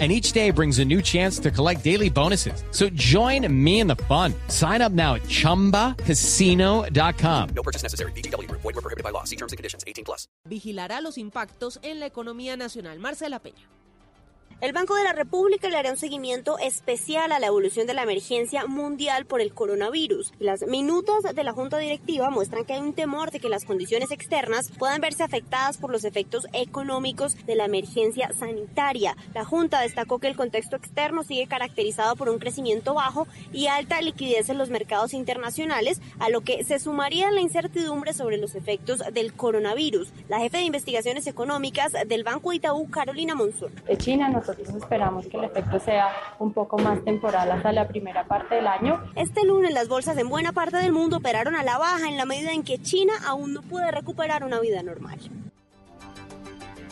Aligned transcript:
and 0.00 0.10
each 0.10 0.32
day 0.32 0.50
brings 0.50 0.80
a 0.80 0.84
new 0.84 1.00
chance 1.00 1.38
to 1.38 1.52
collect 1.52 1.84
daily 1.84 2.10
bonuses. 2.10 2.64
So 2.72 2.88
join 2.94 3.46
me 3.64 3.78
in 3.78 3.86
the 3.86 3.94
fun. 3.94 4.34
Sign 4.48 4.82
up 4.82 4.90
now 4.90 5.14
at 5.14 5.22
ChumbaCasino.com. 5.22 7.48
No 7.54 7.62
purchase 7.62 7.84
necessary. 7.84 8.10
BGW. 8.12 8.50
Void 8.50 8.64
were 8.64 8.72
prohibited 8.72 9.04
by 9.04 9.10
law. 9.10 9.22
See 9.22 9.36
terms 9.36 9.52
and 9.52 9.56
conditions. 9.56 9.84
18 9.86 10.04
plus. 10.04 10.26
Vigilará 10.48 11.00
los 11.00 11.16
impactos 11.16 11.78
en 11.82 12.00
la 12.00 12.06
economía 12.06 12.56
nacional. 12.56 12.98
Marcela 12.98 13.40
Peña. 13.40 13.68
El 14.64 14.72
Banco 14.72 14.94
de 14.94 15.04
la 15.04 15.12
República 15.12 15.68
le 15.68 15.76
hará 15.76 15.90
un 15.90 15.98
seguimiento 15.98 16.58
especial 16.58 17.32
a 17.32 17.38
la 17.38 17.48
evolución 17.48 17.86
de 17.86 17.92
la 17.92 18.04
emergencia 18.04 18.64
mundial 18.66 19.26
por 19.26 19.42
el 19.42 19.52
coronavirus. 19.52 20.32
Las 20.38 20.66
minutas 20.66 21.34
de 21.34 21.44
la 21.44 21.52
Junta 21.52 21.76
Directiva 21.76 22.30
muestran 22.30 22.64
que 22.64 22.72
hay 22.72 22.80
un 22.80 22.94
temor 22.94 23.30
de 23.30 23.40
que 23.40 23.50
las 23.50 23.66
condiciones 23.66 24.10
externas 24.10 24.70
puedan 24.78 25.02
verse 25.02 25.22
afectadas 25.22 25.76
por 25.76 25.90
los 25.90 26.04
efectos 26.04 26.46
económicos 26.54 27.36
de 27.44 27.56
la 27.56 27.66
emergencia 27.66 28.32
sanitaria. 28.32 29.18
La 29.34 29.44
Junta 29.44 29.82
destacó 29.82 30.18
que 30.18 30.28
el 30.28 30.34
contexto 30.34 30.76
externo 30.76 31.24
sigue 31.24 31.46
caracterizado 31.46 32.16
por 32.16 32.30
un 32.30 32.38
crecimiento 32.38 32.94
bajo 32.94 33.28
y 33.52 33.66
alta 33.66 34.00
liquidez 34.00 34.48
en 34.48 34.56
los 34.56 34.70
mercados 34.70 35.12
internacionales, 35.12 36.00
a 36.18 36.30
lo 36.30 36.40
que 36.40 36.64
se 36.64 36.78
sumaría 36.78 37.30
la 37.30 37.42
incertidumbre 37.42 38.14
sobre 38.14 38.38
los 38.38 38.54
efectos 38.54 39.02
del 39.12 39.34
coronavirus. 39.34 40.08
La 40.30 40.38
jefe 40.38 40.56
de 40.56 40.64
investigaciones 40.64 41.26
económicas 41.26 41.92
del 42.06 42.24
Banco 42.24 42.54
Itaú, 42.54 42.88
Carolina 42.88 43.34
Monzón. 43.34 43.70
China, 43.98 44.30
nosotros 44.54 44.82
esperamos 44.82 45.26
que 45.26 45.36
el 45.36 45.44
efecto 45.44 45.78
sea 45.80 46.12
un 46.38 46.52
poco 46.52 46.78
más 46.78 47.02
temporal 47.04 47.50
hasta 47.50 47.72
la 47.72 47.88
primera 47.88 48.24
parte 48.26 48.56
del 48.56 48.66
año. 48.66 49.02
Este 49.16 49.44
lunes 49.44 49.72
las 49.72 49.88
bolsas 49.88 50.16
en 50.18 50.28
buena 50.28 50.52
parte 50.52 50.76
del 50.76 50.92
mundo 50.92 51.18
operaron 51.18 51.56
a 51.56 51.64
la 51.64 51.78
baja 51.78 52.08
en 52.08 52.16
la 52.16 52.24
medida 52.24 52.52
en 52.52 52.62
que 52.62 52.78
China 52.78 53.12
aún 53.26 53.54
no 53.54 53.62
puede 53.62 53.90
recuperar 53.90 54.44
una 54.44 54.60
vida 54.60 54.82
normal. 54.82 55.18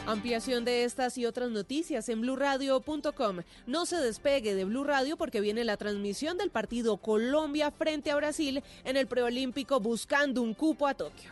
Ampliación 0.06 0.64
de 0.64 0.83
estas 0.83 1.16
y 1.16 1.27
otras 1.27 1.50
noticias 1.50 2.08
en 2.08 2.22
blurradio.com. 2.22 3.36
No 3.66 3.86
se 3.86 3.96
despegue 3.96 4.56
de 4.56 4.64
Blue 4.64 4.83
Radio 4.83 5.16
porque 5.16 5.40
viene 5.40 5.64
la 5.64 5.77
transmisión 5.77 6.36
del 6.38 6.50
partido 6.50 6.96
Colombia 6.96 7.70
frente 7.70 8.10
a 8.10 8.16
Brasil 8.16 8.64
en 8.84 8.96
el 8.96 9.06
preolímpico 9.06 9.78
buscando 9.78 10.42
un 10.42 10.55
cupo 10.55 10.88
a 10.88 10.94
Tokio. 10.94 11.30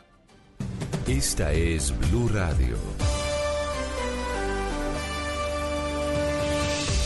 Esta 1.09 1.53
es 1.53 1.93
Blue 1.99 2.29
Radio. 2.29 2.77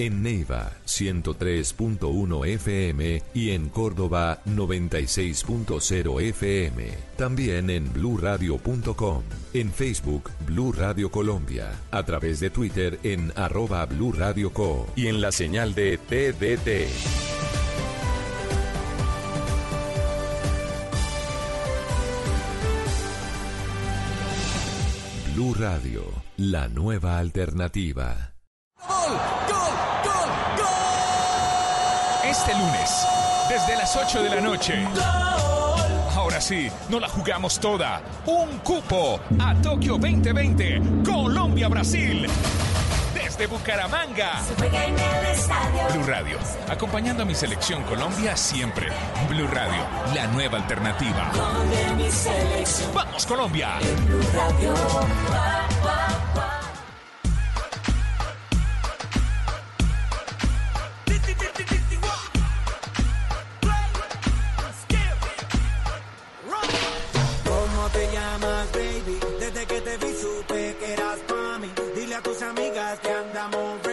En 0.00 0.22
Neiva, 0.22 0.72
103.1 0.86 2.46
FM 2.46 3.22
y 3.34 3.50
en 3.50 3.68
Córdoba, 3.68 4.40
96.0 4.46 6.22
FM. 6.22 6.88
También 7.18 7.68
en 7.68 7.92
bluradio.com. 7.92 9.22
En 9.52 9.70
Facebook, 9.70 10.30
Blue 10.46 10.72
Radio 10.72 11.10
Colombia. 11.10 11.72
A 11.90 12.02
través 12.02 12.40
de 12.40 12.48
Twitter 12.48 12.98
en 13.02 13.30
arroba 13.36 13.84
Blue 13.84 14.12
Radio 14.12 14.54
Co. 14.54 14.86
Y 14.96 15.08
en 15.08 15.20
la 15.20 15.32
señal 15.32 15.74
de 15.74 15.98
TDT. 15.98 16.88
Blue 25.34 25.52
Radio, 25.52 26.04
la 26.38 26.68
nueva 26.68 27.18
alternativa. 27.18 28.32
¡Gol! 28.88 29.69
Este 32.30 32.52
lunes, 32.54 33.06
desde 33.48 33.76
las 33.76 33.96
8 33.96 34.22
de 34.22 34.30
la 34.30 34.40
noche. 34.40 34.86
Ahora 36.14 36.40
sí, 36.40 36.70
no 36.88 37.00
la 37.00 37.08
jugamos 37.08 37.58
toda. 37.58 38.00
Un 38.24 38.58
cupo 38.58 39.18
a 39.40 39.52
Tokio 39.56 39.94
2020. 39.94 40.80
Colombia-Brasil. 41.04 42.28
Desde 43.12 43.48
Bucaramanga. 43.48 44.42
Blue 45.92 46.04
Radio, 46.06 46.38
acompañando 46.68 47.24
a 47.24 47.26
mi 47.26 47.34
selección 47.34 47.82
Colombia 47.82 48.36
siempre. 48.36 48.90
Blue 49.28 49.48
Radio, 49.48 49.82
la 50.14 50.28
nueva 50.28 50.58
alternativa. 50.58 51.32
¡Vamos, 52.94 53.26
Colombia! 53.26 53.70
¿Cómo 54.32 56.29
tus 72.30 72.42
amigas 72.42 73.00
que 73.00 73.10
andamos 73.10 73.89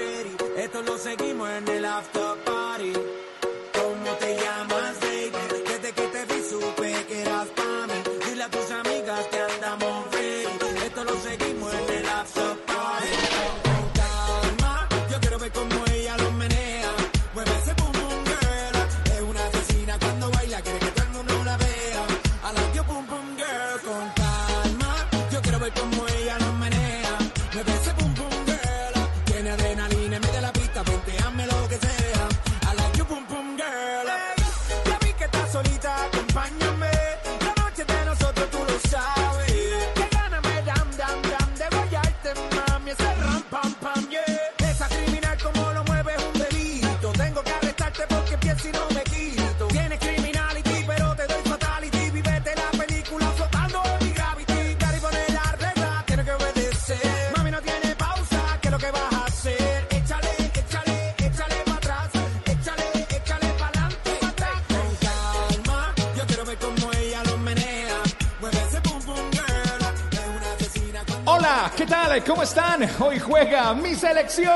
¿Cómo 72.28 72.44
están? 72.44 72.85
Hoy 73.00 73.20
juega 73.20 73.74
mi 73.74 73.96
selección. 73.96 74.53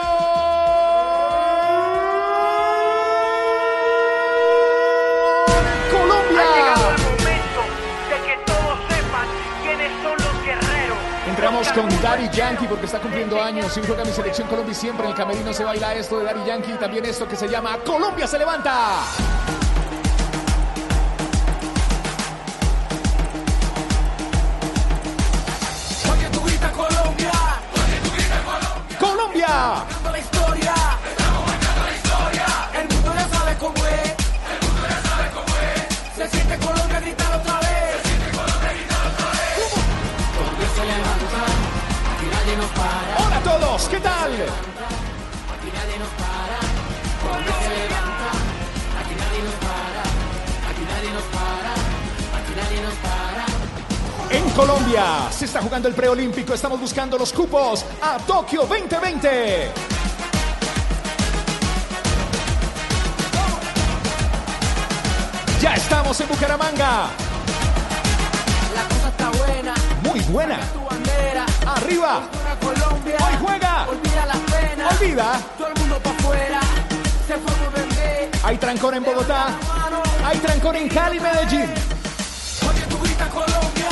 Colombia. 5.89 6.75
momento 6.97 7.61
de 8.09 8.27
que 8.27 8.37
todos 8.45 8.77
sepan 8.89 9.27
quiénes 9.63 9.91
son 10.03 10.17
los 10.17 10.45
guerreros. 10.45 10.97
Entramos 11.29 11.71
con 11.71 11.87
Daddy 12.01 12.29
Yankee 12.33 12.67
porque 12.67 12.87
está 12.87 12.99
cumpliendo 12.99 13.41
años 13.41 13.77
y 13.77 13.87
juega 13.87 14.03
mi 14.03 14.11
selección 14.11 14.49
Colombia 14.49 14.73
y 14.73 14.75
siempre 14.75 15.05
en 15.05 15.11
el 15.11 15.17
camerino 15.17 15.53
se 15.53 15.63
baila 15.63 15.95
esto 15.95 16.19
de 16.19 16.25
Daddy 16.25 16.45
Yankee 16.45 16.73
y 16.73 16.77
también 16.77 17.05
esto 17.05 17.25
que 17.25 17.37
se 17.37 17.47
llama 17.47 17.77
Colombia 17.85 18.27
se 18.27 18.37
levanta. 18.37 19.03
Todos, 43.81 43.89
¿qué 43.89 43.99
tal? 43.99 44.31
Aquí 44.33 45.69
nadie 45.73 45.97
nos 45.97 46.09
para. 46.09 46.59
Colombia 47.21 47.53
se 47.61 47.69
levanta, 47.69 48.29
aquí 49.01 49.15
nadie 49.15 49.41
nos 49.43 49.55
para. 49.55 50.03
Aquí 50.69 50.83
nadie 50.87 51.11
nos 51.11 51.23
para. 51.23 51.73
Aquí 52.37 52.53
nadie 52.55 52.81
nos 52.81 52.93
para. 52.95 53.45
En 54.37 54.49
Colombia 54.51 55.31
se 55.31 55.45
está 55.45 55.61
jugando 55.61 55.87
el 55.87 55.95
preolímpico. 55.95 56.53
Estamos 56.53 56.79
buscando 56.79 57.17
los 57.17 57.33
cupos 57.33 57.85
a 58.01 58.17
Tokio 58.19 58.61
2020. 58.61 59.71
Ya 65.59 65.73
estamos 65.73 66.19
en 66.21 66.27
Bucaramanga. 66.27 67.09
La 68.75 68.83
cosa 68.83 69.09
está 69.09 69.29
buena. 69.43 69.73
Muy 70.03 70.19
buena. 70.31 70.59
Tu 70.71 70.85
bandera. 70.85 71.45
Arriba. 71.65 72.21
Colombia. 73.01 73.27
Hoy 73.27 73.33
juega. 73.41 73.87
Olvida 73.89 74.25
las 74.25 74.37
penas. 74.37 75.01
Olvida. 75.01 75.41
Todo 75.57 75.67
el 75.67 75.79
mundo 75.79 75.99
para 75.99 76.17
afuera. 76.17 76.59
Se 77.27 77.33
fue 77.33 77.51
por 77.53 77.73
bebé. 77.73 78.29
Hay 78.43 78.57
trancón 78.57 78.95
en 78.95 79.03
Bogotá. 79.03 79.47
Hay 80.25 80.37
trancón 80.37 80.75
en 80.75 80.89
Cali, 80.89 81.19
Medellín. 81.19 81.69
Oye, 82.69 82.81
tú 82.89 82.97
grita 82.99 83.27
Colombia. 83.29 83.89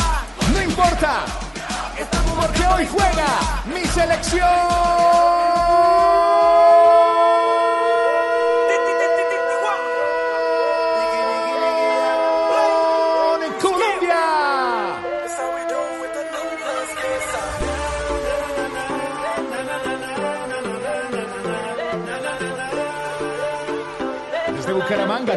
No 0.53 0.61
importa. 0.61 1.25
Estamos 1.97 2.45
Porque 2.45 2.65
hoy 2.67 2.87
juega 2.87 3.63
mi 3.73 3.85
selección. 3.87 5.38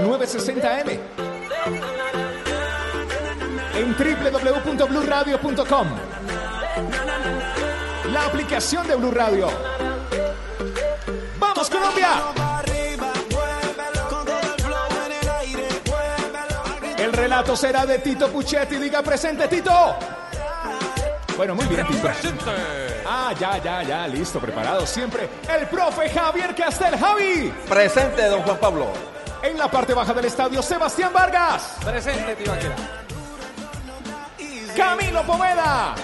960M. 0.03 0.99
En 3.75 3.97
www.bluradio.com. 3.97 5.89
La 8.13 8.27
aplicación 8.27 8.87
de 8.87 8.97
Blue 8.97 9.11
Radio. 9.11 9.49
¡Vamos, 11.39 11.71
Colombia! 11.71 12.09
El 16.99 17.13
relato 17.13 17.57
será 17.57 17.87
de 17.87 17.99
Tito 17.99 18.29
Puchetti. 18.29 18.77
Diga 18.77 19.03
presente, 19.03 19.49
Tito. 19.49 19.97
Bueno, 21.37 21.55
muy 21.55 21.67
bien, 21.67 21.87
Tito. 21.87 22.09
Ah, 23.07 23.33
ya, 23.39 23.59
ya, 23.59 23.83
ya, 23.83 24.07
listo, 24.09 24.39
preparado 24.41 24.87
siempre. 24.87 25.29
El 25.49 25.67
profe 25.67 26.09
Javier 26.11 26.55
Castel, 26.55 26.97
Javi. 26.99 27.53
Presente, 27.69 28.27
don 28.27 28.43
Juan 28.43 28.59
Pablo. 28.59 29.12
En 29.43 29.59
la 29.59 29.69
parte 29.69 29.93
baja 29.93 30.15
del 30.15 30.27
estadio, 30.27 30.63
Sebastián 30.63 31.13
Vargas. 31.13 31.75
Presente, 31.85 32.37
Tibaquera. 32.37 32.77
Camilo 34.77 35.23
Poveda. 35.25 35.95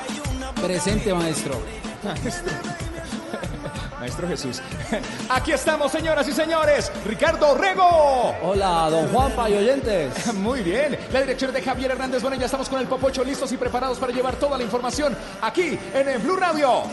Presente, 0.61 1.15
maestro. 1.15 1.61
Maestro. 2.03 2.53
Maestro 4.01 4.29
Jesús. 4.29 4.63
Aquí 5.29 5.53
estamos, 5.53 5.91
señoras 5.91 6.27
y 6.29 6.33
señores. 6.33 6.91
Ricardo 7.05 7.57
Rego. 7.57 8.35
Hola, 8.43 8.89
don 8.91 9.09
Juanpa 9.09 9.51
y 9.51 9.55
oyentes. 9.55 10.33
Muy 10.35 10.63
bien. 10.63 10.99
La 11.13 11.21
dirección 11.21 11.53
de 11.53 11.63
Javier 11.63 11.93
Hernández. 11.93 12.23
Bueno, 12.23 12.37
ya 12.37 12.47
estamos 12.47 12.69
con 12.69 12.81
el 12.81 12.87
Popocho 12.87 13.25
listos 13.25 13.51
y 13.53 13.57
preparados 13.57 13.99
para 13.99 14.13
llevar 14.13 14.37
toda 14.37 14.57
la 14.57 14.65
información 14.65 15.17
aquí 15.43 15.79
en 15.95 16.09
el 16.09 16.19
Blue 16.19 16.37
Radio. 16.37 16.85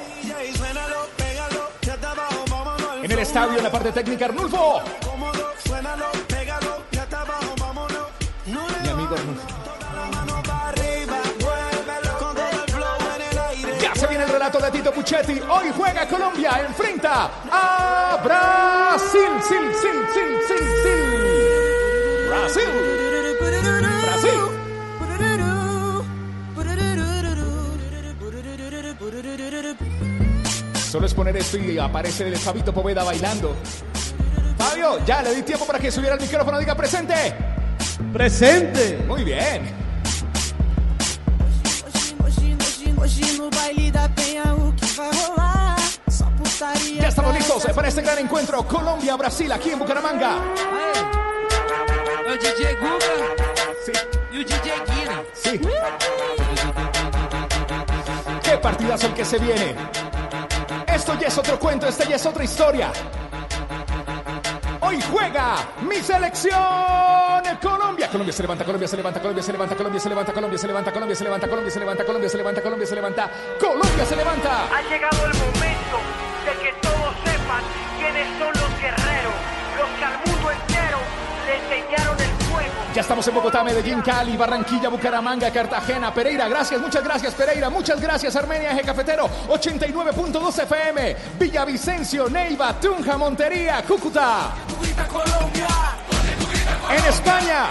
En 3.04 3.12
el 3.12 3.20
estadio, 3.20 3.58
en 3.58 3.64
la 3.64 3.72
parte 3.72 3.92
técnica, 3.92 4.26
Arnulfo. 4.26 4.82
De 14.52 14.72
Tito 14.72 14.92
Puchetti. 14.92 15.42
Hoy 15.50 15.72
juega 15.76 16.08
Colombia, 16.08 16.62
enfrenta 16.68 17.32
a 17.52 18.22
Brasil. 18.24 19.42
Sil, 19.42 19.66
sil, 19.74 19.98
sil, 20.14 20.30
sil, 20.46 20.66
sil. 20.86 21.02
Brasil. 22.30 22.70
Brasil. 24.04 24.42
Solo 30.92 31.08
es 31.08 31.14
poner 31.16 31.38
esto 31.38 31.58
y 31.58 31.80
aparece 31.80 32.28
el 32.28 32.38
Fabito 32.38 32.72
Poveda 32.72 33.04
bailando. 33.04 33.56
Fabio, 34.60 35.04
ya 35.06 35.24
le 35.24 35.34
di 35.34 35.42
tiempo 35.42 35.66
para 35.66 35.80
que 35.80 35.90
subiera 35.90 36.16
el 36.16 36.22
micrófono. 36.22 36.60
Diga 36.60 36.76
presente. 36.76 37.34
Presente. 38.14 39.04
Muy 39.08 39.24
bien. 39.24 39.85
Ya 46.57 47.10
estamos 47.10 47.34
listos 47.34 47.66
para 47.75 47.90
este 47.90 48.02
gran 48.02 48.18
encuentro 48.18 48.66
Colombia-Brasil 48.66 49.52
aquí 49.52 49.72
en 49.72 49.80
Bucaramanga. 49.80 50.38
El 52.25 52.40
DJ 52.40 52.75
Guga 52.75 52.98
Sí, 53.86 53.92
y 54.31 54.38
el 54.38 54.46
DJ 54.46 54.74
Guina. 54.88 55.24
sí. 55.34 55.60
Qué 58.42 58.57
partidazo 58.57 59.07
el 59.07 59.13
que 59.13 59.25
se 59.25 59.38
viene. 59.38 59.75
Esto 60.88 61.19
ya 61.19 61.28
es 61.28 61.38
otro 61.38 61.60
cuento, 61.60 61.88
esta 61.88 62.06
ya 62.06 62.16
es 62.16 62.25
otra 62.25 62.46
historia. 62.46 62.90
Hoy 64.80 65.01
juega 65.12 65.58
mi 65.81 65.98
selección 65.98 66.56
Colombia. 67.62 68.08
Colombia 68.10 68.31
se 68.34 68.44
levanta, 68.44 68.63
Colombia 68.63 68.88
se 68.88 68.96
levanta, 68.96 69.19
Colombia 69.19 69.44
se 69.44 69.51
levanta, 69.51 69.75
Colombia 69.75 70.00
se 70.00 70.10
levanta, 70.10 70.34
Colombia 70.34 70.58
se 70.60 70.68
levanta, 70.68 70.91
Colombia 70.94 71.15
se 71.15 71.24
levanta, 71.25 71.48
Colombia 71.50 71.72
se 71.72 71.80
levanta, 71.80 72.06
Colombia 72.06 72.30
se 72.30 72.38
levanta, 72.38 72.62
Colombia 72.62 72.88
se 72.88 72.96
levanta, 72.96 73.32
Colombia 73.60 74.06
se 74.06 74.15
levanta. 74.15 74.68
Ha 74.74 74.82
llegado 74.84 75.25
el 75.25 75.34
momento 75.34 76.25
son 78.38 78.53
los 78.53 78.81
guerreros, 78.81 79.34
los 79.77 79.89
que 80.00 80.05
al 80.05 80.17
mundo 80.25 80.51
entero 80.51 80.98
le 81.45 81.55
enseñaron 81.57 82.19
el 82.19 82.45
fuego. 82.45 82.74
Ya 82.93 83.01
estamos 83.01 83.27
en 83.27 83.36
Bogotá, 83.36 83.63
Medellín, 83.63 84.01
Cali, 84.01 84.38
Barranquilla, 84.38 84.89
Bucaramanga, 84.89 85.51
Cartagena, 85.51 86.13
Pereira. 86.13 86.48
Gracias, 86.48 86.79
muchas 86.79 87.03
gracias, 87.03 87.34
Pereira. 87.34 87.69
Muchas 87.69 88.00
gracias, 88.00 88.36
Armenia, 88.36 88.72
Eje 88.72 88.84
Cafetero, 88.84 89.29
89.2 89.50 90.60
FM, 90.63 91.15
Villavicencio, 91.39 92.29
Neiva, 92.29 92.74
Tunja, 92.79 93.17
Montería, 93.17 93.84
Cúcuta. 93.88 94.51
En 96.89 97.05
España, 97.05 97.65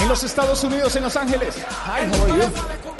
en 0.00 0.08
los 0.08 0.22
Estados 0.22 0.62
Unidos, 0.62 0.94
en 0.96 1.02
Los 1.02 1.16
Ángeles. 1.16 1.56
Hi? 1.86 2.91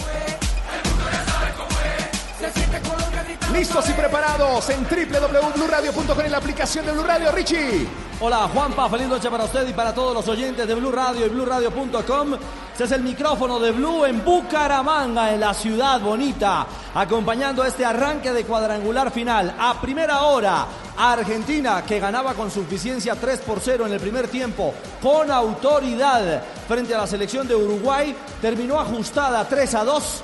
Listos 3.52 3.86
y 3.90 3.92
preparados 3.92 4.70
en 4.70 4.82
www.bluradio.com 4.84 6.20
en 6.24 6.32
la 6.32 6.38
aplicación 6.38 6.86
de 6.86 6.92
Blue 6.92 7.02
Radio, 7.02 7.30
Richie. 7.32 7.86
Hola, 8.18 8.48
Juanpa. 8.48 8.88
Feliz 8.88 9.08
noche 9.08 9.30
para 9.30 9.44
usted 9.44 9.68
y 9.68 9.74
para 9.74 9.92
todos 9.92 10.14
los 10.14 10.26
oyentes 10.26 10.66
de 10.66 10.74
Blue 10.74 10.90
Radio 10.90 11.26
y 11.26 11.28
BlueRadio.com. 11.28 12.34
Este 12.72 12.84
es 12.84 12.92
el 12.92 13.02
micrófono 13.02 13.60
de 13.60 13.72
Blue 13.72 14.06
en 14.06 14.24
Bucaramanga, 14.24 15.34
en 15.34 15.40
la 15.40 15.52
ciudad 15.52 16.00
bonita, 16.00 16.66
acompañando 16.94 17.62
este 17.62 17.84
arranque 17.84 18.32
de 18.32 18.44
cuadrangular 18.44 19.10
final. 19.10 19.54
A 19.58 19.78
primera 19.80 20.22
hora, 20.22 20.66
Argentina, 20.96 21.84
que 21.86 22.00
ganaba 22.00 22.32
con 22.32 22.50
suficiencia 22.50 23.16
3 23.16 23.40
por 23.40 23.60
0 23.60 23.86
en 23.86 23.92
el 23.92 24.00
primer 24.00 24.28
tiempo, 24.28 24.72
con 25.02 25.30
autoridad 25.30 26.42
frente 26.66 26.94
a 26.94 26.98
la 26.98 27.06
selección 27.06 27.46
de 27.46 27.54
Uruguay, 27.54 28.16
terminó 28.40 28.80
ajustada 28.80 29.46
3 29.46 29.74
a 29.74 29.84
2 29.84 30.22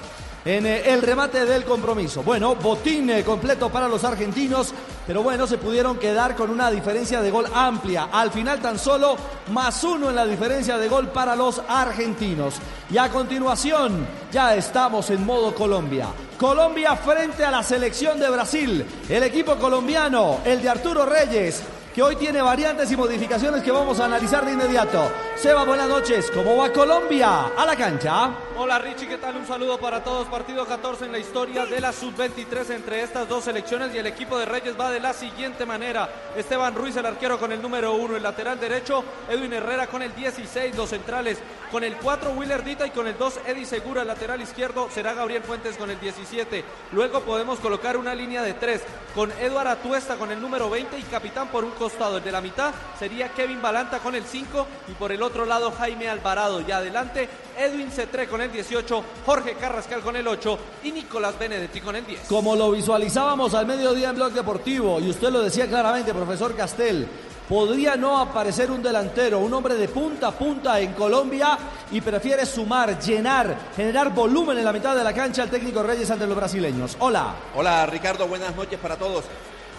en 0.49 0.65
eh, 0.65 0.83
el 0.87 1.03
remate 1.03 1.45
del 1.45 1.65
compromiso. 1.65 2.23
Bueno, 2.23 2.55
botín 2.55 3.11
eh, 3.11 3.23
completo 3.23 3.69
para 3.69 3.87
los 3.87 4.03
argentinos, 4.03 4.73
pero 5.07 5.23
bueno, 5.23 5.47
se 5.47 5.59
pudieron 5.59 5.99
quedar 5.99 6.35
con 6.35 6.49
una 6.49 6.71
diferencia 6.71 7.21
de 7.21 7.31
gol 7.31 7.45
amplia. 7.53 8.09
Al 8.11 8.31
final 8.31 8.59
tan 8.59 8.79
solo 8.79 9.15
más 9.53 9.85
uno 9.85 10.09
en 10.09 10.17
la 10.17 10.25
diferencia 10.25 10.79
de 10.79 10.89
gol 10.89 11.09
para 11.09 11.37
los 11.37 11.61
argentinos. 11.69 12.55
Y 12.91 12.97
a 12.97 13.11
continuación, 13.11 14.07
ya 14.33 14.55
estamos 14.55 15.11
en 15.11 15.27
modo 15.27 15.55
Colombia. 15.55 16.07
Colombia 16.39 16.97
frente 16.97 17.45
a 17.45 17.51
la 17.51 17.63
selección 17.63 18.19
de 18.19 18.31
Brasil. 18.31 18.87
El 19.07 19.25
equipo 19.25 19.57
colombiano, 19.57 20.39
el 20.47 20.63
de 20.63 20.71
Arturo 20.71 21.05
Reyes, 21.05 21.63
que 21.99 22.03
hoy 22.05 22.15
tiene 22.15 22.41
variantes 22.41 22.93
y 22.93 22.97
modificaciones 22.97 23.61
que 23.61 23.73
vamos 23.73 23.99
a 23.99 24.05
analizar 24.05 24.47
de 24.47 24.53
inmediato. 24.53 25.11
Seba, 25.35 25.65
buenas 25.65 25.89
noches. 25.89 26.31
¿Cómo 26.33 26.57
va 26.57 26.73
Colombia? 26.73 27.47
A 27.57 27.67
la 27.67 27.75
cancha. 27.75 28.31
Hola 28.57 28.79
Richie, 28.79 29.09
¿qué 29.09 29.19
tal? 29.19 29.37
Un 29.37 29.45
saludo 29.45 29.81
para 29.81 30.05
todos. 30.05 30.29
Partido 30.29 30.65
14 30.65 31.07
en 31.07 31.13
la 31.13 31.19
historia 31.19 31.67
de 31.67 31.81
la 31.81 31.93
sub-23 31.93 32.71
entre 32.71 33.03
estas 33.03 33.29
dos 33.29 33.43
selecciones 33.43 33.93
y 33.93 33.99
el 33.99 34.07
equipo 34.07 34.39
de 34.39 34.45
Reyes 34.45 34.79
va 34.79 34.93
de 34.93 35.01
la 35.01 35.13
siguiente 35.13 35.67
manera. 35.67 36.09
Esteban 36.37 36.77
Ruiz, 36.77 36.97
el 36.97 37.07
arquero 37.07 37.37
con 37.37 37.51
el 37.51 37.61
número 37.61 37.93
1, 37.95 38.17
el 38.17 38.23
lateral 38.23 38.61
derecho, 38.61 39.03
Edwin 39.29 39.53
Herrera 39.53 39.89
con 39.89 40.01
el 40.03 40.15
16, 40.15 40.77
los 40.77 40.91
centrales 40.91 41.39
con 41.73 41.83
el 41.83 41.97
4, 41.97 42.31
Willer 42.31 42.63
Dita 42.63 42.87
y 42.87 42.91
con 42.91 43.09
el 43.09 43.19
2, 43.19 43.41
Eddie 43.47 43.67
Segura, 43.67 44.03
el 44.03 44.09
lateral 44.09 44.41
izquierdo, 44.41 44.89
será 44.91 45.15
Gabriel 45.15 45.43
Fuentes 45.43 45.77
con 45.77 45.91
el 45.91 45.99
17. 45.99 46.65
Luego 46.93 47.21
podemos 47.23 47.59
colocar 47.59 47.97
una 47.97 48.15
línea 48.15 48.43
de 48.43 48.55
3 48.55 48.83
con 49.15 49.33
Eduard 49.33 49.67
Atuesta 49.67 50.17
con 50.17 50.31
el 50.31 50.41
número 50.41 50.71
20 50.71 50.97
y 50.97 51.03
capitán 51.03 51.49
por 51.49 51.65
un 51.65 51.73
costado. 51.73 51.88
El 51.89 52.23
de 52.23 52.33
la 52.33 52.43
mitad 52.43 52.75
sería 52.99 53.31
Kevin 53.31 53.63
Balanta 53.63 53.99
con 54.01 54.15
el 54.15 54.23
5 54.23 54.67
y 54.89 54.93
por 54.93 55.11
el 55.11 55.23
otro 55.23 55.47
lado 55.47 55.73
Jaime 55.73 56.07
Alvarado. 56.07 56.61
Y 56.61 56.71
adelante 56.71 57.27
Edwin 57.59 57.91
Cetré 57.91 58.29
con 58.29 58.43
el 58.43 58.53
18, 58.53 59.05
Jorge 59.25 59.55
Carrascal 59.55 60.03
con 60.03 60.15
el 60.15 60.29
8 60.29 60.59
y 60.85 60.93
Nicolás 60.93 61.39
Benedetti 61.39 61.81
con 61.81 61.97
el 61.97 62.05
10. 62.05 62.21
Como 62.29 62.55
lo 62.57 62.73
visualizábamos 62.73 63.55
al 63.55 63.67
mediodía 63.67 64.11
en 64.11 64.17
Blog 64.17 64.33
Deportivo, 64.33 65.01
y 65.01 65.09
usted 65.09 65.31
lo 65.31 65.41
decía 65.41 65.67
claramente, 65.67 66.13
profesor 66.13 66.55
Castel, 66.55 67.09
podría 67.49 67.97
no 67.97 68.19
aparecer 68.19 68.71
un 68.71 68.83
delantero, 68.83 69.39
un 69.39 69.55
hombre 69.55 69.75
de 69.75 69.89
punta 69.89 70.29
a 70.29 70.33
punta 70.33 70.79
en 70.81 70.93
Colombia 70.93 71.57
y 71.91 72.03
prefiere 72.03 72.45
sumar, 72.45 73.01
llenar, 73.01 73.57
generar 73.75 74.13
volumen 74.13 74.59
en 74.59 74.65
la 74.65 74.75
mitad 74.75 74.95
de 74.95 75.03
la 75.03 75.15
cancha 75.15 75.43
el 75.43 75.51
técnico 75.51 75.83
Reyes 75.83 76.11
ante 76.11 76.27
los 76.27 76.37
brasileños. 76.37 76.99
Hola. 77.01 77.35
Hola 77.57 77.87
Ricardo, 77.87 78.29
buenas 78.29 78.55
noches 78.55 78.79
para 78.79 78.97
todos. 78.97 79.25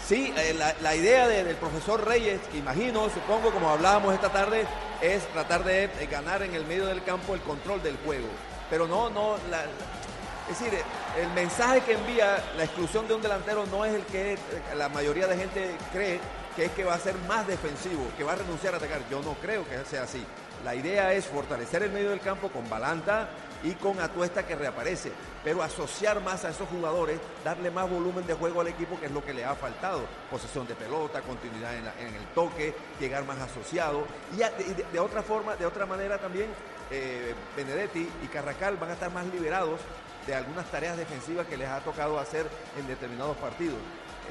Sí, 0.10 0.34
eh, 0.36 0.56
la, 0.82 0.96
idea 0.96 1.28
de- 1.28 1.44
del 1.44 1.56
profesor 1.58 2.04
Reyes, 2.04 2.40
que 2.52 2.58
imagino, 2.58 3.08
supongo, 3.12 3.52
como 3.52 3.70
hablábamos 3.70 4.12
esta 4.16 4.30
tarde, 4.32 4.66
es 5.04 5.24
tratar 5.34 5.64
de 5.64 5.84
eh, 5.84 6.08
ganar 6.10 6.42
en 6.42 6.56
el 6.56 6.66
medio 6.66 6.88
del 6.88 7.04
campo 7.04 7.36
el 7.36 7.42
control 7.42 7.84
del 7.84 7.96
juego. 8.04 8.26
Pero 8.72 8.88
no, 8.88 9.12
no, 9.12 9.36
es 9.36 10.58
decir, 10.60 10.74
eh, 10.74 10.82
el 11.22 11.30
mensaje 11.34 11.82
que 11.82 11.94
envía 11.94 12.44
la 12.58 12.64
exclusión 12.64 13.08
de 13.08 13.14
un 13.14 13.22
delantero 13.22 13.68
no 13.68 13.86
es 13.86 13.94
el 13.94 14.02
que 14.06 14.36
la 14.76 14.90
mayoría 14.90 15.28
de 15.28 15.38
gente 15.38 15.76
cree 15.94 16.20
que 16.56 16.66
es 16.66 16.72
que 16.72 16.84
va 16.86 16.96
a 16.96 17.00
ser 17.00 17.14
más 17.28 17.46
defensivo, 17.46 18.08
que 18.18 18.24
va 18.24 18.32
a 18.32 18.38
renunciar 18.38 18.74
a 18.74 18.78
atacar. 18.78 19.02
Yo 19.12 19.22
no 19.22 19.36
creo 19.36 19.64
que 19.70 19.78
sea 19.88 20.02
así. 20.02 20.26
La 20.66 20.74
idea 20.74 21.14
es 21.14 21.26
fortalecer 21.28 21.84
el 21.84 21.92
medio 21.92 22.10
del 22.10 22.20
campo 22.20 22.50
con 22.50 22.68
Balanta 22.68 23.30
y 23.64 23.74
con 23.74 24.00
Atuesta 24.00 24.46
que 24.46 24.56
reaparece, 24.56 25.12
pero 25.44 25.62
asociar 25.62 26.22
más 26.22 26.46
a 26.46 26.50
esos 26.50 26.68
jugadores, 26.70 27.20
darle 27.44 27.72
más 27.72 27.90
volumen 27.90 28.26
de 28.26 28.34
juego 28.34 28.62
al 28.62 28.68
equipo, 28.68 29.00
que 29.00 29.08
es 29.08 29.12
lo 29.12 29.24
que 29.24 29.34
le 29.34 29.46
ha 29.46 29.56
faltado. 29.56 30.02
Posesión 30.32 30.68
de 30.68 30.76
pelota, 30.76 31.22
continuidad 31.22 31.76
en, 31.76 32.16
el 32.16 32.26
toque, 32.34 32.74
llegar 33.00 33.26
más 33.26 33.40
asociado. 33.40 34.06
Y, 34.34 34.94
de 34.94 35.00
otra 35.00 35.22
forma, 35.22 35.56
de 35.56 35.66
otra 35.66 35.86
manera 35.86 36.18
también, 36.18 36.48
eh, 36.92 37.34
Benedetti 37.56 38.10
y 38.24 38.28
Carracal 38.28 38.78
van 38.78 38.92
a 38.92 38.94
estar 38.94 39.12
más 39.12 39.26
liberados 39.28 39.80
de 40.26 40.36
algunas 40.36 40.70
tareas 40.70 40.98
defensivas 40.98 41.48
que 41.48 41.58
les 41.58 41.68
ha 41.68 41.80
tocado 41.80 42.20
hacer 42.20 42.48
en 42.78 42.88
determinados 42.88 43.38
partidos. 43.38 43.78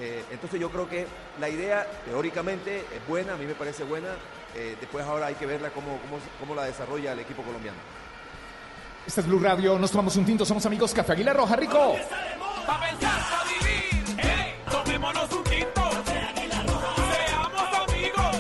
Eh, 0.01 0.25
entonces 0.31 0.61
yo 0.61 0.71
creo 0.71 0.89
que 0.89 1.07
la 1.41 1.49
idea 1.49 1.85
teóricamente 2.05 2.79
es 2.79 3.07
buena, 3.09 3.35
a 3.35 3.37
mí 3.37 3.47
me 3.47 3.55
parece 3.55 3.85
buena. 3.85 4.09
eh, 4.55 4.77
después 4.81 5.05
ahora 5.05 5.27
hay 5.27 5.35
que 5.35 5.45
verla 5.45 5.71
cómo, 5.71 5.99
cómo, 6.01 6.19
cómo 6.41 6.55
la 6.55 6.65
desarrolla 6.65 7.13
el 7.13 7.21
equipo 7.21 7.43
colombiano. 7.43 7.79
Este 9.09 9.23
es 9.23 9.27
Blue 9.27 9.39
Radio, 9.39 9.79
nos 9.79 9.91
tomamos 9.91 10.15
un 10.17 10.27
tinto, 10.27 10.45
somos 10.45 10.67
amigos 10.67 10.93
Café 10.93 11.13
Aguilar 11.13 11.35
Roja, 11.35 11.57
rico. 11.57 11.97
Pa' 12.67 12.79
pensar, 12.79 13.21
pa' 13.31 13.43
vivir. 13.49 14.05
Hey, 14.19 14.55
tomémonos 14.71 15.33
un 15.33 15.45
tinto. 15.45 15.91
Seamos 16.05 17.89
amigos. 17.89 18.37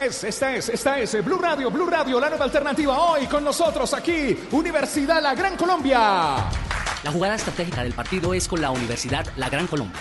Es, 0.00 0.24
esta 0.24 0.56
es, 0.56 0.68
esta 0.70 0.98
es 0.98 1.14
eh, 1.14 1.20
Blue 1.20 1.38
Radio, 1.38 1.70
Blue 1.70 1.86
Radio, 1.86 2.18
la 2.18 2.30
nueva 2.30 2.46
alternativa 2.46 2.98
hoy 2.98 3.28
con 3.28 3.44
nosotros 3.44 3.94
aquí, 3.94 4.36
Universidad 4.50 5.22
La 5.22 5.36
Gran 5.36 5.56
Colombia. 5.56 5.98
La 7.04 7.12
jugada 7.12 7.36
estratégica 7.36 7.84
del 7.84 7.92
partido 7.92 8.34
es 8.34 8.48
con 8.48 8.60
la 8.60 8.72
Universidad 8.72 9.24
La 9.36 9.48
Gran 9.48 9.68
Colombia. 9.68 10.00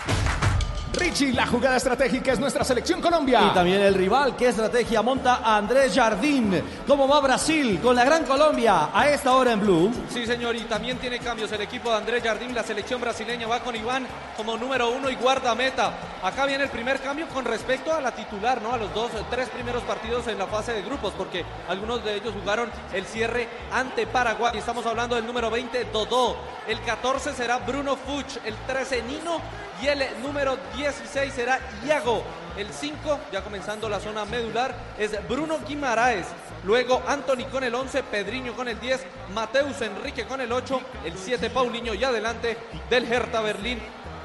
Richie, 0.94 1.34
la 1.34 1.46
jugada 1.46 1.78
estratégica 1.78 2.34
es 2.34 2.40
nuestra 2.40 2.64
selección 2.64 3.02
Colombia. 3.02 3.42
Y 3.50 3.54
también 3.54 3.80
el 3.82 3.94
rival, 3.94 4.36
¿qué 4.36 4.50
estrategia 4.50 5.02
monta 5.02 5.42
Andrés 5.44 5.94
Jardín? 5.94 6.62
¿Cómo 6.88 7.08
va 7.08 7.20
Brasil 7.22 7.80
con 7.82 7.96
la 7.96 8.04
Gran 8.04 8.26
Colombia 8.26 8.90
a 8.94 9.10
esta 9.10 9.34
hora 9.34 9.54
en 9.54 9.60
Blue? 9.62 9.92
Sí, 10.10 10.26
señor, 10.26 10.56
y 10.56 10.62
también 10.62 10.98
tiene 10.98 11.20
cambios 11.20 11.52
el 11.52 11.62
equipo 11.62 11.90
de 11.90 11.98
Andrés 11.98 12.24
Jardín. 12.24 12.56
La 12.56 12.64
selección 12.64 13.00
brasileña 13.00 13.48
va 13.48 13.60
con 13.60 13.76
Iván 13.76 14.08
como 14.36 14.58
número 14.58 14.90
uno 14.90 15.10
y 15.10 15.16
guardameta. 15.16 15.94
Acá 16.24 16.46
viene 16.46 16.64
el 16.64 16.70
primer 16.70 17.00
cambio 17.00 17.28
con 17.28 17.46
respecto 17.46 17.94
a 17.94 18.02
la 18.02 18.12
titular, 18.12 18.62
¿no? 18.62 18.74
A 18.74 18.78
los 18.78 18.94
dos, 18.94 19.12
tres 19.30 19.48
primeros 19.50 19.84
partidos 19.84 20.28
en 20.28 20.38
la 20.40 20.48
fase 20.48 20.74
de 20.74 20.82
grupos, 20.82 21.14
porque 21.18 21.46
algunos 21.68 22.04
de 22.04 22.16
ellos 22.16 22.34
jugaron 22.38 22.70
el 22.94 23.06
cierre 23.06 23.48
ante 23.72 24.08
Paraguay. 24.08 24.58
Estamos 24.58 24.86
hablando 24.86 25.16
del 25.16 25.26
número 25.26 25.50
20, 25.52 25.86
Dodó. 25.94 26.36
El 26.68 26.82
14 26.82 27.34
será 27.34 27.58
Bruno 27.60 27.96
Fuch. 27.96 28.38
El 28.44 28.56
13, 28.68 29.04
Nino. 29.04 29.40
Y 29.82 29.88
el 29.88 30.04
número 30.22 30.58
16 30.76 31.34
será 31.34 31.60
Iago. 31.86 32.24
El 32.58 32.68
5, 32.68 33.20
ya 33.32 33.42
comenzando 33.42 33.88
la 33.88 34.00
zona 34.00 34.26
medular, 34.26 34.76
es 34.98 35.12
Bruno 35.28 35.60
Guimaraes. 35.66 36.28
Luego 36.66 37.02
Anthony 37.08 37.46
con 37.50 37.64
el 37.64 37.74
11, 37.74 38.04
Pedriño 38.04 38.54
con 38.54 38.68
el 38.68 38.80
10, 38.80 39.06
Mateus 39.34 39.82
Enrique 39.82 40.26
con 40.26 40.42
el 40.42 40.52
8, 40.52 40.82
el 41.06 41.18
7 41.18 41.50
Paulinho 41.50 41.94
y 41.94 42.04
adelante 42.04 42.58
del 42.90 43.10
Hertha 43.12 43.40
Berlín, 43.40 43.80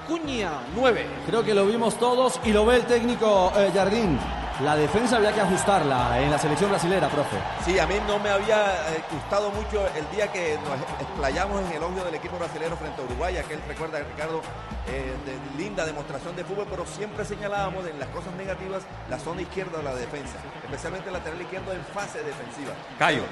Cuña 0.08 0.62
9. 0.74 1.06
Creo 1.26 1.44
que 1.44 1.54
lo 1.54 1.64
vimos 1.66 1.96
todos 1.98 2.40
y 2.44 2.52
lo 2.52 2.66
ve 2.66 2.76
el 2.76 2.86
técnico 2.86 3.52
eh, 3.56 3.70
Jardín. 3.72 4.18
La 4.60 4.76
defensa 4.76 5.16
había 5.16 5.32
que 5.32 5.40
ajustarla 5.40 6.20
en 6.20 6.30
la 6.30 6.38
selección 6.38 6.70
brasilera, 6.70 7.08
profe. 7.08 7.36
Sí, 7.64 7.76
a 7.76 7.88
mí 7.88 7.96
no 8.06 8.20
me 8.20 8.30
había 8.30 8.72
eh, 8.94 9.02
gustado 9.10 9.50
mucho 9.50 9.84
el 9.96 10.08
día 10.14 10.30
que 10.30 10.56
nos 10.62 10.78
explayamos 11.00 11.60
en 11.62 11.66
el 11.70 11.76
elogio 11.78 12.04
del 12.04 12.14
equipo 12.14 12.38
brasileño 12.38 12.76
frente 12.76 13.02
a 13.02 13.04
Uruguay, 13.04 13.36
aquel 13.36 13.60
recuerda 13.66 13.98
Ricardo, 13.98 14.42
eh, 14.86 15.12
de 15.26 15.60
linda 15.60 15.84
demostración 15.84 16.36
de 16.36 16.44
fútbol, 16.44 16.68
pero 16.70 16.86
siempre 16.86 17.24
señalábamos 17.24 17.84
en 17.88 17.98
las 17.98 18.08
cosas 18.10 18.32
negativas 18.34 18.84
la 19.10 19.18
zona 19.18 19.42
izquierda 19.42 19.78
de 19.78 19.82
la 19.82 19.94
defensa, 19.96 20.36
especialmente 20.62 21.08
el 21.08 21.14
lateral 21.14 21.42
izquierdo 21.42 21.72
en 21.72 21.82
fase 21.86 22.18
defensiva. 22.22 22.74
Cayo. 22.96 23.22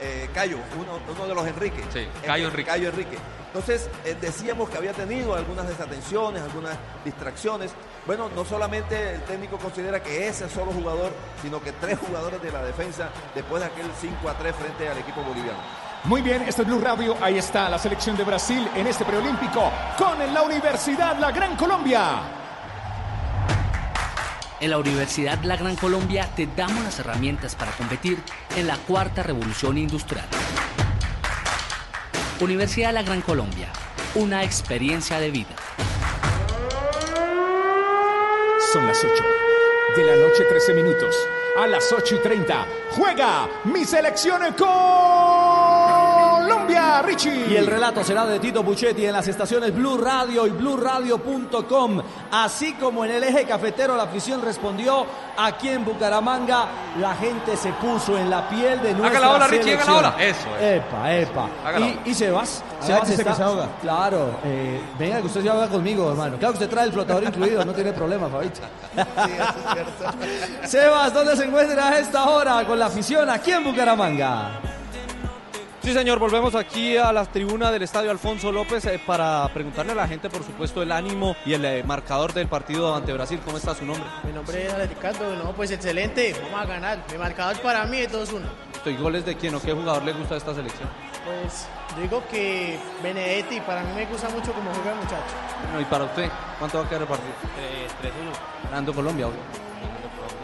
Eh, 0.00 0.28
Cayo, 0.34 0.58
uno, 0.80 0.98
uno 1.14 1.26
de 1.28 1.34
los 1.34 1.46
Enrique. 1.46 1.84
Sí, 1.92 2.08
Cayo 2.26 2.48
Enrique. 2.48 2.68
Cayo 2.68 2.88
Enrique. 2.88 3.18
Entonces, 3.54 3.88
eh, 4.06 4.16
decíamos 4.18 4.70
que 4.70 4.78
había 4.78 4.94
tenido 4.94 5.34
algunas 5.34 5.68
desatenciones, 5.68 6.42
algunas 6.42 6.74
distracciones. 7.04 7.70
Bueno, 8.06 8.30
no 8.34 8.46
solamente 8.46 9.14
el 9.14 9.20
técnico 9.22 9.58
considera 9.58 10.02
que 10.02 10.26
ese 10.26 10.48
solo 10.48 10.71
jugador, 10.72 11.12
sino 11.40 11.60
que 11.60 11.72
tres 11.72 11.98
jugadores 11.98 12.42
de 12.42 12.52
la 12.52 12.62
defensa 12.62 13.10
después 13.34 13.60
de 13.60 13.66
aquel 13.68 13.86
5 14.00 14.28
a 14.28 14.34
3 14.34 14.54
frente 14.54 14.88
al 14.88 14.98
equipo 14.98 15.22
boliviano. 15.22 15.58
Muy 16.04 16.20
bien, 16.20 16.42
este 16.42 16.62
es 16.62 16.68
Blue 16.68 16.80
Radio, 16.80 17.16
ahí 17.20 17.38
está 17.38 17.68
la 17.68 17.78
selección 17.78 18.16
de 18.16 18.24
Brasil 18.24 18.68
en 18.74 18.88
este 18.88 19.04
preolímpico 19.04 19.70
con 19.96 20.18
la 20.34 20.42
Universidad 20.42 21.16
La 21.18 21.30
Gran 21.30 21.56
Colombia. 21.56 22.20
En 24.60 24.70
la 24.70 24.78
Universidad 24.78 25.40
La 25.44 25.56
Gran 25.56 25.76
Colombia 25.76 26.28
te 26.34 26.48
damos 26.56 26.82
las 26.82 26.98
herramientas 26.98 27.54
para 27.54 27.70
competir 27.72 28.18
en 28.56 28.66
la 28.66 28.78
cuarta 28.78 29.22
revolución 29.22 29.78
industrial. 29.78 30.26
Universidad 32.40 32.92
La 32.92 33.02
Gran 33.02 33.20
Colombia, 33.20 33.68
una 34.16 34.42
experiencia 34.42 35.20
de 35.20 35.30
vida. 35.30 35.54
Son 38.72 38.86
las 38.86 39.04
8 39.04 39.41
de 39.96 40.04
la 40.04 40.16
noche, 40.16 40.44
13 40.44 40.74
minutos. 40.74 41.14
A 41.56 41.66
las 41.66 41.92
8 41.92 42.14
y 42.14 42.18
30 42.20 42.66
juega 42.90 43.48
mi 43.64 43.84
selección 43.84 44.42
Colombia, 46.72 47.02
Richie. 47.02 47.46
Y 47.50 47.56
el 47.56 47.66
relato 47.66 48.02
será 48.02 48.26
de 48.26 48.38
Tito 48.38 48.64
Puchetti 48.64 49.04
en 49.04 49.12
las 49.12 49.28
estaciones 49.28 49.74
Blue 49.74 49.98
Radio 49.98 50.46
y 50.46 50.50
BlueRadio.com. 50.50 52.02
Así 52.30 52.74
como 52.74 53.04
en 53.04 53.10
el 53.12 53.24
eje 53.24 53.44
cafetero 53.44 53.96
la 53.96 54.04
afición 54.04 54.40
respondió, 54.42 55.06
aquí 55.36 55.68
en 55.68 55.84
Bucaramanga 55.84 56.66
la 56.98 57.14
gente 57.14 57.56
se 57.56 57.72
puso 57.74 58.16
en 58.16 58.30
la 58.30 58.48
piel 58.48 58.80
de 58.80 58.94
nuestra 58.94 59.20
la 59.20 59.30
ola, 59.32 59.46
Richie, 59.46 59.74
haga 59.74 59.84
la 59.84 59.94
ola. 59.96 60.16
Eso 60.18 60.48
es. 60.56 60.80
Epa, 60.80 61.12
epa. 61.12 61.48
Haga 61.64 61.80
Y, 62.04 62.14
Sebas, 62.14 62.62
Sebas 62.80 63.08
dice 63.08 63.22
está... 63.22 63.30
que 63.30 63.36
se 63.36 63.42
ahoga. 63.42 63.68
Claro, 63.80 64.38
eh, 64.44 64.80
venga 64.98 65.20
que 65.20 65.26
usted 65.26 65.42
se 65.42 65.48
ahoga 65.50 65.68
conmigo, 65.68 66.10
hermano. 66.10 66.38
Claro 66.38 66.54
que 66.54 66.64
usted 66.64 66.70
trae 66.70 66.86
el 66.86 66.92
flotador 66.92 67.24
incluido, 67.24 67.64
no 67.64 67.72
tiene 67.72 67.92
problema, 67.92 68.28
Fabito. 68.28 68.60
Sebas, 70.64 71.12
¿dónde 71.12 71.36
se 71.36 71.44
encuentra 71.44 71.88
a 71.88 71.98
esta 71.98 72.28
hora 72.30 72.64
con 72.66 72.78
la 72.78 72.86
afición 72.86 73.28
aquí 73.28 73.50
en 73.50 73.64
Bucaramanga? 73.64 74.60
Sí, 75.82 75.92
señor, 75.92 76.20
volvemos 76.20 76.54
aquí 76.54 76.96
a 76.96 77.12
la 77.12 77.24
tribuna 77.24 77.72
del 77.72 77.82
Estadio 77.82 78.12
Alfonso 78.12 78.52
López 78.52 78.84
eh, 78.84 79.00
para 79.04 79.48
preguntarle 79.52 79.90
a 79.90 79.94
la 79.96 80.06
gente, 80.06 80.30
por 80.30 80.44
supuesto, 80.44 80.80
el 80.80 80.92
ánimo 80.92 81.34
y 81.44 81.54
el 81.54 81.64
eh, 81.64 81.82
marcador 81.82 82.32
del 82.32 82.46
partido 82.46 82.94
ante 82.94 83.12
Brasil. 83.12 83.40
¿Cómo 83.44 83.56
está 83.56 83.74
su 83.74 83.84
nombre? 83.84 84.04
Mi 84.22 84.32
nombre 84.32 84.64
es 84.64 84.88
Ricardo, 84.88 85.34
no, 85.34 85.52
pues 85.54 85.72
excelente, 85.72 86.36
vamos 86.40 86.60
a 86.60 86.66
ganar. 86.66 87.04
Mi 87.10 87.18
marcador 87.18 87.60
para 87.62 87.84
mí 87.86 87.98
es 87.98 88.12
2-1. 88.12 88.42
¿Y 88.86 88.96
goles 88.96 89.26
de 89.26 89.34
quién 89.34 89.56
o 89.56 89.60
qué 89.60 89.72
jugador 89.72 90.04
le 90.04 90.12
gusta 90.12 90.34
de 90.34 90.38
esta 90.38 90.54
selección? 90.54 90.88
Pues 91.24 91.66
digo 92.00 92.22
que 92.30 92.78
Benedetti, 93.02 93.60
para 93.62 93.82
mí 93.82 93.92
me 93.96 94.06
gusta 94.06 94.28
mucho 94.28 94.52
como 94.52 94.72
juega 94.72 94.92
el 94.92 94.98
muchacho. 94.98 95.34
Bueno, 95.64 95.80
y 95.80 95.84
para 95.86 96.04
usted, 96.04 96.30
¿cuánto 96.60 96.78
va 96.78 96.84
a 96.84 96.88
quedar 96.88 97.02
el 97.02 97.08
partido? 97.08 97.32
3-1. 98.02 98.68
Ganando 98.70 98.94
Colombia, 98.94 99.26
obvio. 99.26 99.40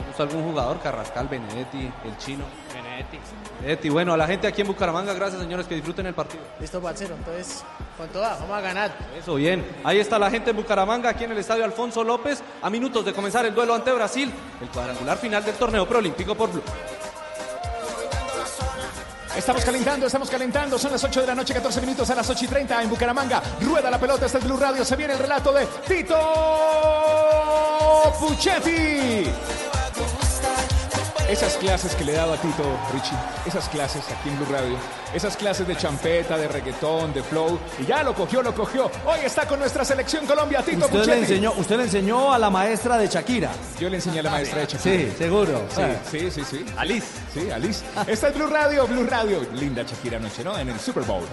¿Le 0.00 0.06
gusta 0.08 0.22
algún 0.24 0.42
jugador? 0.42 0.80
Carrascal, 0.80 1.28
Benedetti, 1.28 1.88
el 2.04 2.16
chino. 2.18 2.44
Benedetti. 2.74 3.20
Benedetti, 3.60 3.88
bueno, 3.88 4.12
a 4.14 4.16
la 4.16 4.26
gente 4.26 4.46
aquí 4.46 4.60
en 4.60 4.68
Bucaramanga, 4.68 5.12
gracias 5.14 5.42
señores, 5.42 5.66
que 5.66 5.74
disfruten 5.74 6.06
el 6.06 6.14
partido. 6.14 6.42
Listo, 6.60 6.80
parcero. 6.80 7.16
Entonces, 7.16 7.64
con 7.96 8.08
toda, 8.08 8.36
vamos 8.38 8.56
a 8.56 8.60
ganar. 8.60 8.96
Eso, 9.18 9.34
bien. 9.34 9.66
Ahí 9.84 9.98
está 9.98 10.18
la 10.18 10.30
gente 10.30 10.50
en 10.50 10.56
Bucaramanga, 10.56 11.10
aquí 11.10 11.24
en 11.24 11.32
el 11.32 11.38
estadio 11.38 11.64
Alfonso 11.64 12.04
López, 12.04 12.42
a 12.62 12.70
minutos 12.70 13.04
de 13.04 13.12
comenzar 13.12 13.44
el 13.46 13.54
duelo 13.54 13.74
ante 13.74 13.92
Brasil, 13.92 14.32
el 14.60 14.68
cuadrangular 14.68 15.18
final 15.18 15.44
del 15.44 15.56
torneo 15.56 15.88
preolímpico 15.88 16.34
por 16.34 16.52
Blue. 16.52 16.62
Estamos 19.36 19.64
calentando, 19.64 20.06
estamos 20.06 20.30
calentando. 20.30 20.78
Son 20.78 20.90
las 20.90 21.04
8 21.04 21.20
de 21.20 21.26
la 21.28 21.34
noche, 21.34 21.54
14 21.54 21.80
minutos 21.80 22.10
a 22.10 22.16
las 22.16 22.28
8 22.28 22.44
y 22.44 22.48
30 22.48 22.82
en 22.82 22.90
Bucaramanga. 22.90 23.40
Rueda 23.60 23.88
la 23.88 23.98
pelota, 23.98 24.26
está 24.26 24.38
el 24.38 24.44
Blue 24.44 24.56
Radio. 24.56 24.84
Se 24.84 24.96
viene 24.96 25.12
el 25.12 25.18
relato 25.20 25.52
de 25.52 25.64
Tito 25.86 26.18
Puchetti. 28.18 29.30
Esas 31.28 31.58
clases 31.58 31.94
que 31.94 32.04
le 32.06 32.12
daba 32.12 32.34
a 32.34 32.36
Tito, 32.38 32.64
Richie, 32.90 33.14
esas 33.46 33.68
clases 33.68 34.02
aquí 34.10 34.30
en 34.30 34.36
Blue 34.38 34.46
Radio, 34.50 34.76
esas 35.12 35.36
clases 35.36 35.68
de 35.68 35.76
champeta, 35.76 36.38
de 36.38 36.48
reggaetón, 36.48 37.12
de 37.12 37.22
flow, 37.22 37.58
y 37.78 37.84
ya 37.84 38.02
lo 38.02 38.14
cogió, 38.14 38.42
lo 38.42 38.54
cogió. 38.54 38.90
Hoy 39.04 39.20
está 39.24 39.46
con 39.46 39.58
nuestra 39.60 39.84
selección 39.84 40.24
Colombia, 40.26 40.62
Tito 40.62 40.86
Usted 40.86 41.04
le, 41.04 41.18
enseñó, 41.18 41.52
usted 41.58 41.76
le 41.76 41.82
enseñó 41.82 42.32
a 42.32 42.38
la 42.38 42.48
maestra 42.48 42.96
de 42.96 43.08
Shakira. 43.08 43.50
Yo 43.78 43.90
le 43.90 43.96
enseñé 43.96 44.20
a 44.20 44.22
la 44.22 44.30
maestra 44.30 44.60
de 44.60 44.66
Shakira. 44.68 44.82
Sí, 45.10 45.14
seguro. 45.18 45.64
Sí, 45.68 45.82
Ah. 45.82 45.96
sí, 46.10 46.30
sí, 46.30 46.42
sí. 46.48 46.64
Alice. 46.78 47.06
Sí, 47.34 47.50
Alice. 47.50 47.84
Está 48.06 48.28
es 48.28 48.34
Blue 48.34 48.46
Radio, 48.46 48.86
Blue 48.86 49.04
Radio. 49.04 49.46
Linda 49.52 49.82
Shakira 49.82 50.16
anoche, 50.16 50.42
¿no? 50.42 50.58
En 50.58 50.70
el 50.70 50.80
Super 50.80 51.02
Bowl. 51.02 51.24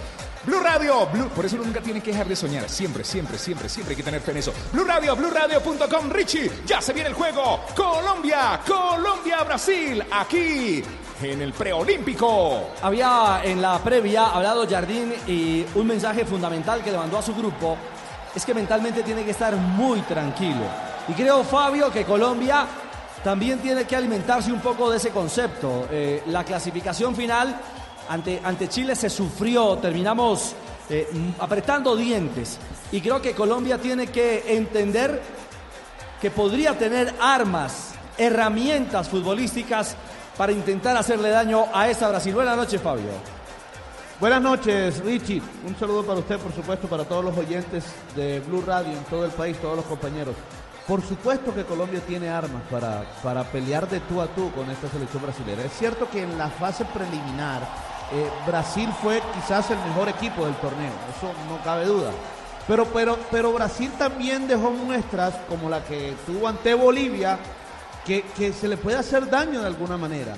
Blue 0.46 0.60
Radio, 0.60 1.06
Blue. 1.06 1.28
Por 1.28 1.44
eso 1.44 1.56
uno 1.56 1.64
nunca 1.64 1.80
tiene 1.80 2.00
que 2.00 2.12
dejar 2.12 2.28
de 2.28 2.36
soñar. 2.36 2.68
Siempre, 2.68 3.02
siempre, 3.02 3.36
siempre, 3.36 3.68
siempre 3.68 3.92
hay 3.92 3.96
que 3.96 4.02
tener 4.02 4.20
fe 4.20 4.30
en 4.30 4.36
eso. 4.38 4.52
Blue 4.72 4.84
Radio, 4.84 5.16
BlueRadio.com. 5.16 6.10
Richie, 6.10 6.50
ya 6.64 6.80
se 6.80 6.92
viene 6.92 7.08
el 7.08 7.14
juego. 7.14 7.60
Colombia, 7.74 8.60
Colombia, 8.66 9.42
Brasil. 9.42 10.04
Aquí 10.10 10.84
en 11.22 11.42
el 11.42 11.52
preolímpico. 11.52 12.70
Había 12.82 13.40
en 13.42 13.60
la 13.60 13.78
previa 13.78 14.26
hablado 14.26 14.68
Jardín 14.68 15.14
y 15.26 15.64
un 15.74 15.86
mensaje 15.86 16.24
fundamental 16.24 16.82
que 16.82 16.92
le 16.92 16.98
mandó 16.98 17.18
a 17.18 17.22
su 17.22 17.34
grupo 17.34 17.76
es 18.34 18.44
que 18.44 18.54
mentalmente 18.54 19.02
tiene 19.02 19.24
que 19.24 19.30
estar 19.30 19.56
muy 19.56 20.00
tranquilo. 20.02 20.62
Y 21.08 21.12
creo, 21.14 21.42
Fabio, 21.42 21.90
que 21.90 22.04
Colombia 22.04 22.66
también 23.24 23.58
tiene 23.60 23.84
que 23.84 23.96
alimentarse 23.96 24.52
un 24.52 24.60
poco 24.60 24.90
de 24.90 24.98
ese 24.98 25.10
concepto. 25.10 25.88
Eh, 25.90 26.22
la 26.26 26.44
clasificación 26.44 27.16
final 27.16 27.58
ante, 28.08 28.40
ante 28.42 28.68
Chile 28.68 28.94
se 28.94 29.10
sufrió, 29.10 29.76
terminamos 29.78 30.54
eh, 30.88 31.08
apretando 31.38 31.96
dientes. 31.96 32.58
Y 32.92 33.00
creo 33.00 33.20
que 33.20 33.34
Colombia 33.34 33.78
tiene 33.78 34.06
que 34.06 34.56
entender 34.56 35.20
que 36.20 36.30
podría 36.30 36.78
tener 36.78 37.14
armas, 37.20 37.94
herramientas 38.16 39.08
futbolísticas 39.08 39.96
para 40.36 40.52
intentar 40.52 40.96
hacerle 40.96 41.30
daño 41.30 41.66
a 41.72 41.88
esta 41.88 42.08
Brasil. 42.08 42.34
Buenas 42.34 42.56
noches, 42.56 42.80
Fabio. 42.80 43.10
Buenas 44.20 44.40
noches, 44.40 45.04
Richie. 45.04 45.42
Un 45.66 45.76
saludo 45.78 46.04
para 46.04 46.20
usted, 46.20 46.38
por 46.38 46.54
supuesto, 46.54 46.88
para 46.88 47.04
todos 47.04 47.24
los 47.24 47.36
oyentes 47.36 47.84
de 48.14 48.40
Blue 48.40 48.62
Radio 48.66 48.92
en 48.92 49.04
todo 49.04 49.24
el 49.24 49.30
país, 49.32 49.58
todos 49.58 49.76
los 49.76 49.84
compañeros. 49.84 50.34
Por 50.86 51.02
supuesto 51.02 51.54
que 51.54 51.64
Colombia 51.64 52.00
tiene 52.06 52.28
armas 52.28 52.62
para, 52.70 53.04
para 53.22 53.42
pelear 53.44 53.88
de 53.88 54.00
tú 54.00 54.20
a 54.20 54.28
tú 54.28 54.52
con 54.52 54.70
esta 54.70 54.88
selección 54.88 55.22
brasileña. 55.22 55.64
Es 55.64 55.72
cierto 55.72 56.08
que 56.08 56.22
en 56.22 56.38
la 56.38 56.48
fase 56.48 56.84
preliminar 56.84 57.60
eh, 58.12 58.30
Brasil 58.46 58.88
fue 59.02 59.20
quizás 59.34 59.70
el 59.70 59.78
mejor 59.78 60.08
equipo 60.08 60.44
del 60.44 60.54
torneo, 60.56 60.92
eso 61.16 61.32
no 61.48 61.62
cabe 61.64 61.86
duda. 61.86 62.10
Pero, 62.68 62.84
pero, 62.86 63.18
pero 63.30 63.52
Brasil 63.52 63.90
también 63.96 64.48
dejó 64.48 64.70
muestras 64.70 65.34
como 65.48 65.70
la 65.70 65.84
que 65.84 66.14
tuvo 66.26 66.48
ante 66.48 66.74
Bolivia, 66.74 67.38
que, 68.04 68.22
que 68.36 68.52
se 68.52 68.68
le 68.68 68.76
puede 68.76 68.96
hacer 68.96 69.28
daño 69.30 69.60
de 69.60 69.66
alguna 69.66 69.96
manera. 69.96 70.36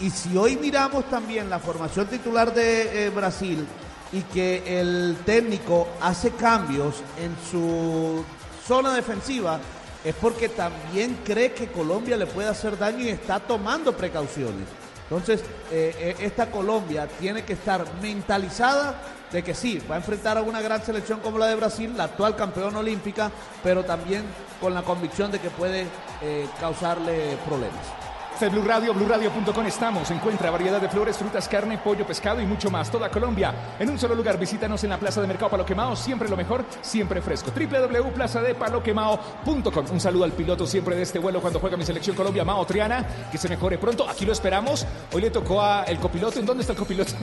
Y 0.00 0.10
si 0.10 0.36
hoy 0.36 0.56
miramos 0.56 1.04
también 1.08 1.50
la 1.50 1.58
formación 1.58 2.06
titular 2.06 2.54
de 2.54 3.06
eh, 3.06 3.10
Brasil 3.10 3.66
y 4.12 4.22
que 4.22 4.80
el 4.80 5.16
técnico 5.24 5.88
hace 6.00 6.30
cambios 6.30 6.96
en 7.20 7.36
su 7.50 8.24
zona 8.66 8.94
defensiva, 8.94 9.58
es 10.04 10.14
porque 10.14 10.48
también 10.48 11.18
cree 11.24 11.52
que 11.52 11.68
Colombia 11.68 12.16
le 12.16 12.26
puede 12.26 12.48
hacer 12.48 12.78
daño 12.78 13.04
y 13.04 13.08
está 13.08 13.40
tomando 13.40 13.96
precauciones. 13.96 14.66
Entonces, 15.10 15.40
eh, 15.70 15.94
eh, 15.98 16.16
esta 16.20 16.50
Colombia 16.50 17.08
tiene 17.18 17.42
que 17.42 17.54
estar 17.54 17.84
mentalizada 18.02 19.00
de 19.32 19.42
que 19.42 19.54
sí, 19.54 19.80
va 19.90 19.94
a 19.94 19.98
enfrentar 19.98 20.38
a 20.38 20.42
una 20.42 20.60
gran 20.60 20.82
selección 20.84 21.20
como 21.20 21.38
la 21.38 21.46
de 21.46 21.54
Brasil, 21.54 21.94
la 21.96 22.04
actual 22.04 22.36
campeona 22.36 22.78
olímpica, 22.78 23.30
pero 23.62 23.84
también 23.84 24.24
con 24.60 24.74
la 24.74 24.82
convicción 24.82 25.30
de 25.30 25.38
que 25.38 25.50
puede 25.50 25.86
eh, 26.22 26.46
causarle 26.60 27.36
problemas. 27.46 28.07
Este 28.38 28.46
es 28.46 28.52
Blue 28.52 28.62
Radio, 28.62 28.94
BlueRadio.com 28.94 29.66
estamos. 29.66 30.08
Encuentra 30.12 30.52
variedad 30.52 30.80
de 30.80 30.88
flores, 30.88 31.18
frutas, 31.18 31.48
carne, 31.48 31.76
pollo, 31.76 32.06
pescado 32.06 32.40
y 32.40 32.46
mucho 32.46 32.70
más. 32.70 32.88
Toda 32.88 33.10
Colombia 33.10 33.52
en 33.80 33.90
un 33.90 33.98
solo 33.98 34.14
lugar. 34.14 34.38
Visítanos 34.38 34.84
en 34.84 34.90
la 34.90 34.96
Plaza 34.96 35.20
de 35.20 35.26
Mercado 35.26 35.50
Palo 35.50 35.66
Quemao. 35.66 35.96
Siempre 35.96 36.28
lo 36.28 36.36
mejor, 36.36 36.64
siempre 36.80 37.20
fresco. 37.20 37.50
www.plazadepaloquemao.com. 37.50 39.86
Un 39.90 40.00
saludo 40.00 40.22
al 40.22 40.30
piloto 40.30 40.68
siempre 40.68 40.94
de 40.94 41.02
este 41.02 41.18
vuelo 41.18 41.40
cuando 41.40 41.58
juega 41.58 41.76
mi 41.76 41.84
selección 41.84 42.14
Colombia, 42.14 42.44
Mao 42.44 42.64
Triana. 42.64 43.04
Que 43.32 43.38
se 43.38 43.48
mejore 43.48 43.76
pronto. 43.76 44.08
Aquí 44.08 44.24
lo 44.24 44.30
esperamos. 44.30 44.86
Hoy 45.12 45.22
le 45.22 45.30
tocó 45.30 45.60
a 45.60 45.82
el 45.82 45.98
copiloto. 45.98 46.38
¿En 46.38 46.46
dónde 46.46 46.60
está 46.60 46.74
el 46.74 46.78
copiloto? 46.78 47.14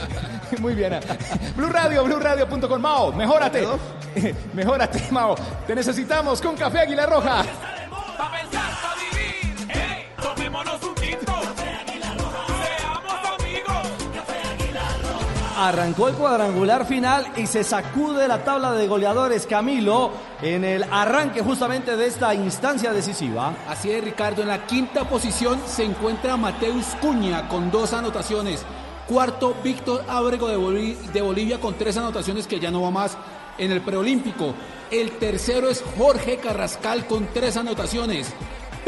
Muy 0.60 0.74
bien. 0.74 1.00
Blue 1.56 1.70
Radio, 1.70 2.04
BlueRadio.com. 2.04 2.78
Mao, 2.78 3.10
mejórate. 3.14 3.66
mejórate, 4.52 5.02
Mao. 5.12 5.34
Te 5.66 5.74
necesitamos 5.74 6.42
con 6.42 6.56
Café 6.56 6.80
Águila 6.80 7.06
Roja. 7.06 7.42
Arrancó 15.60 16.06
el 16.06 16.14
cuadrangular 16.14 16.86
final 16.86 17.32
y 17.36 17.48
se 17.48 17.64
sacude 17.64 18.28
la 18.28 18.44
tabla 18.44 18.74
de 18.74 18.86
goleadores 18.86 19.44
Camilo 19.44 20.12
en 20.40 20.64
el 20.64 20.84
arranque 20.84 21.42
justamente 21.42 21.96
de 21.96 22.06
esta 22.06 22.32
instancia 22.32 22.92
decisiva. 22.92 23.56
Así 23.66 23.90
es, 23.90 24.04
Ricardo. 24.04 24.42
En 24.42 24.46
la 24.46 24.66
quinta 24.66 25.08
posición 25.08 25.60
se 25.66 25.82
encuentra 25.82 26.36
Mateus 26.36 26.84
Cuña 27.00 27.48
con 27.48 27.72
dos 27.72 27.92
anotaciones. 27.92 28.64
Cuarto, 29.08 29.56
Víctor 29.64 30.04
Ábrego 30.06 30.46
de, 30.46 30.96
de 31.12 31.22
Bolivia 31.22 31.58
con 31.58 31.74
tres 31.74 31.96
anotaciones 31.96 32.46
que 32.46 32.60
ya 32.60 32.70
no 32.70 32.82
va 32.82 32.92
más 32.92 33.18
en 33.58 33.72
el 33.72 33.80
preolímpico. 33.80 34.54
El 34.92 35.18
tercero 35.18 35.68
es 35.68 35.82
Jorge 35.98 36.36
Carrascal 36.36 37.04
con 37.08 37.26
tres 37.34 37.56
anotaciones. 37.56 38.32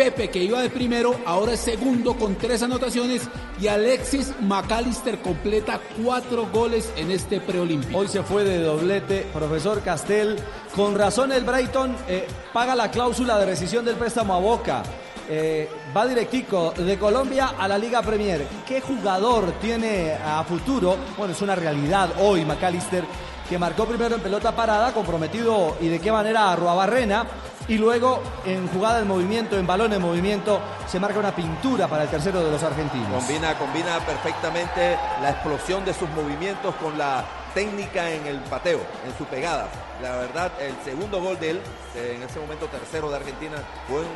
Pepe, 0.00 0.30
que 0.30 0.42
iba 0.42 0.62
de 0.62 0.70
primero, 0.70 1.14
ahora 1.26 1.52
es 1.52 1.60
segundo 1.60 2.16
con 2.16 2.34
tres 2.36 2.62
anotaciones. 2.62 3.28
Y 3.60 3.66
Alexis 3.66 4.32
McAllister 4.40 5.18
completa 5.18 5.78
cuatro 6.02 6.48
goles 6.50 6.90
en 6.96 7.10
este 7.10 7.38
preolímpico. 7.38 7.98
Hoy 7.98 8.08
se 8.08 8.22
fue 8.22 8.42
de 8.42 8.62
doblete, 8.62 9.26
profesor 9.30 9.82
Castel. 9.82 10.38
Con 10.74 10.96
razón 10.96 11.32
el 11.32 11.44
Brighton 11.44 11.94
eh, 12.08 12.26
paga 12.50 12.74
la 12.74 12.90
cláusula 12.90 13.38
de 13.38 13.44
rescisión 13.44 13.84
del 13.84 13.96
préstamo 13.96 14.32
a 14.32 14.38
Boca. 14.38 14.82
Eh, 15.28 15.68
va 15.94 16.06
directico 16.06 16.72
de 16.78 16.98
Colombia 16.98 17.52
a 17.58 17.68
la 17.68 17.76
Liga 17.76 18.00
Premier. 18.00 18.46
¿Qué 18.66 18.80
jugador 18.80 19.52
tiene 19.60 20.14
a 20.14 20.42
futuro? 20.44 20.96
Bueno, 21.18 21.34
es 21.34 21.42
una 21.42 21.56
realidad 21.56 22.08
hoy 22.20 22.46
McAllister, 22.46 23.04
que 23.50 23.58
marcó 23.58 23.84
primero 23.84 24.14
en 24.14 24.22
pelota 24.22 24.56
parada, 24.56 24.94
comprometido 24.94 25.76
y 25.78 25.88
de 25.88 26.00
qué 26.00 26.10
manera 26.10 26.50
a 26.50 26.56
Ruabarrena. 26.56 27.26
Y 27.68 27.78
luego 27.78 28.22
en 28.44 28.66
jugada 28.68 29.00
en 29.00 29.06
movimiento, 29.06 29.56
en 29.56 29.66
balón 29.66 29.92
en 29.92 30.02
movimiento, 30.02 30.60
se 30.86 30.98
marca 30.98 31.18
una 31.18 31.34
pintura 31.34 31.86
para 31.86 32.04
el 32.04 32.08
tercero 32.08 32.42
de 32.42 32.50
los 32.50 32.62
argentinos. 32.62 33.24
Combina, 33.24 33.56
combina 33.58 33.98
perfectamente 34.00 34.96
la 35.22 35.30
explosión 35.30 35.84
de 35.84 35.94
sus 35.94 36.08
movimientos 36.10 36.74
con 36.76 36.98
la 36.98 37.24
técnica 37.54 38.10
en 38.10 38.26
el 38.26 38.38
pateo, 38.40 38.80
en 39.06 39.16
su 39.16 39.24
pegada. 39.24 39.68
La 40.02 40.16
verdad, 40.16 40.52
el 40.60 40.74
segundo 40.84 41.20
gol 41.20 41.38
de 41.38 41.50
él, 41.50 41.60
en 41.94 42.22
ese 42.22 42.40
momento 42.40 42.66
tercero 42.66 43.10
de 43.10 43.16
Argentina, 43.16 43.56
fue 43.88 44.00
un 44.00 44.06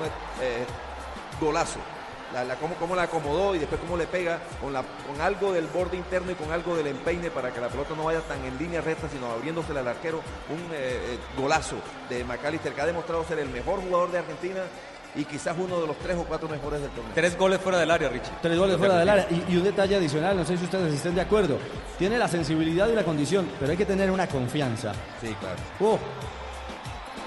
eh, 0.40 0.64
golazo. 1.40 1.78
La, 2.34 2.44
la- 2.44 2.56
cómo, 2.56 2.74
cómo 2.74 2.94
la 2.96 3.04
acomodó 3.04 3.54
y 3.54 3.58
después 3.60 3.80
cómo 3.80 3.96
le 3.96 4.06
pega 4.06 4.40
con, 4.60 4.72
la, 4.72 4.82
con 4.82 5.20
algo 5.20 5.52
del 5.52 5.66
borde 5.68 5.96
interno 5.96 6.32
y 6.32 6.34
con 6.34 6.50
algo 6.52 6.76
del 6.76 6.88
empeine 6.88 7.30
para 7.30 7.52
que 7.52 7.60
la 7.60 7.68
pelota 7.68 7.94
no 7.96 8.04
vaya 8.04 8.20
tan 8.20 8.44
en 8.44 8.58
línea 8.58 8.80
recta, 8.80 9.08
sino 9.08 9.26
abriéndosela 9.30 9.80
al 9.80 9.88
arquero. 9.88 10.18
Un 10.50 10.58
eh, 10.72 11.14
eh, 11.14 11.18
golazo 11.38 11.76
de 12.08 12.24
McAllister 12.24 12.72
que 12.72 12.80
ha 12.80 12.86
demostrado 12.86 13.24
ser 13.24 13.38
el 13.38 13.48
mejor 13.48 13.80
jugador 13.80 14.10
de 14.10 14.18
Argentina 14.18 14.60
y 15.16 15.24
quizás 15.24 15.54
uno 15.56 15.80
de 15.80 15.86
los 15.86 15.96
tres 15.98 16.16
o 16.16 16.24
cuatro 16.24 16.48
mejores 16.48 16.80
del 16.80 16.90
torneo. 16.90 17.12
Tres 17.14 17.38
goles 17.38 17.60
fuera 17.60 17.78
del 17.78 17.88
área, 17.90 18.08
Richie. 18.08 18.32
Tres 18.42 18.58
goles 18.58 18.76
fuera 18.78 18.96
del 18.98 19.08
área. 19.08 19.28
Y, 19.30 19.52
y 19.52 19.56
un 19.56 19.62
detalle 19.62 19.94
adicional, 19.94 20.36
no 20.36 20.44
sé 20.44 20.56
si 20.58 20.64
ustedes 20.64 20.92
estén 20.92 21.14
de 21.14 21.20
acuerdo. 21.20 21.56
Tiene 21.96 22.18
la 22.18 22.26
sensibilidad 22.26 22.88
y 22.88 22.94
la 22.96 23.04
condición, 23.04 23.48
pero 23.60 23.70
hay 23.70 23.76
que 23.76 23.86
tener 23.86 24.10
una 24.10 24.26
confianza. 24.26 24.92
Sí, 25.20 25.32
claro. 25.38 25.54
Oh, 25.80 25.98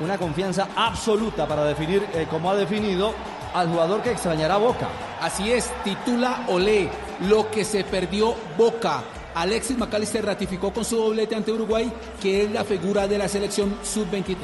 una 0.04 0.18
confianza 0.18 0.68
absoluta 0.76 1.48
para 1.48 1.64
definir, 1.64 2.06
eh, 2.14 2.28
como 2.30 2.52
ha 2.52 2.56
definido, 2.56 3.14
al 3.54 3.70
jugador 3.70 4.02
que 4.02 4.12
extrañará 4.12 4.56
a 4.56 4.60
Boca. 4.60 4.88
Así 5.22 5.52
es, 5.52 5.72
titula 5.84 6.46
Olé, 6.48 6.90
lo 7.28 7.50
que 7.50 7.64
se 7.64 7.84
perdió 7.84 8.36
Boca. 8.58 9.04
Alexis 9.38 9.78
McAllister 9.78 10.26
ratificó 10.26 10.74
con 10.74 10.84
su 10.84 10.98
doblete 10.98 11.36
ante 11.36 11.52
Uruguay 11.52 11.92
que 12.20 12.44
es 12.44 12.52
la 12.52 12.64
figura 12.64 13.08
de 13.08 13.20
la 13.20 13.28
selección 13.28 13.78
sub-23. 13.84 14.36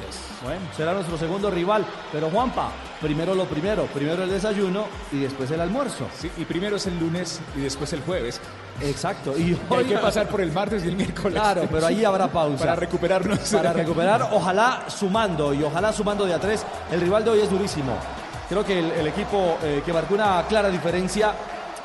Bueno, 0.44 0.62
será 0.78 0.94
nuestro 0.94 1.18
segundo 1.18 1.50
rival. 1.50 1.84
Pero 2.12 2.30
Juanpa, 2.30 2.70
primero 3.02 3.34
lo 3.34 3.46
primero. 3.46 3.86
Primero 3.88 4.24
el 4.24 4.30
desayuno 4.30 4.86
y 5.12 5.18
después 5.18 5.50
el 5.50 5.62
almuerzo. 5.62 6.08
Sí, 6.16 6.30
y 6.38 6.46
primero 6.46 6.76
es 6.76 6.86
el 6.86 7.00
lunes 7.00 7.42
y 7.58 7.62
después 7.62 7.92
el 7.94 8.02
jueves. 8.02 8.40
Exacto. 8.82 9.36
Y 9.36 9.58
hay 9.72 9.86
que 9.86 9.98
pasar 9.98 10.28
por 10.28 10.42
el 10.42 10.52
martes 10.52 10.86
y 10.86 10.90
el 10.90 10.96
miércoles. 10.96 11.40
Claro, 11.40 11.68
pero 11.72 11.88
ahí 11.88 12.06
habrá 12.06 12.28
pausa. 12.32 12.60
Para 12.60 12.76
recuperarnos. 12.76 13.40
Para 13.50 13.74
recuperar, 13.74 14.30
ojalá 14.32 14.86
sumando 14.90 15.56
y 15.56 15.64
ojalá 15.64 15.92
sumando 15.92 16.26
de 16.26 16.36
a 16.36 16.40
tres. 16.40 16.64
El 16.92 17.02
rival 17.02 17.24
de 17.24 17.32
hoy 17.32 17.40
es 17.40 17.50
durísimo. 17.50 17.98
Creo 18.50 18.64
que 18.66 18.80
el, 18.80 19.08
equipo 19.08 19.58
eh, 19.64 19.82
que 19.86 19.94
marcó 19.94 20.14
una 20.14 20.46
clara 20.48 20.70
diferencia 20.70 21.34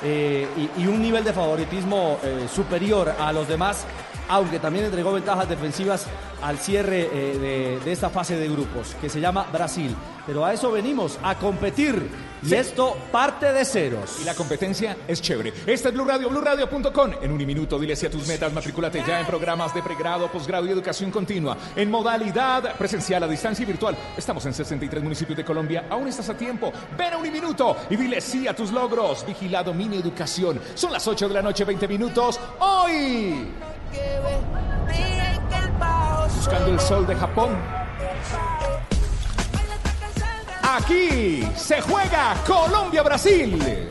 eh, 0.03 0.47
y, 0.77 0.87
un 0.87 1.01
nivel 1.01 1.25
de 1.25 1.33
favoritismo 1.33 2.19
eh, 2.23 2.47
superior 2.53 3.15
a 3.19 3.33
los 3.33 3.49
demás, 3.49 3.85
aunque 4.29 4.59
también 4.59 4.85
entregó 4.85 5.13
ventajas 5.13 5.49
defensivas 5.49 6.07
al 6.43 6.59
cierre 6.59 7.09
de 7.09 7.93
esta 7.93 8.11
fase 8.11 8.37
de 8.37 8.49
grupos, 8.49 8.95
que 9.01 9.09
se 9.09 9.21
llama 9.21 9.47
Brasil. 9.53 9.97
Pero 10.27 10.45
a 10.45 10.53
eso 10.53 10.71
venimos, 10.71 11.19
a 11.23 11.35
competir. 11.37 12.28
Y 12.43 12.49
Sí. 12.51 12.55
esto 12.55 12.97
parte 13.11 13.53
de 13.53 13.65
ceros. 13.65 14.19
Y 14.21 14.25
la 14.25 14.35
competencia 14.35 14.97
es 15.07 15.21
chévere. 15.21 15.53
Este 15.67 15.89
es 15.89 15.95
Blue 15.95 16.05
Radio, 16.05 16.29
BlueRadio.com. 16.29 17.11
En 17.23 17.31
un 17.33 17.39
minuto, 17.47 17.79
dile 17.79 17.97
sí 17.97 18.07
a 18.07 18.11
tus 18.11 18.27
metas. 18.29 18.53
Matricúlate 18.53 19.03
ya 19.07 19.21
en 19.21 19.27
programas 19.27 19.75
de 19.75 19.83
pregrado, 19.83 20.31
posgrado 20.31 20.67
y 20.67 20.71
educación 20.71 21.11
continua. 21.11 21.57
En 21.77 21.91
modalidad 21.91 22.75
presencial, 22.77 23.23
a 23.23 23.29
distancia 23.29 23.63
y 23.63 23.67
virtual. 23.67 23.97
Estamos 24.17 24.45
en 24.47 24.55
63 24.55 25.03
municipios 25.03 25.37
de 25.37 25.45
Colombia. 25.45 25.87
Aún 25.91 26.09
estás 26.09 26.29
a 26.29 26.37
tiempo. 26.37 26.73
Ven 26.97 27.13
a 27.15 27.17
un 27.17 27.23
minuto 27.31 27.77
y 27.91 27.97
dile 27.97 28.21
sí 28.21 28.47
a 28.49 28.55
tus 28.55 28.71
logros. 28.73 29.25
Vigilado 29.27 29.73
Mini 29.75 29.97
Educación. 29.97 30.61
Son 30.75 30.93
las 30.93 31.07
8 31.07 31.29
de 31.29 31.35
la 31.35 31.43
noche, 31.43 31.65
20 31.65 31.89
minutos. 31.89 32.39
Hoy. 32.61 33.49
Buscando 36.37 36.71
el 36.71 36.81
sol 36.81 37.07
de 37.07 37.15
Japón. 37.15 37.51
Aquí 40.77 41.43
se 41.57 41.81
juega 41.81 42.35
Colombia-Brasil. 42.47 43.89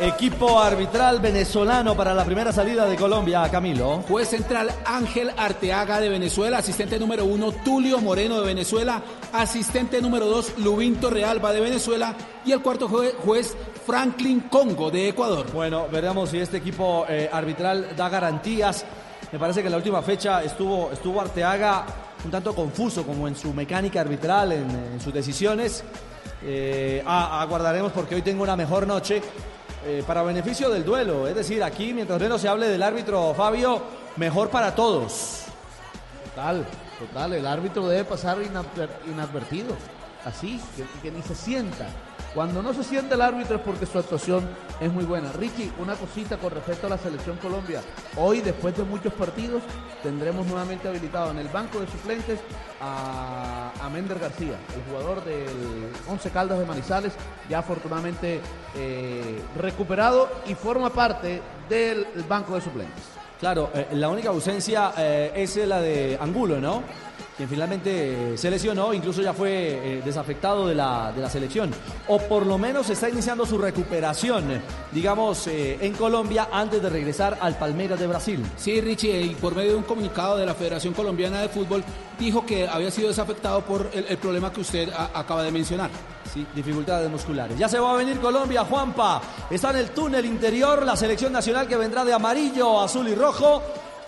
Equipo 0.00 0.58
arbitral 0.60 1.20
venezolano 1.20 1.96
para 1.96 2.12
la 2.12 2.24
primera 2.24 2.52
salida 2.52 2.86
de 2.86 2.96
Colombia, 2.96 3.48
Camilo. 3.50 4.02
Juez 4.08 4.28
central 4.28 4.70
Ángel 4.84 5.30
Arteaga 5.36 6.00
de 6.00 6.08
Venezuela, 6.08 6.58
asistente 6.58 6.98
número 6.98 7.24
uno 7.24 7.52
Tulio 7.52 8.00
Moreno 8.00 8.40
de 8.40 8.46
Venezuela, 8.46 9.00
asistente 9.32 10.00
número 10.02 10.26
dos 10.26 10.58
Lubinto 10.58 11.08
Realba 11.08 11.52
de 11.52 11.60
Venezuela 11.60 12.14
y 12.44 12.50
el 12.52 12.60
cuarto 12.62 12.88
jue- 12.88 13.14
juez 13.24 13.56
Franklin 13.86 14.40
Congo 14.42 14.90
de 14.90 15.08
Ecuador. 15.08 15.46
Bueno, 15.52 15.86
veremos 15.90 16.30
si 16.30 16.38
este 16.38 16.56
equipo 16.56 17.04
eh, 17.08 17.30
arbitral 17.32 17.94
da 17.96 18.08
garantías. 18.08 18.84
Me 19.30 19.38
parece 19.38 19.60
que 19.60 19.66
en 19.68 19.72
la 19.72 19.78
última 19.78 20.02
fecha 20.02 20.42
estuvo, 20.42 20.90
estuvo 20.92 21.20
Arteaga 21.20 21.86
un 22.24 22.30
tanto 22.30 22.54
confuso 22.54 23.04
como 23.04 23.26
en 23.28 23.34
su 23.36 23.52
mecánica 23.52 24.00
arbitral, 24.00 24.52
en, 24.52 25.00
sus 25.00 25.12
decisiones. 25.12 25.82
Eh, 26.44 27.02
aguardaremos 27.06 27.92
porque 27.92 28.14
hoy 28.16 28.22
tengo 28.22 28.42
una 28.42 28.56
mejor 28.56 28.86
noche 28.86 29.22
eh, 29.86 30.02
para 30.06 30.22
beneficio 30.22 30.70
del 30.70 30.84
duelo. 30.84 31.26
Es 31.28 31.34
decir, 31.34 31.62
aquí 31.62 31.92
mientras 31.92 32.20
menos 32.20 32.40
se 32.40 32.48
hable 32.48 32.68
del 32.68 32.82
árbitro 32.82 33.34
Fabio, 33.34 33.82
mejor 34.16 34.50
para 34.50 34.74
todos. 34.74 35.42
Total, 36.34 36.64
total. 36.98 37.32
El 37.34 37.46
árbitro 37.46 37.88
debe 37.88 38.04
pasar 38.04 38.38
inadver- 38.38 38.90
inadvertido. 39.10 39.74
Así, 40.24 40.60
que 41.02 41.10
ni 41.10 41.20
se 41.22 41.34
sienta. 41.34 41.88
Cuando 42.34 42.62
no 42.62 42.72
se 42.72 42.82
siente 42.82 43.14
el 43.14 43.20
árbitro 43.20 43.56
es 43.56 43.62
porque 43.62 43.84
su 43.84 43.98
actuación 43.98 44.48
es 44.80 44.90
muy 44.90 45.04
buena. 45.04 45.30
Ricky, 45.32 45.70
una 45.78 45.94
cosita 45.94 46.38
con 46.38 46.50
respecto 46.50 46.86
a 46.86 46.90
la 46.90 46.98
selección 46.98 47.36
Colombia. 47.36 47.82
Hoy, 48.16 48.40
después 48.40 48.74
de 48.74 48.84
muchos 48.84 49.12
partidos, 49.12 49.62
tendremos 50.02 50.46
nuevamente 50.46 50.88
habilitado 50.88 51.30
en 51.30 51.38
el 51.38 51.48
banco 51.48 51.80
de 51.80 51.86
suplentes 51.88 52.40
a, 52.80 53.70
a 53.78 53.90
Mender 53.90 54.18
García, 54.18 54.56
el 54.74 54.82
jugador 54.90 55.22
del 55.24 55.90
Once 56.08 56.30
Caldas 56.30 56.58
de 56.58 56.64
Manizales, 56.64 57.12
ya 57.50 57.58
afortunadamente 57.58 58.40
eh, 58.76 59.42
recuperado 59.58 60.30
y 60.46 60.54
forma 60.54 60.88
parte 60.88 61.42
del 61.68 62.06
banco 62.26 62.54
de 62.54 62.62
suplentes. 62.62 63.04
Claro, 63.38 63.70
eh, 63.74 63.88
la 63.92 64.08
única 64.08 64.30
ausencia 64.30 64.92
eh, 64.96 65.32
es 65.34 65.56
la 65.56 65.80
de 65.80 66.16
Angulo, 66.18 66.60
¿no? 66.60 66.82
Quien 67.36 67.48
finalmente 67.48 68.34
eh, 68.34 68.38
se 68.38 68.50
lesionó, 68.50 68.92
incluso 68.92 69.22
ya 69.22 69.32
fue 69.32 69.50
eh, 69.98 70.02
desafectado 70.04 70.66
de 70.66 70.74
la, 70.74 71.12
de 71.12 71.22
la 71.22 71.30
selección. 71.30 71.70
O 72.08 72.18
por 72.18 72.46
lo 72.46 72.58
menos 72.58 72.90
está 72.90 73.08
iniciando 73.08 73.46
su 73.46 73.56
recuperación, 73.56 74.60
digamos, 74.92 75.46
eh, 75.46 75.78
en 75.80 75.94
Colombia 75.94 76.48
antes 76.52 76.82
de 76.82 76.90
regresar 76.90 77.38
al 77.40 77.56
Palmeiras 77.56 77.98
de 77.98 78.06
Brasil. 78.06 78.44
Sí, 78.56 78.80
Richie, 78.82 79.22
y 79.22 79.34
por 79.34 79.54
medio 79.54 79.70
de 79.70 79.76
un 79.78 79.82
comunicado 79.84 80.36
de 80.36 80.44
la 80.44 80.54
Federación 80.54 80.92
Colombiana 80.92 81.40
de 81.40 81.48
Fútbol, 81.48 81.82
dijo 82.18 82.44
que 82.44 82.68
había 82.68 82.90
sido 82.90 83.08
desafectado 83.08 83.62
por 83.62 83.90
el, 83.94 84.04
el 84.08 84.18
problema 84.18 84.52
que 84.52 84.60
usted 84.60 84.90
a- 84.92 85.18
acaba 85.18 85.42
de 85.42 85.50
mencionar. 85.52 85.90
Sí, 86.32 86.46
dificultades 86.54 87.10
musculares. 87.10 87.58
Ya 87.58 87.68
se 87.68 87.78
va 87.78 87.92
a 87.92 87.96
venir 87.96 88.18
Colombia, 88.20 88.64
Juanpa. 88.64 89.20
Está 89.50 89.70
en 89.70 89.76
el 89.76 89.90
túnel 89.90 90.24
interior 90.26 90.84
la 90.84 90.96
selección 90.96 91.32
nacional 91.32 91.66
que 91.66 91.76
vendrá 91.76 92.04
de 92.04 92.12
amarillo, 92.12 92.80
azul 92.80 93.08
y 93.08 93.14
rojo. 93.14 93.62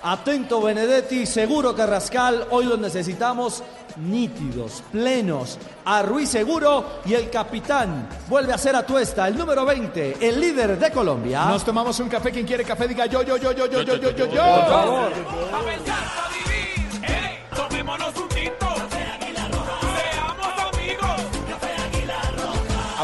Atento 0.06 0.60
Benedetti, 0.60 1.24
seguro 1.24 1.74
Carrascal, 1.74 2.48
hoy 2.50 2.66
los 2.66 2.78
necesitamos 2.78 3.62
nítidos, 3.96 4.82
plenos. 4.92 5.58
A 5.86 6.02
Ruiz 6.02 6.28
Seguro 6.28 7.00
y 7.06 7.14
el 7.14 7.30
capitán 7.30 8.06
vuelve 8.28 8.52
a 8.52 8.58
ser 8.58 8.76
Atuesta, 8.76 9.26
el 9.26 9.38
número 9.38 9.64
20, 9.64 10.18
el 10.20 10.38
líder 10.38 10.78
de 10.78 10.90
Colombia. 10.90 11.46
Nos 11.46 11.64
tomamos 11.64 11.98
un 12.00 12.10
café. 12.10 12.30
Quien 12.30 12.46
quiere 12.46 12.64
café, 12.64 12.86
diga 12.86 13.06
yo, 13.06 13.22
yo, 13.22 13.38
yo, 13.38 13.52
yo, 13.52 13.66
yo, 13.66 13.82
yo, 13.82 13.96
yo, 13.96 14.10
yo, 14.10 14.26
yo. 14.26 14.26
Por 14.26 14.66
favor. 14.66 15.12
A 15.54 15.60
pensar, 15.64 16.04
a 16.04 16.33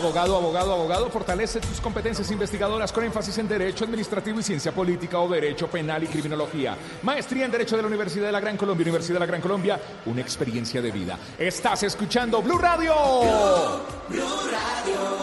Abogado, 0.00 0.34
abogado, 0.34 0.72
abogado, 0.72 1.10
fortalece 1.10 1.60
tus 1.60 1.78
competencias 1.78 2.30
investigadoras 2.30 2.90
con 2.90 3.04
énfasis 3.04 3.36
en 3.36 3.46
Derecho 3.46 3.84
Administrativo 3.84 4.40
y 4.40 4.42
Ciencia 4.42 4.72
Política 4.72 5.18
o 5.18 5.28
Derecho 5.28 5.68
Penal 5.68 6.02
y 6.02 6.06
Criminología. 6.06 6.74
Maestría 7.02 7.44
en 7.44 7.50
Derecho 7.50 7.76
de 7.76 7.82
la 7.82 7.88
Universidad 7.88 8.24
de 8.24 8.32
la 8.32 8.40
Gran 8.40 8.56
Colombia, 8.56 8.82
Universidad 8.84 9.16
de 9.16 9.20
la 9.20 9.26
Gran 9.26 9.42
Colombia, 9.42 9.78
una 10.06 10.22
experiencia 10.22 10.80
de 10.80 10.90
vida. 10.90 11.18
Estás 11.38 11.82
escuchando 11.82 12.40
Blue 12.40 12.56
Radio. 12.56 12.94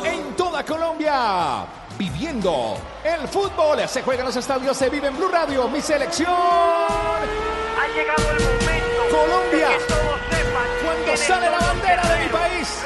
En 0.05 0.35
toda 0.35 0.63
Colombia, 0.63 1.65
viviendo 1.97 2.77
el 3.03 3.27
fútbol. 3.27 3.79
Se 3.87 4.03
juega 4.03 4.21
en 4.21 4.27
los 4.27 4.35
estadios, 4.35 4.77
se 4.77 4.91
vive 4.91 5.07
en 5.07 5.17
Blue 5.17 5.29
Radio. 5.29 5.67
Mi 5.69 5.81
selección. 5.81 6.29
Ha 6.29 7.87
llegado 7.95 8.29
el 8.29 8.43
momento 8.43 9.01
Colombia. 9.09 9.69
de 9.69 9.77
que 9.77 9.83
todos 9.85 10.19
sepan 10.29 10.67
Cuando 10.85 11.17
sale 11.17 11.49
la 11.49 11.57
bandera 11.57 12.07
de 12.09 12.23
mi 12.23 12.29
país. 12.29 12.83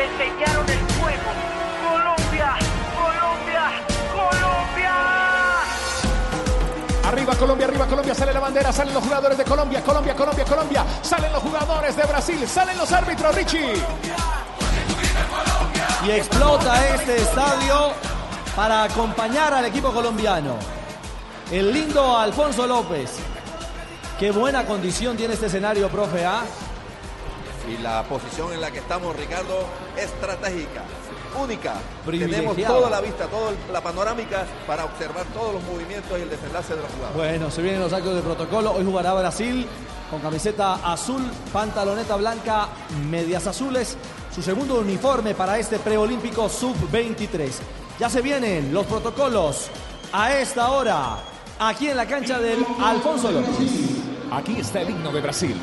Le 0.00 0.06
enseñaron 0.06 0.66
el 0.68 0.78
fuego. 0.96 1.30
Colombia, 1.84 2.56
Colombia, 2.96 3.64
Colombia. 4.14 4.94
Arriba 7.04 7.34
Colombia, 7.36 7.66
arriba 7.66 7.86
Colombia, 7.86 8.14
sale 8.14 8.32
la 8.32 8.40
bandera, 8.40 8.72
salen 8.72 8.94
los 8.94 9.04
jugadores 9.04 9.36
de 9.36 9.44
Colombia, 9.44 9.82
Colombia, 9.82 10.14
Colombia, 10.14 10.44
Colombia, 10.44 10.84
salen 11.02 11.32
los 11.32 11.42
jugadores 11.42 11.96
de 11.96 12.02
Brasil, 12.04 12.48
salen 12.48 12.78
los 12.78 12.90
árbitros, 12.92 13.34
Richie. 13.34 13.74
Y 16.06 16.10
explota 16.12 16.94
este 16.94 17.16
estadio 17.16 17.92
para 18.56 18.84
acompañar 18.84 19.52
al 19.52 19.66
equipo 19.66 19.92
colombiano. 19.92 20.56
El 21.50 21.72
lindo 21.74 22.16
Alfonso 22.16 22.66
López. 22.66 23.16
Qué 24.18 24.30
buena 24.30 24.64
condición 24.64 25.16
tiene 25.16 25.34
este 25.34 25.46
escenario, 25.46 25.88
profe, 25.90 26.24
¿ah? 26.24 26.42
Y 27.68 27.76
la 27.82 28.02
posición 28.04 28.52
en 28.52 28.60
la 28.60 28.70
que 28.70 28.78
estamos, 28.78 29.14
Ricardo, 29.16 29.66
estratégica, 29.96 30.82
única. 31.40 31.74
Tenemos 32.04 32.56
toda 32.56 32.90
la 32.90 33.00
vista, 33.00 33.26
toda 33.26 33.52
la 33.72 33.80
panorámica 33.80 34.46
para 34.66 34.84
observar 34.84 35.26
todos 35.26 35.54
los 35.54 35.62
movimientos 35.64 36.18
y 36.18 36.22
el 36.22 36.30
desenlace 36.30 36.74
de 36.74 36.82
la 36.82 36.88
jugada. 36.88 37.12
Bueno, 37.14 37.50
se 37.50 37.62
vienen 37.62 37.80
los 37.80 37.92
actos 37.92 38.14
de 38.14 38.22
protocolo. 38.22 38.72
Hoy 38.72 38.84
jugará 38.84 39.14
Brasil 39.14 39.66
con 40.10 40.20
camiseta 40.20 40.92
azul, 40.92 41.22
pantaloneta 41.52 42.16
blanca, 42.16 42.68
medias 43.08 43.46
azules. 43.46 43.96
Su 44.34 44.42
segundo 44.42 44.80
uniforme 44.80 45.34
para 45.34 45.58
este 45.58 45.78
preolímpico 45.78 46.48
sub-23. 46.48 47.50
Ya 47.98 48.08
se 48.08 48.22
vienen 48.22 48.72
los 48.72 48.86
protocolos 48.86 49.68
a 50.12 50.34
esta 50.34 50.70
hora, 50.70 51.18
aquí 51.58 51.88
en 51.88 51.96
la 51.96 52.06
cancha 52.06 52.38
del 52.38 52.64
Alfonso 52.82 53.30
López. 53.30 53.54
Aquí 54.32 54.60
está 54.60 54.80
el 54.80 54.90
himno 54.90 55.12
de 55.12 55.20
Brasil. 55.20 55.56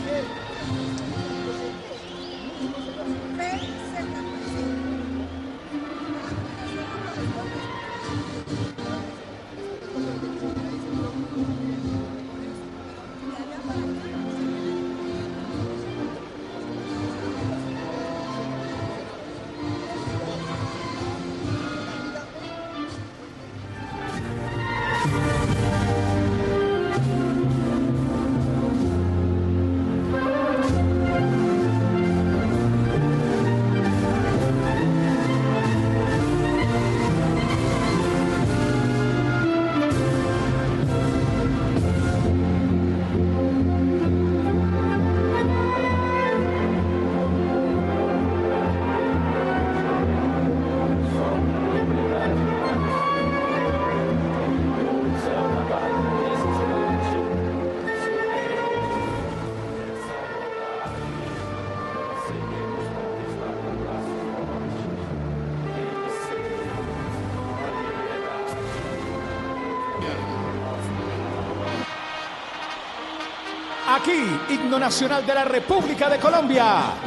Nacional 74.76 75.26
de 75.26 75.34
la 75.34 75.46
República 75.46 76.10
de 76.10 76.20
Colombia. 76.20 77.07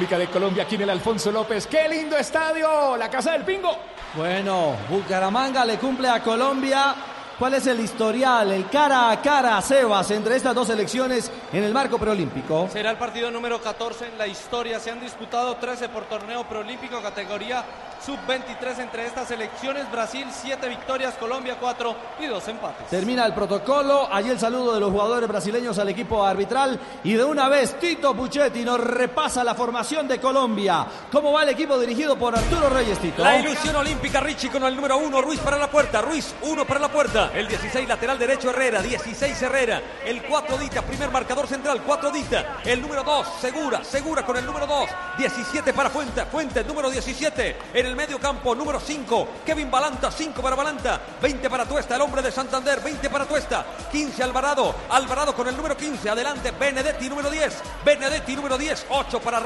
República 0.00 0.18
de 0.18 0.28
Colombia 0.28 0.62
aquí 0.62 0.76
en 0.76 0.80
el 0.80 0.90
Alfonso 0.90 1.30
López. 1.30 1.66
¡Qué 1.66 1.86
lindo 1.86 2.16
estadio! 2.16 2.96
La 2.96 3.10
Casa 3.10 3.32
del 3.32 3.44
Pingo. 3.44 3.76
Bueno, 4.14 4.74
Bucaramanga 4.88 5.62
le 5.66 5.76
cumple 5.76 6.08
a 6.08 6.22
Colombia. 6.22 6.94
¿Cuál 7.38 7.52
es 7.52 7.66
el 7.66 7.80
historial, 7.80 8.50
el 8.50 8.66
cara 8.70 9.10
a 9.10 9.20
cara, 9.20 9.60
Sebas, 9.60 10.10
entre 10.10 10.36
estas 10.36 10.54
dos 10.54 10.68
selecciones 10.68 11.30
en 11.52 11.64
el 11.64 11.74
marco 11.74 11.98
preolímpico? 11.98 12.66
Será 12.72 12.92
el 12.92 12.96
partido 12.96 13.30
número 13.30 13.60
14 13.60 14.06
en 14.06 14.16
la 14.16 14.26
historia. 14.26 14.80
Se 14.80 14.90
han 14.90 15.00
disputado 15.00 15.56
13 15.56 15.90
por 15.90 16.04
torneo 16.04 16.44
preolímpico, 16.44 17.02
categoría 17.02 17.62
sub-23 18.04 18.78
entre 18.80 19.06
estas 19.06 19.28
selecciones. 19.28 19.90
Brasil, 19.90 20.26
7 20.30 20.68
victorias, 20.68 21.14
Colombia, 21.14 21.56
4 21.60 21.96
y 22.20 22.26
2 22.26 22.48
empates. 22.48 22.88
Termina 22.88 23.26
el 23.26 23.34
protocolo. 23.34 24.08
Allí 24.10 24.30
el 24.30 24.38
saludo 24.38 24.74
de 24.74 24.80
los 24.80 24.90
jugadores 24.90 25.28
brasileños 25.28 25.78
al 25.78 25.88
equipo 25.88 26.24
arbitral. 26.24 26.78
Y 27.04 27.14
de 27.14 27.24
una 27.24 27.48
vez, 27.48 27.78
Tito 27.78 28.14
Puchetti 28.14 28.64
nos 28.64 28.80
repasa 28.80 29.44
la 29.44 29.54
formación 29.54 30.08
de 30.08 30.18
Colombia. 30.20 30.86
¿Cómo 31.10 31.32
va 31.32 31.42
el 31.42 31.50
equipo 31.50 31.78
dirigido 31.78 32.16
por 32.16 32.36
Arturo 32.36 32.68
Reyes, 32.68 32.98
Tito? 32.98 33.22
La 33.22 33.38
ilusión 33.38 33.76
olímpica, 33.76 34.20
Richie 34.20 34.50
con 34.50 34.64
el 34.64 34.74
número 34.74 34.98
1, 34.98 35.22
Ruiz 35.22 35.40
para 35.40 35.58
la 35.58 35.70
puerta, 35.70 36.00
Ruiz, 36.00 36.34
1 36.42 36.64
para 36.66 36.80
la 36.80 36.88
puerta. 36.88 37.30
El 37.34 37.48
16 37.48 37.88
lateral 37.88 38.18
derecho 38.18 38.50
Herrera, 38.50 38.82
16 38.82 39.42
Herrera. 39.42 39.82
El 40.04 40.22
4 40.22 40.58
Dita, 40.58 40.82
primer 40.82 41.10
marcador 41.10 41.46
central, 41.46 41.82
4 41.84 42.10
Dita. 42.10 42.58
El 42.64 42.80
número 42.80 43.02
2, 43.04 43.26
Segura, 43.40 43.84
Segura 43.84 44.24
con 44.24 44.36
el 44.36 44.46
número 44.46 44.66
2. 44.66 44.88
17 45.18 45.72
para 45.72 45.90
Fuente, 45.90 46.24
Fuente, 46.26 46.64
número 46.64 46.90
17. 46.90 47.58
En 47.74 47.86
el 47.86 47.89
medio 47.96 48.18
campo, 48.18 48.54
número 48.54 48.80
5, 48.80 49.28
Kevin 49.44 49.70
Balanta, 49.70 50.10
5 50.10 50.42
para 50.42 50.56
Balanta. 50.56 51.00
20 51.20 51.50
para 51.50 51.64
Tuesta, 51.66 51.96
el 51.96 52.02
hombre 52.02 52.22
de 52.22 52.30
Santander, 52.32 52.80
20 52.80 53.10
para 53.10 53.26
Tuesta. 53.26 53.64
15 53.90 54.22
Alvarado, 54.22 54.74
Alvarado 54.90 55.34
con 55.34 55.48
el 55.48 55.56
número 55.56 55.76
15. 55.76 56.10
Adelante, 56.10 56.50
Benedetti, 56.52 57.08
número 57.08 57.30
10. 57.30 57.62
Benedetti, 57.84 58.36
número 58.36 58.56
10. 58.56 58.86
8 58.90 59.20
para 59.20 59.40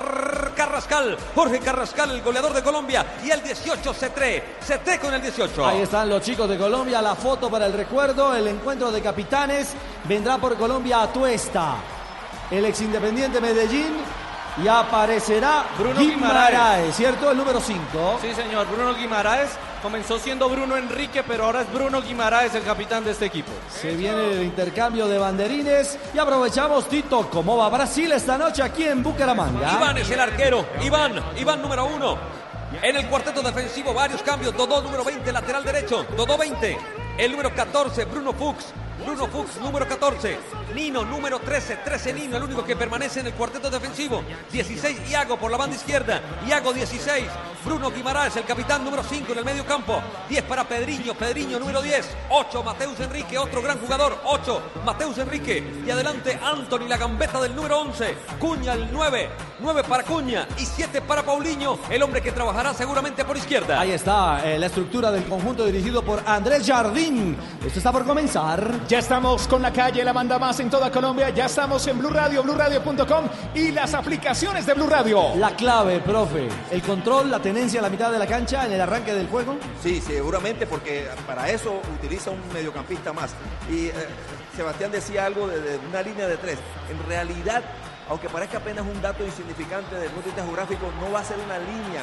Carrascal, 0.54 1.16
Jorge 1.34 1.60
Carrascal, 1.60 2.10
el 2.10 2.22
goleador 2.22 2.52
de 2.52 2.62
Colombia. 2.62 3.04
Y 3.24 3.30
el 3.30 3.42
18, 3.42 3.94
Cetré, 3.94 4.56
Cetré 4.62 4.98
con 4.98 5.12
el 5.14 5.20
18. 5.20 5.66
Ahí 5.66 5.82
están 5.82 6.08
los 6.08 6.22
chicos 6.22 6.48
de 6.48 6.56
Colombia, 6.56 7.02
la 7.02 7.14
foto 7.14 7.50
para 7.50 7.66
el 7.66 7.72
recuerdo, 7.72 8.34
el 8.34 8.48
encuentro 8.48 8.90
de 8.90 9.00
capitanes. 9.02 9.74
Vendrá 10.04 10.38
por 10.38 10.56
Colombia 10.56 11.02
a 11.02 11.12
Tuesta, 11.12 11.76
el 12.50 12.64
ex 12.64 12.80
Independiente 12.80 13.40
Medellín. 13.40 14.23
Y 14.62 14.68
aparecerá 14.68 15.64
Bruno 15.76 15.98
Guimaraes, 15.98 16.50
Guimaraes. 16.50 16.96
¿cierto? 16.96 17.30
El 17.30 17.36
número 17.36 17.60
5. 17.60 18.18
Sí, 18.20 18.32
señor, 18.34 18.68
Bruno 18.68 18.94
Guimaraes 18.94 19.50
comenzó 19.82 20.18
siendo 20.18 20.48
Bruno 20.48 20.76
Enrique, 20.76 21.22
pero 21.24 21.46
ahora 21.46 21.62
es 21.62 21.72
Bruno 21.72 22.00
Guimaraes 22.00 22.54
el 22.54 22.62
capitán 22.62 23.04
de 23.04 23.10
este 23.10 23.26
equipo. 23.26 23.50
Se 23.68 23.96
viene 23.96 24.32
el 24.32 24.42
intercambio 24.44 25.08
de 25.08 25.18
banderines 25.18 25.98
y 26.14 26.18
aprovechamos, 26.18 26.88
Tito, 26.88 27.28
cómo 27.30 27.56
va 27.56 27.68
Brasil 27.68 28.12
esta 28.12 28.38
noche 28.38 28.62
aquí 28.62 28.84
en 28.84 29.02
Bucaramanga. 29.02 29.72
Iván 29.72 29.98
es 29.98 30.10
el 30.10 30.20
arquero. 30.20 30.64
Iván, 30.82 31.20
Iván 31.36 31.60
número 31.60 31.86
uno. 31.86 32.16
En 32.80 32.96
el 32.96 33.06
cuarteto 33.08 33.42
defensivo, 33.42 33.92
varios 33.92 34.22
cambios. 34.22 34.56
Dodó 34.56 34.82
número 34.82 35.04
20, 35.04 35.32
lateral 35.32 35.64
derecho. 35.64 36.06
Dodó 36.16 36.38
20. 36.38 36.78
El 37.18 37.30
número 37.32 37.54
14, 37.54 38.04
Bruno 38.04 38.32
Fuchs. 38.32 38.72
Bruno 39.02 39.26
Fuchs, 39.26 39.60
número 39.60 39.88
14. 39.88 40.38
Nino, 40.74 41.04
número 41.04 41.38
13. 41.40 41.76
13 41.84 42.12
Nino, 42.12 42.36
el 42.36 42.44
único 42.44 42.64
que 42.64 42.76
permanece 42.76 43.20
en 43.20 43.26
el 43.26 43.34
cuarteto 43.34 43.70
defensivo. 43.70 44.22
16, 44.52 45.10
Iago 45.10 45.36
por 45.36 45.50
la 45.50 45.56
banda 45.56 45.76
izquierda. 45.76 46.20
Iago, 46.46 46.72
16. 46.72 47.24
Bruno 47.64 47.90
Guimaraes, 47.90 48.36
el 48.36 48.44
capitán 48.44 48.84
número 48.84 49.02
5 49.02 49.32
en 49.32 49.38
el 49.38 49.44
medio 49.44 49.64
campo. 49.64 50.00
10 50.28 50.42
para 50.44 50.64
Pedriño. 50.64 51.14
Pedriño, 51.14 51.58
número 51.58 51.82
10. 51.82 52.08
8, 52.30 52.62
Mateus 52.62 53.00
Enrique, 53.00 53.38
otro 53.38 53.62
gran 53.62 53.78
jugador. 53.78 54.18
8, 54.24 54.62
Mateus 54.84 55.18
Enrique. 55.18 55.82
Y 55.86 55.90
adelante, 55.90 56.38
Anthony, 56.42 56.86
la 56.88 56.96
gambeta 56.96 57.40
del 57.40 57.54
número 57.54 57.80
11. 57.80 58.14
Cuña, 58.38 58.74
el 58.74 58.92
9. 58.92 59.30
9 59.60 59.82
para 59.88 60.02
Cuña. 60.04 60.46
Y 60.58 60.66
7 60.66 61.02
para 61.02 61.22
Paulinho, 61.22 61.78
el 61.90 62.02
hombre 62.02 62.20
que 62.20 62.32
trabajará 62.32 62.74
seguramente 62.74 63.24
por 63.24 63.36
izquierda. 63.36 63.80
Ahí 63.80 63.92
está 63.92 64.42
eh, 64.44 64.58
la 64.58 64.66
estructura 64.66 65.10
del 65.10 65.24
conjunto 65.24 65.64
dirigido 65.64 66.02
por 66.02 66.22
Andrés 66.26 66.66
Jardín. 66.66 67.36
Esto 67.64 67.78
está 67.78 67.90
por 67.90 68.04
comenzar. 68.04 68.83
Ya 68.86 68.98
estamos 68.98 69.48
con 69.48 69.62
la 69.62 69.72
calle, 69.72 70.04
la 70.04 70.12
banda 70.12 70.38
más 70.38 70.60
en 70.60 70.68
toda 70.68 70.90
Colombia. 70.90 71.30
Ya 71.30 71.46
estamos 71.46 71.86
en 71.86 71.98
Blue 71.98 72.10
Radio, 72.10 72.42
BlueRadio.com 72.42 73.24
y 73.54 73.70
las 73.72 73.94
aplicaciones 73.94 74.66
de 74.66 74.74
Blue 74.74 74.86
Radio. 74.86 75.34
La 75.36 75.56
clave, 75.56 76.00
profe, 76.00 76.48
el 76.70 76.82
control, 76.82 77.30
la 77.30 77.40
tenencia 77.40 77.80
a 77.80 77.82
la 77.82 77.88
mitad 77.88 78.12
de 78.12 78.18
la 78.18 78.26
cancha 78.26 78.66
en 78.66 78.72
el 78.72 78.80
arranque 78.82 79.14
del 79.14 79.26
juego. 79.28 79.56
Sí, 79.82 80.02
seguramente, 80.02 80.66
porque 80.66 81.08
para 81.26 81.48
eso 81.48 81.80
utiliza 81.98 82.30
un 82.30 82.40
mediocampista 82.52 83.14
más. 83.14 83.30
Y 83.70 83.86
eh, 83.86 83.94
Sebastián 84.54 84.90
decía 84.92 85.24
algo 85.24 85.48
de, 85.48 85.60
de 85.60 85.78
una 85.88 86.02
línea 86.02 86.26
de 86.26 86.36
tres. 86.36 86.58
En 86.90 87.08
realidad, 87.08 87.62
aunque 88.10 88.28
parezca 88.28 88.58
apenas 88.58 88.84
un 88.84 89.00
dato 89.00 89.24
insignificante 89.24 89.94
desde 89.94 90.06
el 90.08 90.12
punto 90.12 90.28
de 90.28 90.34
vista 90.34 90.44
geográfico, 90.44 90.86
no 91.00 91.10
va 91.10 91.20
a 91.20 91.24
ser 91.24 91.38
una 91.38 91.56
línea. 91.58 92.02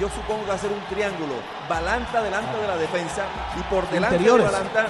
Yo 0.00 0.08
supongo 0.08 0.42
que 0.44 0.48
va 0.50 0.54
a 0.54 0.58
ser 0.58 0.70
un 0.70 0.84
triángulo. 0.94 1.34
Balanta 1.68 2.22
delante 2.22 2.56
de 2.56 2.68
la 2.68 2.76
defensa 2.76 3.24
y 3.58 3.62
por 3.64 3.88
delante 3.90 4.16
Interiores. 4.16 4.46
de 4.46 4.52
Balanta, 4.52 4.86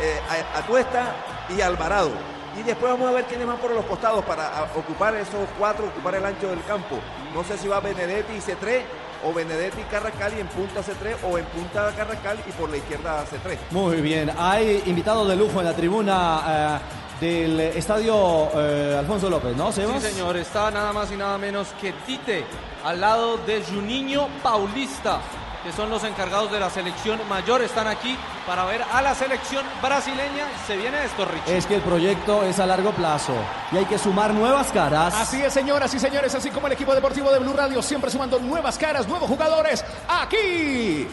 eh, 0.00 0.20
a- 0.54 0.58
Atuesta 0.58 1.14
y 1.56 1.60
Alvarado. 1.60 2.10
Y 2.58 2.62
después 2.62 2.92
vamos 2.92 3.08
a 3.08 3.12
ver 3.12 3.24
quiénes 3.24 3.46
van 3.46 3.56
por 3.58 3.72
los 3.72 3.84
costados 3.84 4.24
para 4.24 4.68
ocupar 4.76 5.14
esos 5.16 5.48
cuatro, 5.58 5.86
ocupar 5.86 6.14
el 6.14 6.24
ancho 6.24 6.48
del 6.48 6.62
campo. 6.64 6.96
No 7.34 7.42
sé 7.42 7.58
si 7.58 7.66
va 7.66 7.80
Benedetti 7.80 8.32
y 8.34 8.38
C3 8.40 8.82
o 9.24 9.32
Benedetti 9.32 9.80
y 9.80 9.84
Carrascal 9.84 10.34
y 10.36 10.40
en 10.40 10.46
punta 10.48 10.80
C3 10.80 11.16
o 11.28 11.36
en 11.38 11.44
punta 11.46 11.90
Carrascal 11.96 12.38
y 12.46 12.52
por 12.52 12.70
la 12.70 12.76
izquierda 12.76 13.24
C3. 13.24 13.56
Muy 13.72 14.00
bien, 14.00 14.30
hay 14.38 14.82
invitados 14.86 15.26
de 15.28 15.34
lujo 15.34 15.58
en 15.60 15.66
la 15.66 15.72
tribuna 15.74 16.42
eh, 16.46 16.78
del 17.20 17.58
estadio 17.60 18.50
eh, 18.54 18.96
Alfonso 19.00 19.28
López, 19.28 19.56
¿no, 19.56 19.72
Sebas? 19.72 20.00
Sí, 20.02 20.10
señor, 20.10 20.36
está 20.36 20.70
nada 20.70 20.92
más 20.92 21.10
y 21.10 21.16
nada 21.16 21.36
menos 21.38 21.68
que 21.80 21.92
Tite 22.06 22.44
al 22.84 23.00
lado 23.00 23.38
de 23.38 23.62
Juninho 23.64 24.28
Paulista, 24.44 25.18
que 25.64 25.72
son 25.72 25.88
los 25.88 26.04
encargados 26.04 26.52
de 26.52 26.60
la 26.60 26.68
selección 26.68 27.18
mayor. 27.28 27.62
Están 27.62 27.88
aquí 27.88 28.16
para 28.46 28.64
ver 28.66 28.84
a 28.92 29.00
la 29.00 29.14
selección 29.14 29.64
brasileña. 29.82 30.46
Se 30.66 30.76
viene 30.76 31.04
esto, 31.04 31.24
Richie. 31.24 31.56
Es 31.56 31.66
que 31.66 31.76
el 31.76 31.80
proyecto 31.80 32.44
es 32.44 32.60
a 32.60 32.66
largo 32.66 32.92
plazo 32.92 33.32
y 33.72 33.78
hay 33.78 33.86
que 33.86 33.98
sumar 33.98 34.34
nuevas 34.34 34.70
caras. 34.70 35.14
Así 35.14 35.42
es, 35.42 35.52
señoras 35.52 35.92
y 35.94 35.98
señores, 35.98 36.34
así 36.34 36.50
como 36.50 36.66
el 36.66 36.74
equipo 36.74 36.94
deportivo 36.94 37.32
de 37.32 37.38
Blue 37.38 37.54
Radio, 37.54 37.80
siempre 37.80 38.10
sumando 38.10 38.38
nuevas 38.38 38.76
caras, 38.76 39.08
nuevos 39.08 39.28
jugadores. 39.28 39.82
Aquí, 40.06 41.08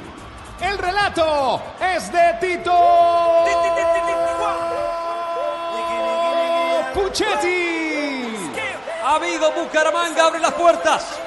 el 0.59 0.77
relato 0.77 1.61
es 1.79 2.11
de 2.11 2.33
Tito 2.41 3.45
Puchetti. 6.93 8.37
Amigo 9.03 9.51
Bucaramanga, 9.51 10.27
abre 10.27 10.39
las 10.39 10.53
puertas. 10.53 11.20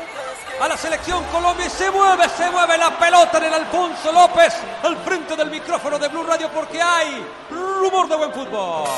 A 0.60 0.68
la 0.68 0.76
selección 0.76 1.24
Colombia 1.24 1.66
y 1.66 1.70
se 1.70 1.90
mueve, 1.90 2.28
se 2.28 2.50
mueve 2.50 2.78
la 2.78 2.98
pelota 2.98 3.38
en 3.38 3.44
el 3.44 3.54
Alfonso 3.54 4.12
López 4.12 4.54
al 4.82 4.96
frente 4.98 5.36
del 5.36 5.50
micrófono 5.50 5.98
de 5.98 6.08
Blue 6.08 6.22
Radio 6.22 6.50
porque 6.50 6.80
hay 6.80 7.26
rumor 7.50 8.08
de 8.08 8.16
buen 8.16 8.32
fútbol. 8.32 8.88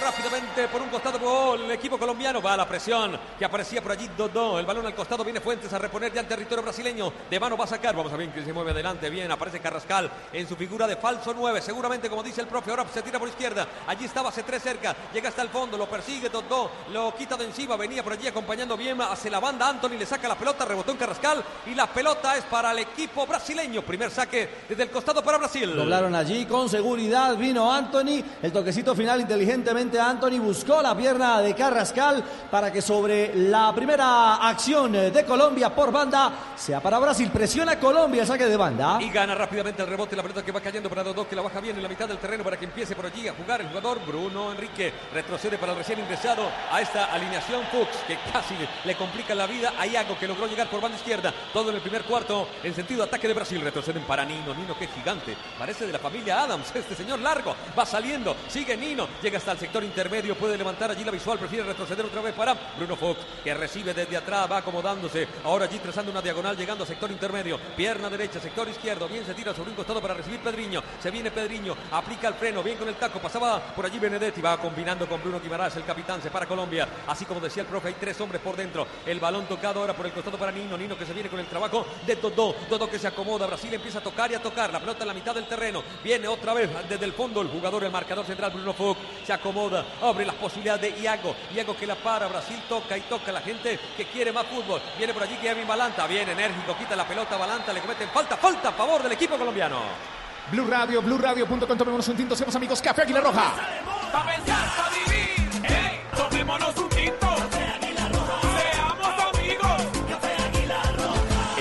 Rápidamente 0.00 0.68
por 0.68 0.80
un 0.82 0.88
costado 0.88 1.18
gol. 1.18 1.62
El 1.62 1.70
equipo 1.72 1.98
colombiano 1.98 2.40
va 2.40 2.54
a 2.54 2.56
la 2.56 2.68
presión 2.68 3.18
que 3.38 3.44
aparecía 3.44 3.82
por 3.82 3.92
allí 3.92 4.08
Dodó. 4.16 4.58
El 4.58 4.66
balón 4.66 4.86
al 4.86 4.94
costado 4.94 5.22
viene 5.22 5.40
Fuentes 5.40 5.72
a 5.72 5.78
reponer 5.78 6.12
ya 6.12 6.20
en 6.20 6.28
territorio 6.28 6.62
brasileño. 6.62 7.12
De 7.30 7.38
mano 7.38 7.56
va 7.56 7.64
a 7.64 7.68
sacar. 7.68 7.94
Vamos 7.94 8.12
a 8.12 8.16
ver 8.16 8.30
que 8.30 8.44
se 8.44 8.52
mueve 8.52 8.70
adelante. 8.70 9.10
Bien, 9.10 9.30
aparece 9.30 9.60
Carrascal 9.60 10.10
en 10.32 10.48
su 10.48 10.56
figura 10.56 10.86
de 10.86 10.96
falso 10.96 11.34
9. 11.36 11.60
Seguramente, 11.60 12.08
como 12.08 12.22
dice 12.22 12.40
el 12.40 12.46
profe, 12.46 12.70
ahora 12.70 12.86
se 12.92 13.02
tira 13.02 13.18
por 13.18 13.28
izquierda. 13.28 13.66
Allí 13.86 14.04
estaba 14.06 14.32
C3 14.32 14.58
cerca. 14.60 14.96
Llega 15.12 15.28
hasta 15.28 15.42
el 15.42 15.48
fondo. 15.48 15.76
Lo 15.76 15.88
persigue 15.88 16.28
Dodó. 16.28 16.70
Lo 16.92 17.14
quita 17.14 17.36
de 17.36 17.44
encima. 17.44 17.76
Venía 17.76 18.02
por 18.02 18.14
allí 18.14 18.26
acompañando 18.26 18.76
bien 18.76 19.00
hacia 19.00 19.30
la 19.30 19.40
banda. 19.40 19.68
Anthony 19.68 19.98
le 19.98 20.06
saca 20.06 20.28
la 20.28 20.36
pelota. 20.36 20.64
Rebotó 20.64 20.92
en 20.92 20.98
Carrascal. 20.98 21.44
Y 21.66 21.74
la 21.74 21.86
pelota 21.86 22.36
es 22.36 22.44
para 22.44 22.72
el 22.72 22.78
equipo 22.78 23.26
brasileño. 23.26 23.82
Primer 23.82 24.10
saque 24.10 24.48
desde 24.68 24.84
el 24.84 24.90
costado 24.90 25.22
para 25.22 25.38
Brasil. 25.38 25.74
Doblaron 25.74 26.14
allí 26.14 26.46
con 26.46 26.68
seguridad, 26.68 27.36
vino 27.36 27.72
Anthony, 27.72 28.22
el 28.42 28.52
toquecito 28.52 28.94
final 28.94 29.20
inteligentemente 29.20 29.81
Anthony 29.82 30.38
buscó 30.38 30.80
la 30.80 30.96
pierna 30.96 31.40
de 31.40 31.54
Carrascal 31.54 32.22
para 32.50 32.72
que 32.72 32.80
sobre 32.80 33.34
la 33.34 33.74
primera 33.74 34.36
acción 34.36 34.92
de 34.92 35.24
Colombia 35.26 35.74
por 35.74 35.90
banda 35.90 36.32
sea 36.56 36.80
para 36.80 36.98
Brasil, 36.98 37.30
presiona 37.32 37.78
Colombia, 37.78 38.24
saque 38.24 38.46
de 38.46 38.56
banda. 38.56 38.98
Y 39.00 39.10
gana 39.10 39.34
rápidamente 39.34 39.82
el 39.82 39.88
rebote, 39.88 40.14
la 40.14 40.22
pelota 40.22 40.44
que 40.44 40.52
va 40.52 40.60
cayendo 40.60 40.88
para 40.88 41.02
Dodó, 41.02 41.28
que 41.28 41.34
la 41.34 41.42
baja 41.42 41.60
bien 41.60 41.76
en 41.76 41.82
la 41.82 41.88
mitad 41.88 42.06
del 42.06 42.18
terreno 42.18 42.44
para 42.44 42.56
que 42.58 42.66
empiece 42.66 42.94
por 42.94 43.06
allí 43.06 43.26
a 43.26 43.34
jugar 43.34 43.60
el 43.60 43.68
jugador 43.68 43.98
Bruno 44.06 44.52
Enrique. 44.52 44.92
Retrocede 45.12 45.58
para 45.58 45.72
el 45.72 45.78
recién 45.78 45.98
ingresado 45.98 46.42
a 46.70 46.80
esta 46.80 47.06
alineación 47.06 47.62
Fuchs, 47.72 47.96
que 48.06 48.18
casi 48.32 48.54
le 48.84 48.96
complica 48.96 49.34
la 49.34 49.46
vida 49.46 49.72
a 49.78 49.86
Iago, 49.86 50.18
que 50.18 50.28
logró 50.28 50.46
llegar 50.46 50.68
por 50.68 50.80
banda 50.80 50.96
izquierda. 50.98 51.32
Todo 51.52 51.70
en 51.70 51.76
el 51.76 51.82
primer 51.82 52.02
cuarto, 52.04 52.46
en 52.62 52.74
sentido 52.74 53.02
ataque 53.04 53.26
de 53.26 53.34
Brasil. 53.34 53.60
Retroceden 53.60 54.04
para 54.04 54.24
Nino, 54.24 54.54
Nino 54.54 54.78
que 54.78 54.86
gigante, 54.86 55.36
parece 55.58 55.86
de 55.86 55.92
la 55.92 55.98
familia 55.98 56.42
Adams, 56.42 56.70
este 56.74 56.94
señor 56.94 57.20
largo, 57.20 57.54
va 57.78 57.86
saliendo, 57.86 58.36
sigue 58.48 58.76
Nino, 58.76 59.08
llega 59.22 59.38
hasta 59.38 59.52
el 59.52 59.58
sector 59.58 59.71
intermedio, 59.80 60.34
puede 60.34 60.58
levantar 60.58 60.90
allí 60.90 61.04
la 61.04 61.10
visual, 61.10 61.38
prefiere 61.38 61.64
retroceder 61.64 62.04
otra 62.04 62.20
vez 62.20 62.34
para 62.34 62.54
Bruno 62.76 62.96
Fox, 62.96 63.20
que 63.42 63.54
recibe 63.54 63.94
desde 63.94 64.16
atrás, 64.16 64.50
va 64.50 64.58
acomodándose, 64.58 65.26
ahora 65.44 65.64
allí 65.64 65.78
trazando 65.78 66.10
una 66.10 66.20
diagonal, 66.20 66.56
llegando 66.56 66.84
a 66.84 66.86
sector 66.86 67.10
intermedio, 67.10 67.58
pierna 67.76 68.10
derecha, 68.10 68.40
sector 68.40 68.68
izquierdo, 68.68 69.08
bien 69.08 69.24
se 69.24 69.32
tira 69.34 69.54
sobre 69.54 69.70
un 69.70 69.76
costado 69.76 70.02
para 70.02 70.14
recibir 70.14 70.40
Pedriño, 70.40 70.82
se 71.00 71.10
viene 71.10 71.30
Pedriño, 71.30 71.74
aplica 71.92 72.28
el 72.28 72.34
freno, 72.34 72.62
bien 72.62 72.76
con 72.76 72.88
el 72.88 72.96
taco, 72.96 73.18
pasaba 73.18 73.60
por 73.60 73.86
allí 73.86 73.98
Benedetti, 73.98 74.42
va 74.42 74.58
combinando 74.58 75.08
con 75.08 75.22
Bruno 75.22 75.40
Guimaraes, 75.40 75.76
el 75.76 75.84
capitán, 75.84 76.20
se 76.20 76.30
para 76.30 76.46
Colombia, 76.46 76.86
así 77.06 77.24
como 77.24 77.40
decía 77.40 77.62
el 77.62 77.68
profe, 77.68 77.88
hay 77.88 77.94
tres 77.94 78.20
hombres 78.20 78.42
por 78.42 78.56
dentro, 78.56 78.86
el 79.06 79.20
balón 79.20 79.46
tocado 79.46 79.80
ahora 79.80 79.94
por 79.94 80.04
el 80.04 80.12
costado 80.12 80.36
para 80.36 80.52
Nino, 80.52 80.76
Nino 80.76 80.98
que 80.98 81.06
se 81.06 81.14
viene 81.14 81.30
con 81.30 81.40
el 81.40 81.46
trabajo 81.46 81.86
de 82.06 82.16
Dodó, 82.16 82.54
Dodó 82.68 82.90
que 82.90 82.98
se 82.98 83.06
acomoda, 83.06 83.46
Brasil 83.46 83.72
empieza 83.72 84.00
a 84.00 84.02
tocar 84.02 84.30
y 84.30 84.34
a 84.34 84.42
tocar, 84.42 84.72
la 84.72 84.80
pelota 84.80 85.04
en 85.04 85.08
la 85.08 85.14
mitad 85.14 85.34
del 85.34 85.46
terreno, 85.46 85.82
viene 86.02 86.28
otra 86.28 86.52
vez 86.52 86.68
desde 86.88 87.04
el 87.04 87.12
fondo 87.12 87.40
el 87.40 87.48
jugador, 87.48 87.84
el 87.84 87.92
marcador 87.92 88.26
central 88.26 88.50
Bruno 88.50 88.74
Fox, 88.74 89.00
se 89.24 89.32
acomoda, 89.32 89.61
abre 90.02 90.24
las 90.24 90.34
posibilidades 90.36 90.94
de 90.94 91.00
Iago, 91.00 91.34
Iago 91.54 91.76
que 91.76 91.86
la 91.86 91.94
para, 91.94 92.26
Brasil 92.26 92.62
toca 92.68 92.96
y 92.96 93.02
toca 93.02 93.30
la 93.32 93.40
gente 93.40 93.78
que 93.96 94.06
quiere 94.06 94.32
más 94.32 94.46
fútbol, 94.46 94.80
viene 94.96 95.12
por 95.12 95.22
allí 95.22 95.36
Kevin 95.36 95.66
Balanta, 95.66 96.06
bien 96.06 96.28
enérgico, 96.28 96.76
quita 96.76 96.96
la 96.96 97.06
pelota 97.06 97.36
Balanta, 97.36 97.72
le 97.72 97.80
cometen 97.80 98.08
falta, 98.10 98.36
falta 98.36 98.70
a 98.70 98.72
favor 98.72 99.02
del 99.02 99.12
equipo 99.12 99.36
colombiano. 99.36 99.80
Blue 100.50 100.66
Radio, 100.66 101.00
BlueRadio.com, 101.02 101.78
tomémonos 101.78 102.08
un 102.08 102.16
tinto, 102.16 102.34
seamos 102.34 102.54
amigos, 102.56 102.82
Café 102.82 103.02
Águila 103.02 103.20
Roja. 103.20 103.54
Pensar, 104.12 104.90
vivir. 105.06 105.62
Hey, 105.64 106.00
tomémonos 106.16 106.76
un 106.76 106.91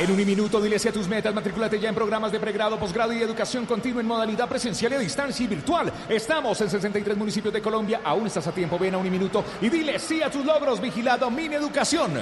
En 0.01 0.09
un 0.09 0.17
minuto, 0.17 0.59
dile 0.59 0.77
a 0.77 0.91
tus 0.91 1.07
metas, 1.07 1.31
matricúlate 1.31 1.79
ya 1.79 1.89
en 1.89 1.93
programas 1.93 2.31
de 2.31 2.39
pregrado, 2.39 2.79
posgrado 2.79 3.13
y 3.13 3.21
educación 3.21 3.67
continua 3.67 4.01
en 4.01 4.07
modalidad 4.07 4.49
presencial 4.49 4.93
y 4.93 4.95
a 4.95 4.97
distancia 4.97 5.43
y 5.43 5.47
virtual. 5.47 5.93
Estamos 6.09 6.59
en 6.59 6.71
63 6.71 7.15
municipios 7.15 7.53
de 7.53 7.61
Colombia, 7.61 8.01
aún 8.03 8.25
estás 8.25 8.47
a 8.47 8.51
tiempo, 8.51 8.79
ven 8.79 8.95
a 8.95 8.97
un 8.97 9.07
minuto 9.11 9.45
y 9.61 9.69
dile 9.69 9.99
sí 9.99 10.23
a 10.23 10.31
tus 10.31 10.43
logros, 10.43 10.81
vigilado 10.81 11.29
Mini 11.29 11.53
Educación. 11.53 12.13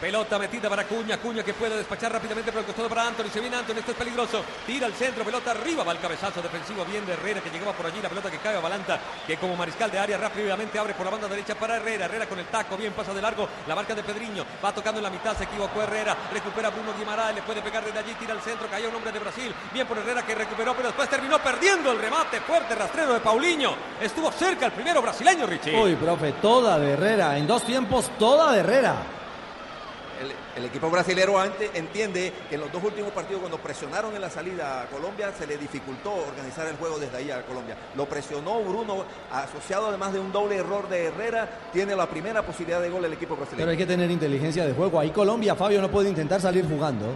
Pelota 0.00 0.38
metida 0.38 0.70
para 0.70 0.84
Cuña, 0.84 1.18
Cuña 1.18 1.42
que 1.42 1.52
puede 1.52 1.76
despachar 1.76 2.10
rápidamente 2.10 2.50
por 2.50 2.60
el 2.60 2.66
costado 2.66 2.88
para 2.88 3.06
Anthony, 3.06 3.28
se 3.30 3.38
viene 3.38 3.56
Anthony, 3.56 3.80
esto 3.80 3.90
es 3.90 3.98
peligroso, 3.98 4.42
tira 4.66 4.86
al 4.86 4.94
centro, 4.94 5.24
pelota 5.24 5.50
arriba, 5.50 5.84
va 5.84 5.92
el 5.92 5.98
cabezazo 5.98 6.40
defensivo 6.40 6.86
bien 6.86 7.04
de 7.04 7.12
Herrera 7.12 7.42
que 7.42 7.50
llegaba 7.50 7.74
por 7.74 7.84
allí, 7.84 8.00
la 8.00 8.08
pelota 8.08 8.30
que 8.30 8.38
cae 8.38 8.56
a 8.56 8.60
Balanta, 8.60 8.98
que 9.26 9.36
como 9.36 9.56
mariscal 9.56 9.90
de 9.90 9.98
área 9.98 10.16
rápidamente 10.16 10.78
abre 10.78 10.94
por 10.94 11.04
la 11.04 11.12
banda 11.12 11.28
derecha 11.28 11.54
para 11.54 11.76
Herrera, 11.76 12.06
Herrera 12.06 12.26
con 12.26 12.38
el 12.38 12.46
taco, 12.46 12.78
bien 12.78 12.94
pasa 12.94 13.12
de 13.12 13.20
largo, 13.20 13.46
la 13.68 13.74
marca 13.74 13.94
de 13.94 14.02
Pedriño, 14.02 14.46
va 14.64 14.72
tocando 14.72 15.00
en 15.00 15.04
la 15.04 15.10
mitad, 15.10 15.36
se 15.36 15.44
equivocó 15.44 15.82
Herrera, 15.82 16.16
recupera 16.32 16.70
Bruno 16.70 16.94
Guimaraes, 16.98 17.34
le 17.34 17.42
puede 17.42 17.60
pegar 17.60 17.84
desde 17.84 17.98
allí, 17.98 18.14
tira 18.14 18.32
al 18.32 18.40
centro, 18.40 18.68
cayó 18.70 18.88
un 18.88 18.94
hombre 18.94 19.12
de 19.12 19.18
Brasil, 19.18 19.54
bien 19.70 19.86
por 19.86 19.98
Herrera 19.98 20.24
que 20.24 20.34
recuperó, 20.34 20.74
pero 20.74 20.88
después 20.88 21.10
terminó 21.10 21.38
perdiendo 21.40 21.92
el 21.92 21.98
remate, 21.98 22.40
fuerte 22.40 22.74
rastrero 22.74 23.12
de 23.12 23.20
Paulinho, 23.20 23.74
estuvo 24.00 24.32
cerca 24.32 24.64
el 24.64 24.72
primero 24.72 25.02
brasileño, 25.02 25.44
Richie. 25.46 25.78
Uy, 25.78 25.94
profe, 25.96 26.32
toda 26.40 26.78
de 26.78 26.92
Herrera, 26.92 27.36
en 27.36 27.46
dos 27.46 27.64
tiempos, 27.64 28.10
toda 28.18 28.50
de 28.52 28.60
Herrera. 28.60 29.19
El, 30.20 30.32
el 30.56 30.64
equipo 30.66 30.90
brasilero 30.90 31.38
antes 31.38 31.70
entiende 31.74 32.32
que 32.48 32.56
en 32.56 32.60
los 32.60 32.70
dos 32.70 32.84
últimos 32.84 33.10
partidos 33.12 33.40
cuando 33.40 33.58
presionaron 33.58 34.14
en 34.14 34.20
la 34.20 34.28
salida 34.28 34.82
a 34.82 34.86
Colombia 34.86 35.32
se 35.36 35.46
le 35.46 35.56
dificultó 35.56 36.12
organizar 36.12 36.66
el 36.66 36.76
juego 36.76 36.98
desde 36.98 37.16
ahí 37.16 37.30
a 37.30 37.42
Colombia. 37.46 37.76
Lo 37.96 38.06
presionó 38.06 38.60
Bruno, 38.60 39.04
asociado 39.32 39.86
además 39.86 40.12
de 40.12 40.20
un 40.20 40.30
doble 40.30 40.56
error 40.56 40.88
de 40.88 41.06
Herrera, 41.06 41.48
tiene 41.72 41.96
la 41.96 42.06
primera 42.06 42.42
posibilidad 42.42 42.82
de 42.82 42.90
gol 42.90 43.04
el 43.04 43.14
equipo 43.14 43.34
brasileño. 43.34 43.62
Pero 43.62 43.70
hay 43.70 43.78
que 43.78 43.86
tener 43.86 44.10
inteligencia 44.10 44.66
de 44.66 44.74
juego. 44.74 45.00
Ahí 45.00 45.10
Colombia, 45.10 45.54
Fabio, 45.54 45.80
no 45.80 45.90
puede 45.90 46.10
intentar 46.10 46.40
salir 46.40 46.68
jugando. 46.68 47.14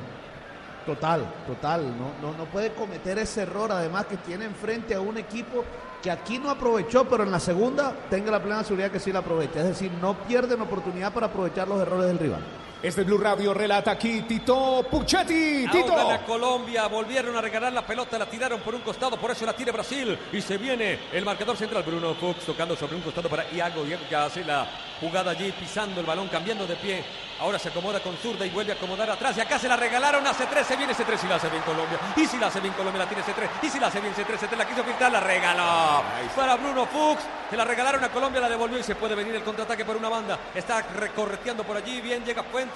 Total, 0.86 1.24
total. 1.46 1.82
No, 1.98 2.12
no, 2.20 2.36
no 2.36 2.44
puede 2.46 2.72
cometer 2.72 3.18
ese 3.18 3.42
error, 3.42 3.70
además 3.72 4.06
que 4.06 4.16
tiene 4.18 4.44
enfrente 4.44 4.94
a 4.94 5.00
un 5.00 5.16
equipo 5.18 5.64
que 6.02 6.10
aquí 6.10 6.38
no 6.38 6.50
aprovechó, 6.50 7.08
pero 7.08 7.22
en 7.22 7.30
la 7.30 7.40
segunda 7.40 7.94
tenga 8.10 8.30
la 8.30 8.42
plena 8.42 8.62
seguridad 8.62 8.90
que 8.90 9.00
sí 9.00 9.10
la 9.10 9.20
aprovecha. 9.20 9.60
Es 9.60 9.66
decir, 9.66 9.90
no 10.02 10.14
pierden 10.26 10.60
oportunidad 10.60 11.12
para 11.12 11.26
aprovechar 11.26 11.66
los 11.66 11.80
errores 11.80 12.06
del 12.06 12.18
rival. 12.18 12.42
Este 12.84 13.02
Blue 13.02 13.16
Radio 13.16 13.54
relata 13.54 13.92
aquí 13.92 14.20
Tito 14.28 14.86
Puchetti. 14.90 15.66
Tito. 15.72 15.94
Ahogan 15.94 16.20
a 16.20 16.26
Colombia, 16.26 16.86
volvieron 16.86 17.34
a 17.34 17.40
regalar 17.40 17.72
la 17.72 17.80
pelota, 17.80 18.18
la 18.18 18.26
tiraron 18.26 18.60
por 18.60 18.74
un 18.74 18.82
costado, 18.82 19.16
por 19.16 19.30
eso 19.30 19.46
la 19.46 19.54
tira 19.54 19.72
Brasil. 19.72 20.18
Y 20.30 20.42
se 20.42 20.58
viene 20.58 20.98
el 21.10 21.24
marcador 21.24 21.56
central, 21.56 21.82
Bruno 21.82 22.14
Fox 22.14 22.44
tocando 22.44 22.76
sobre 22.76 22.96
un 22.96 23.00
costado 23.00 23.30
para 23.30 23.50
Iago. 23.50 23.86
Iago 23.86 24.06
que 24.06 24.14
hace 24.14 24.44
la 24.44 24.66
jugada 25.00 25.30
allí, 25.30 25.50
pisando 25.52 25.98
el 25.98 26.06
balón, 26.06 26.28
cambiando 26.28 26.66
de 26.66 26.76
pie. 26.76 27.02
Ahora 27.40 27.58
se 27.58 27.70
acomoda 27.70 28.00
con 28.00 28.18
zurda 28.18 28.44
y 28.44 28.50
vuelve 28.50 28.72
a 28.72 28.74
acomodar 28.74 29.10
atrás. 29.10 29.34
Y 29.38 29.40
acá 29.40 29.58
se 29.58 29.66
la 29.66 29.76
regalaron 29.76 30.26
a 30.26 30.34
C3, 30.34 30.62
se 30.62 30.76
viene 30.76 30.92
C3 30.92 31.24
y 31.24 31.26
la 31.26 31.36
hace 31.36 31.48
bien 31.48 31.62
Colombia. 31.62 31.98
Y 32.16 32.26
si 32.26 32.36
la 32.36 32.48
hace 32.48 32.60
bien 32.60 32.74
Colombia, 32.74 33.04
la 33.04 33.08
tiene 33.08 33.24
C3. 33.24 33.48
Y 33.62 33.70
si 33.70 33.80
la 33.80 33.86
hace 33.86 34.00
bien 34.02 34.14
C3, 34.14 34.38
C3 34.38 34.56
la 34.58 34.68
quiso 34.68 34.84
filtrar, 34.84 35.10
la 35.10 35.20
regaló. 35.20 36.02
Para 36.36 36.56
Bruno 36.56 36.84
Fuchs, 36.84 37.24
se 37.48 37.56
la 37.56 37.64
regalaron 37.64 38.04
a 38.04 38.10
Colombia, 38.10 38.42
la 38.42 38.48
devolvió 38.50 38.78
y 38.78 38.82
se 38.82 38.94
puede 38.94 39.14
venir 39.14 39.34
el 39.34 39.42
contraataque 39.42 39.86
por 39.86 39.96
una 39.96 40.10
banda. 40.10 40.38
Está 40.54 40.82
recorreteando 40.82 41.64
por 41.64 41.78
allí, 41.78 42.02
bien 42.02 42.22
llega 42.24 42.42
Fuentes. 42.42 42.73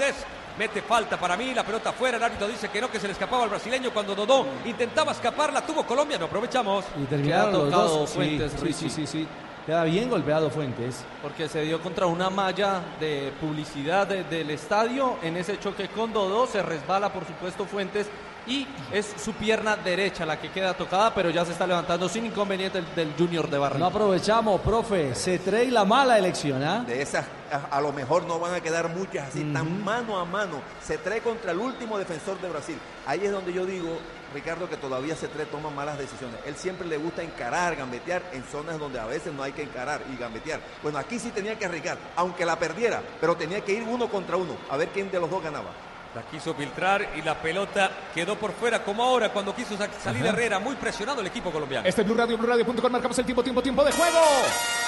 Mete 0.58 0.82
falta 0.82 1.16
para 1.16 1.36
mí, 1.36 1.54
la 1.54 1.62
pelota 1.62 1.92
fuera, 1.92 2.16
el 2.16 2.22
árbitro 2.22 2.48
dice 2.48 2.68
que 2.68 2.80
no, 2.80 2.90
que 2.90 2.98
se 2.98 3.06
le 3.06 3.12
escapaba 3.12 3.44
al 3.44 3.48
brasileño 3.48 3.92
cuando 3.92 4.14
Dodó 4.16 4.44
intentaba 4.64 5.12
escapar, 5.12 5.52
la 5.52 5.64
tuvo 5.64 5.84
Colombia, 5.86 6.18
no 6.18 6.24
aprovechamos. 6.24 6.84
Y 7.00 7.04
terminaron 7.04 7.50
Queda 7.52 7.58
los 7.58 7.70
tocado 7.70 7.98
dos. 8.00 8.10
Fuentes, 8.10 8.52
sí, 8.52 8.58
sí, 8.72 8.72
sí, 8.72 8.90
sí, 8.90 9.06
sí. 9.06 9.28
Queda 9.66 9.84
bien 9.84 10.10
golpeado 10.10 10.50
Fuentes. 10.50 11.04
Porque 11.22 11.48
se 11.48 11.60
dio 11.62 11.80
contra 11.80 12.06
una 12.06 12.28
malla 12.28 12.80
de 12.98 13.32
publicidad 13.40 14.06
de- 14.08 14.24
del 14.24 14.50
estadio. 14.50 15.18
En 15.22 15.36
ese 15.36 15.60
choque 15.60 15.88
con 15.88 16.12
Dodó 16.12 16.46
se 16.48 16.60
resbala, 16.62 17.12
por 17.12 17.24
supuesto, 17.24 17.64
Fuentes. 17.64 18.08
Y 18.46 18.66
es 18.92 19.14
su 19.22 19.32
pierna 19.34 19.76
derecha 19.76 20.24
la 20.24 20.40
que 20.40 20.50
queda 20.50 20.72
tocada, 20.74 21.12
pero 21.14 21.28
ya 21.28 21.44
se 21.44 21.52
está 21.52 21.66
levantando 21.66 22.08
sin 22.08 22.24
inconveniente 22.24 22.78
el 22.78 22.94
del 22.94 23.12
Junior 23.18 23.48
de 23.50 23.56
No 23.56 23.62
Barranquilla. 23.62 23.88
aprovechamos, 23.88 24.60
profe. 24.62 25.14
Se 25.14 25.38
trae 25.38 25.70
la 25.70 25.84
mala 25.84 26.18
elección, 26.18 26.62
¿ah? 26.62 26.82
De 26.86 27.02
esas, 27.02 27.26
a, 27.52 27.76
a 27.76 27.80
lo 27.80 27.92
mejor 27.92 28.24
no 28.24 28.38
van 28.38 28.54
a 28.54 28.60
quedar 28.60 28.88
muchas 28.88 29.28
así, 29.28 29.44
tan 29.52 29.84
mano 29.84 30.18
a 30.18 30.24
mano. 30.24 30.62
Se 30.82 30.96
trae 30.96 31.20
contra 31.20 31.52
el 31.52 31.58
último 31.58 31.98
defensor 31.98 32.40
de 32.40 32.48
Brasil. 32.48 32.78
Ahí 33.06 33.20
es 33.22 33.32
donde 33.32 33.52
yo 33.52 33.66
digo, 33.66 33.98
Ricardo, 34.32 34.68
que 34.68 34.76
todavía 34.78 35.14
se 35.14 35.28
trae 35.28 35.44
toma 35.46 35.68
malas 35.68 35.98
decisiones. 35.98 36.40
Él 36.46 36.54
siempre 36.56 36.86
le 36.86 36.96
gusta 36.96 37.22
encarar, 37.22 37.76
gambetear 37.76 38.22
en 38.32 38.44
zonas 38.44 38.78
donde 38.78 38.98
a 38.98 39.04
veces 39.04 39.32
no 39.34 39.42
hay 39.42 39.52
que 39.52 39.62
encarar 39.62 40.00
y 40.10 40.16
gambetear. 40.16 40.60
Bueno, 40.82 40.98
aquí 40.98 41.18
sí 41.18 41.30
tenía 41.30 41.58
que 41.58 41.66
arriesgar, 41.66 41.98
aunque 42.16 42.46
la 42.46 42.58
perdiera, 42.58 43.02
pero 43.20 43.36
tenía 43.36 43.60
que 43.62 43.72
ir 43.74 43.82
uno 43.82 44.08
contra 44.08 44.36
uno, 44.38 44.56
a 44.70 44.76
ver 44.78 44.88
quién 44.88 45.10
de 45.10 45.20
los 45.20 45.30
dos 45.30 45.42
ganaba. 45.42 45.70
La 46.14 46.22
quiso 46.22 46.54
filtrar 46.54 47.10
y 47.16 47.22
la 47.22 47.34
pelota 47.40 47.90
quedó 48.14 48.34
por 48.36 48.52
fuera, 48.52 48.82
como 48.82 49.04
ahora 49.04 49.28
cuando 49.30 49.54
quiso 49.54 49.76
sa- 49.76 49.88
salir 50.02 50.22
Ajá. 50.22 50.30
Herrera. 50.32 50.58
Muy 50.58 50.74
presionado 50.76 51.20
el 51.20 51.26
equipo 51.26 51.50
colombiano. 51.50 51.86
Este 51.86 52.02
Blue 52.02 52.14
Radio, 52.14 52.36
BlueRadio.com, 52.38 52.90
marcamos 52.90 53.18
el 53.18 53.24
tiempo, 53.26 53.42
tiempo, 53.42 53.62
tiempo 53.62 53.84
de 53.84 53.92
juego. 53.92 54.18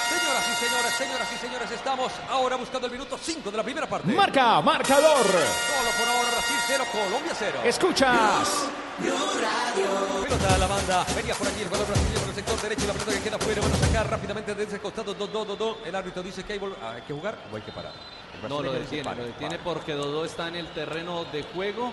Señoras 0.09 0.45
y 0.51 0.55
señores, 0.65 0.93
señoras 0.97 1.27
y 1.33 1.37
señores, 1.37 1.71
estamos 1.71 2.11
ahora 2.29 2.55
buscando 2.55 2.87
el 2.87 2.93
minuto 2.93 3.17
5 3.21 3.51
de 3.51 3.57
la 3.57 3.63
primera 3.63 3.87
parte. 3.87 4.11
Marca, 4.11 4.61
marcador. 4.61 5.23
Solo 5.25 5.91
por 5.99 6.07
ahora 6.09 6.31
Brasil 6.31 6.55
0, 6.67 6.83
Colombia 6.91 7.33
0. 7.37 7.59
Escuchas. 7.65 8.67
Pelota 9.01 10.55
a 10.55 10.57
la 10.57 10.67
banda. 10.67 11.05
Venía 11.15 11.35
por 11.35 11.47
aquí 11.47 11.61
el 11.61 11.67
jugador 11.67 11.87
brasileño 11.87 12.19
por 12.19 12.29
el 12.29 12.35
sector 12.35 12.61
derecho. 12.61 12.87
La 12.87 12.93
pelota 12.93 13.11
que 13.13 13.19
queda 13.21 13.37
fuera. 13.39 13.61
Van 13.61 13.71
a 13.71 13.77
sacar 13.77 14.09
rápidamente 14.09 14.55
desde 14.55 14.73
ese 14.75 14.79
costado. 14.81 15.13
2, 15.13 15.31
2, 15.31 15.47
2, 15.47 15.57
2. 15.57 15.77
El 15.85 15.95
árbitro 15.95 16.23
dice 16.23 16.43
que 16.43 16.53
hay, 16.53 16.59
ah, 16.81 16.93
hay 16.95 17.01
que 17.03 17.13
jugar 17.13 17.35
o 17.51 17.55
hay 17.55 17.61
que 17.61 17.71
parar. 17.71 17.93
No, 18.49 18.61
lo 18.61 18.73
detiene, 18.73 19.15
lo 19.15 19.25
detiene 19.25 19.59
porque 19.63 19.93
Dodó 19.93 20.25
está 20.25 20.47
en 20.47 20.55
el 20.55 20.67
terreno 20.67 21.25
de 21.31 21.43
juego. 21.43 21.91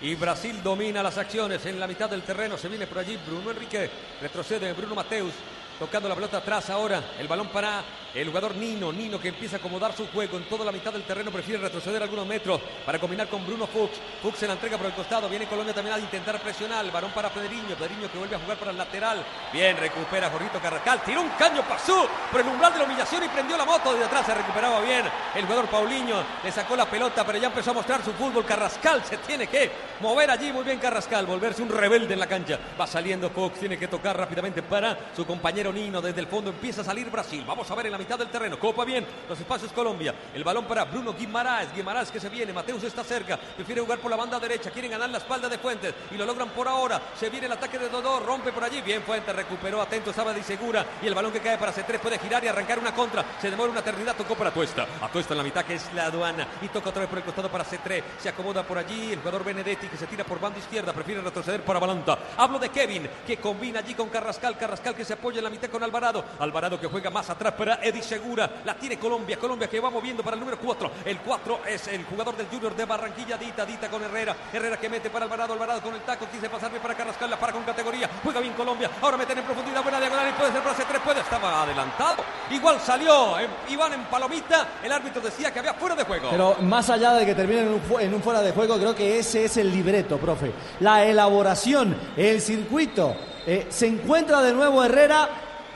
y 0.00 0.14
Brasil 0.14 0.62
domina 0.62 1.02
las 1.02 1.18
acciones 1.18 1.66
en 1.66 1.80
la 1.80 1.88
mitad 1.88 2.08
del 2.08 2.22
terreno. 2.22 2.56
Se 2.56 2.68
viene 2.68 2.86
por 2.86 2.98
allí 2.98 3.18
Bruno 3.26 3.50
Enrique. 3.50 3.90
Retrocede 4.22 4.74
Bruno 4.74 4.94
Mateus. 4.94 5.32
Tocando 5.80 6.10
la 6.10 6.14
pelota 6.14 6.36
atrás 6.36 6.68
ahora. 6.68 7.02
El 7.18 7.26
balón 7.26 7.48
para 7.48 7.82
el 8.14 8.28
jugador 8.28 8.54
Nino. 8.54 8.92
Nino 8.92 9.18
que 9.18 9.28
empieza 9.28 9.56
a 9.56 9.58
acomodar 9.60 9.96
su 9.96 10.06
juego 10.08 10.36
en 10.36 10.44
toda 10.44 10.62
la 10.62 10.72
mitad 10.72 10.92
del 10.92 11.04
terreno. 11.04 11.30
Prefiere 11.30 11.58
retroceder 11.58 12.02
algunos 12.02 12.26
metros 12.26 12.60
para 12.84 12.98
combinar 12.98 13.28
con 13.28 13.46
Bruno 13.46 13.66
Fuchs. 13.66 13.98
Fuchs 14.20 14.40
se 14.40 14.46
la 14.46 14.52
entrega 14.52 14.76
por 14.76 14.86
el 14.88 14.92
costado. 14.92 15.26
Viene 15.30 15.46
Colombia 15.46 15.72
también 15.72 15.96
a 15.96 15.98
intentar 15.98 16.38
presionar. 16.38 16.84
El 16.84 16.90
balón 16.90 17.12
para 17.12 17.30
Pedriño. 17.30 17.76
Pedriño 17.78 18.12
que 18.12 18.18
vuelve 18.18 18.36
a 18.36 18.38
jugar 18.38 18.58
para 18.58 18.72
el 18.72 18.76
lateral. 18.76 19.24
Bien, 19.54 19.74
recupera 19.74 20.28
Jorrito 20.28 20.60
Carrascal. 20.60 21.00
Tiró 21.02 21.22
un 21.22 21.30
caño, 21.30 21.62
pasó 21.66 22.06
por 22.30 22.42
el 22.42 22.48
umbral 22.48 22.74
de 22.74 22.80
la 22.80 22.84
humillación 22.84 23.24
y 23.24 23.28
prendió 23.28 23.56
la 23.56 23.64
moto. 23.64 23.94
Desde 23.94 24.04
atrás 24.04 24.26
se 24.26 24.34
recuperaba 24.34 24.82
bien. 24.82 25.06
El 25.34 25.44
jugador 25.44 25.66
Paulinho 25.70 26.22
le 26.44 26.52
sacó 26.52 26.76
la 26.76 26.84
pelota, 26.84 27.24
pero 27.24 27.38
ya 27.38 27.46
empezó 27.46 27.70
a 27.70 27.74
mostrar 27.74 28.04
su 28.04 28.12
fútbol. 28.12 28.44
Carrascal 28.44 29.02
se 29.02 29.16
tiene 29.16 29.46
que 29.46 29.70
mover 30.00 30.30
allí. 30.30 30.52
Muy 30.52 30.64
bien, 30.64 30.78
Carrascal. 30.78 31.24
Volverse 31.24 31.62
un 31.62 31.70
rebelde 31.70 32.12
en 32.12 32.20
la 32.20 32.26
cancha. 32.26 32.58
Va 32.78 32.86
saliendo 32.86 33.30
Fox. 33.30 33.60
Tiene 33.60 33.78
que 33.78 33.88
tocar 33.88 34.14
rápidamente 34.18 34.62
para 34.62 35.10
su 35.16 35.24
compañero 35.24 35.69
Nino. 35.72 36.00
Desde 36.00 36.20
el 36.20 36.26
fondo 36.26 36.50
empieza 36.50 36.80
a 36.80 36.84
salir 36.84 37.10
Brasil. 37.10 37.44
Vamos 37.46 37.70
a 37.70 37.74
ver 37.74 37.86
en 37.86 37.92
la 37.92 37.98
mitad 37.98 38.18
del 38.18 38.28
terreno. 38.28 38.58
Copa 38.58 38.84
bien. 38.84 39.06
Los 39.28 39.38
espacios 39.38 39.72
Colombia. 39.72 40.14
El 40.34 40.44
balón 40.44 40.64
para 40.64 40.84
Bruno 40.84 41.14
Guimaraes. 41.14 41.74
Guimaraes 41.74 42.10
que 42.10 42.20
se 42.20 42.28
viene. 42.28 42.52
Mateus 42.52 42.82
está 42.84 43.04
cerca. 43.04 43.36
Prefiere 43.36 43.80
jugar 43.80 43.98
por 43.98 44.10
la 44.10 44.16
banda 44.16 44.38
derecha. 44.38 44.70
Quieren 44.70 44.90
ganar 44.90 45.10
la 45.10 45.18
espalda 45.18 45.48
de 45.48 45.58
Fuentes. 45.58 45.94
Y 46.10 46.16
lo 46.16 46.24
logran 46.24 46.50
por 46.50 46.68
ahora. 46.68 47.00
Se 47.18 47.30
viene 47.30 47.46
el 47.46 47.52
ataque 47.52 47.78
de 47.78 47.88
Dodó. 47.88 48.20
Rompe 48.20 48.52
por 48.52 48.64
allí. 48.64 48.80
Bien 48.82 49.02
Fuentes. 49.02 49.34
Recuperó. 49.34 49.80
Atento. 49.80 50.10
Estaba 50.10 50.32
de 50.32 50.42
segura. 50.42 50.84
Y 51.02 51.06
el 51.06 51.14
balón 51.14 51.32
que 51.32 51.40
cae 51.40 51.58
para 51.58 51.72
C3 51.72 51.98
puede 51.98 52.18
girar 52.18 52.42
y 52.44 52.48
arrancar 52.48 52.78
una 52.78 52.94
contra. 52.94 53.24
Se 53.40 53.50
demora 53.50 53.70
una 53.70 53.80
eternidad. 53.80 54.16
Tocó 54.16 54.34
para 54.34 54.50
Tuesta. 54.50 54.86
A 55.00 55.08
Tuesta 55.08 55.34
en 55.34 55.38
la 55.38 55.44
mitad 55.44 55.64
que 55.64 55.74
es 55.74 55.92
la 55.94 56.06
aduana. 56.06 56.46
Y 56.62 56.68
toca 56.68 56.90
otra 56.90 57.00
vez 57.00 57.08
por 57.08 57.18
el 57.18 57.24
costado 57.24 57.50
para 57.50 57.64
C3. 57.64 58.02
Se 58.18 58.28
acomoda 58.28 58.62
por 58.62 58.78
allí. 58.78 59.12
El 59.12 59.18
jugador 59.18 59.44
Benedetti 59.44 59.88
que 59.88 59.96
se 59.96 60.06
tira 60.06 60.24
por 60.24 60.40
banda 60.40 60.58
izquierda. 60.58 60.92
Prefiere 60.92 61.20
retroceder 61.20 61.62
para 61.62 61.78
Balanta. 61.78 62.18
Hablo 62.36 62.58
de 62.58 62.68
Kevin 62.70 63.08
que 63.26 63.36
combina 63.36 63.80
allí 63.80 63.94
con 63.94 64.08
Carrascal. 64.08 64.56
Carrascal 64.56 64.94
que 64.94 65.04
se 65.04 65.14
apoya 65.14 65.38
en 65.38 65.44
la 65.44 65.50
mitad 65.50 65.59
con 65.68 65.82
Alvarado. 65.82 66.24
Alvarado 66.38 66.78
que 66.80 66.86
juega 66.86 67.10
más 67.10 67.28
atrás 67.30 67.52
para 67.54 67.80
Eddie 67.82 68.02
Segura. 68.02 68.48
La 68.64 68.74
tiene 68.74 68.98
Colombia. 68.98 69.36
Colombia 69.38 69.68
que 69.68 69.80
va 69.80 69.90
moviendo 69.90 70.22
para 70.22 70.34
el 70.34 70.40
número 70.40 70.58
4. 70.58 70.90
El 71.04 71.18
4 71.18 71.60
es 71.66 71.88
el 71.88 72.04
jugador 72.04 72.36
del 72.36 72.46
Junior 72.46 72.74
de 72.74 72.84
Barranquilla. 72.84 73.36
Dita, 73.36 73.64
Dita 73.66 73.88
con 73.88 74.02
Herrera. 74.02 74.34
Herrera 74.52 74.78
que 74.78 74.88
mete 74.88 75.10
para 75.10 75.24
Alvarado. 75.26 75.52
Alvarado 75.52 75.80
con 75.82 75.94
el 75.94 76.00
taco. 76.02 76.26
Quise 76.32 76.48
pasarme 76.48 76.80
para 76.80 76.94
Carrascal. 76.94 77.30
Para 77.38 77.52
con 77.52 77.62
categoría. 77.64 78.08
Juega 78.22 78.40
bien 78.40 78.54
Colombia. 78.54 78.90
Ahora 79.02 79.16
meten 79.16 79.38
en 79.38 79.44
profundidad. 79.44 79.82
Buena 79.82 80.00
diagonal. 80.00 80.28
Y 80.28 80.32
puede 80.32 80.52
ser 80.52 80.62
para 80.62 80.76
C3. 80.76 81.00
Puede. 81.00 81.20
Estaba 81.20 81.62
adelantado. 81.64 82.24
Igual 82.50 82.80
salió 82.80 83.38
eh, 83.38 83.46
Iván 83.68 83.92
en 83.92 84.04
palomita. 84.04 84.68
El 84.82 84.92
árbitro 84.92 85.20
decía 85.20 85.52
que 85.52 85.58
había 85.58 85.74
fuera 85.74 85.94
de 85.94 86.04
juego. 86.04 86.28
Pero 86.30 86.56
más 86.62 86.88
allá 86.90 87.12
de 87.14 87.26
que 87.26 87.34
termine 87.34 87.60
en 87.62 87.68
un, 87.74 87.80
fu- 87.80 87.98
en 87.98 88.12
un 88.14 88.22
fuera 88.22 88.40
de 88.40 88.52
juego, 88.52 88.76
creo 88.76 88.94
que 88.94 89.18
ese 89.18 89.44
es 89.44 89.56
el 89.56 89.70
libreto, 89.72 90.18
profe. 90.18 90.52
La 90.80 91.04
elaboración, 91.04 91.96
el 92.16 92.40
circuito. 92.40 93.14
Eh, 93.46 93.66
se 93.70 93.86
encuentra 93.86 94.42
de 94.42 94.52
nuevo 94.52 94.82
Herrera, 94.84 95.28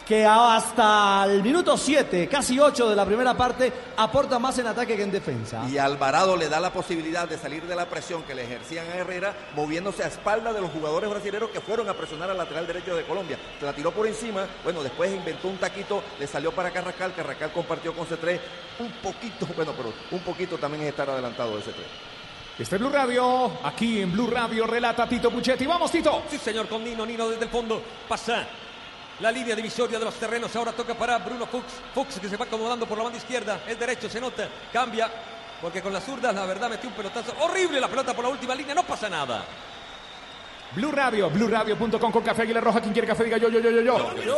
que 0.06 0.24
hasta 0.26 1.24
el 1.24 1.42
minuto 1.42 1.76
7, 1.76 2.28
casi 2.28 2.58
8 2.58 2.90
de 2.90 2.96
la 2.96 3.06
primera 3.06 3.34
parte, 3.34 3.72
aporta 3.96 4.38
más 4.38 4.58
en 4.58 4.66
ataque 4.66 4.96
que 4.96 5.02
en 5.02 5.10
defensa. 5.10 5.66
Y 5.70 5.78
Alvarado 5.78 6.36
le 6.36 6.48
da 6.48 6.60
la 6.60 6.72
posibilidad 6.72 7.28
de 7.28 7.38
salir 7.38 7.62
de 7.64 7.74
la 7.74 7.88
presión 7.88 8.22
que 8.24 8.34
le 8.34 8.44
ejercían 8.44 8.86
a 8.90 8.96
Herrera, 8.96 9.34
moviéndose 9.56 10.04
a 10.04 10.08
espalda 10.08 10.52
de 10.52 10.60
los 10.60 10.70
jugadores 10.70 11.08
brasileños 11.08 11.50
que 11.50 11.60
fueron 11.60 11.88
a 11.88 11.94
presionar 11.94 12.30
al 12.30 12.36
lateral 12.36 12.66
derecho 12.66 12.94
de 12.94 13.04
Colombia. 13.04 13.38
Se 13.58 13.64
la 13.64 13.72
tiró 13.72 13.92
por 13.92 14.06
encima, 14.06 14.46
bueno, 14.62 14.82
después 14.82 15.14
inventó 15.14 15.48
un 15.48 15.56
taquito, 15.56 16.02
le 16.18 16.26
salió 16.26 16.52
para 16.52 16.70
Carrascal, 16.70 17.14
Carrascal 17.14 17.52
compartió 17.52 17.94
con 17.94 18.06
C3, 18.06 18.38
un 18.80 18.92
poquito, 19.02 19.46
bueno, 19.56 19.72
pero 19.76 19.92
un 20.10 20.20
poquito 20.20 20.58
también 20.58 20.84
es 20.84 20.90
estar 20.90 21.08
adelantado 21.08 21.56
de 21.56 21.62
C3. 21.62 21.72
Este 22.56 22.76
es 22.76 22.80
Blue 22.80 22.90
Radio. 22.90 23.50
Aquí 23.64 24.00
en 24.00 24.12
Blue 24.12 24.28
Radio 24.28 24.64
relata 24.64 25.08
Tito 25.08 25.28
Puchetti. 25.28 25.66
Vamos, 25.66 25.90
Tito. 25.90 26.22
Sí, 26.30 26.38
señor, 26.38 26.68
con 26.68 26.84
Nino, 26.84 27.04
Nino 27.04 27.28
desde 27.28 27.46
el 27.46 27.50
fondo. 27.50 27.82
Pasa 28.08 28.46
la 29.20 29.30
línea 29.30 29.54
divisoria 29.54 29.98
de 29.98 30.04
los 30.04 30.14
terrenos. 30.14 30.54
Ahora 30.56 30.72
toca 30.72 30.94
para 30.94 31.18
Bruno 31.18 31.46
Fuchs. 31.46 31.72
Fuchs 31.94 32.18
que 32.20 32.28
se 32.28 32.36
va 32.36 32.44
acomodando 32.44 32.86
por 32.86 32.98
la 32.98 33.04
banda 33.04 33.18
izquierda. 33.18 33.60
Es 33.66 33.78
derecho, 33.78 34.08
se 34.08 34.20
nota. 34.20 34.48
Cambia. 34.72 35.10
Porque 35.60 35.80
con 35.80 35.92
la 35.92 36.00
zurda, 36.00 36.32
la 36.32 36.44
verdad, 36.44 36.68
metió 36.68 36.88
un 36.88 36.94
pelotazo 36.94 37.34
horrible 37.40 37.80
la 37.80 37.88
pelota 37.88 38.12
por 38.14 38.24
la 38.24 38.30
última 38.30 38.54
línea. 38.54 38.74
No 38.74 38.82
pasa 38.82 39.08
nada. 39.08 39.44
Blue 40.74 40.90
Radio, 40.90 41.30
BlueRadio.com 41.30 42.10
con 42.10 42.22
Café 42.22 42.42
Aguilar 42.42 42.64
Roja. 42.64 42.80
Quien 42.80 42.92
quiere 42.92 43.06
café, 43.06 43.24
diga 43.24 43.38
yo, 43.38 43.48
yo, 43.48 43.60
yo, 43.60 43.70
yo, 43.70 43.80
yo. 43.80 44.14
Yo, 44.14 44.22
yo, 44.22 44.36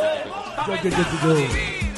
yo, 0.89 1.96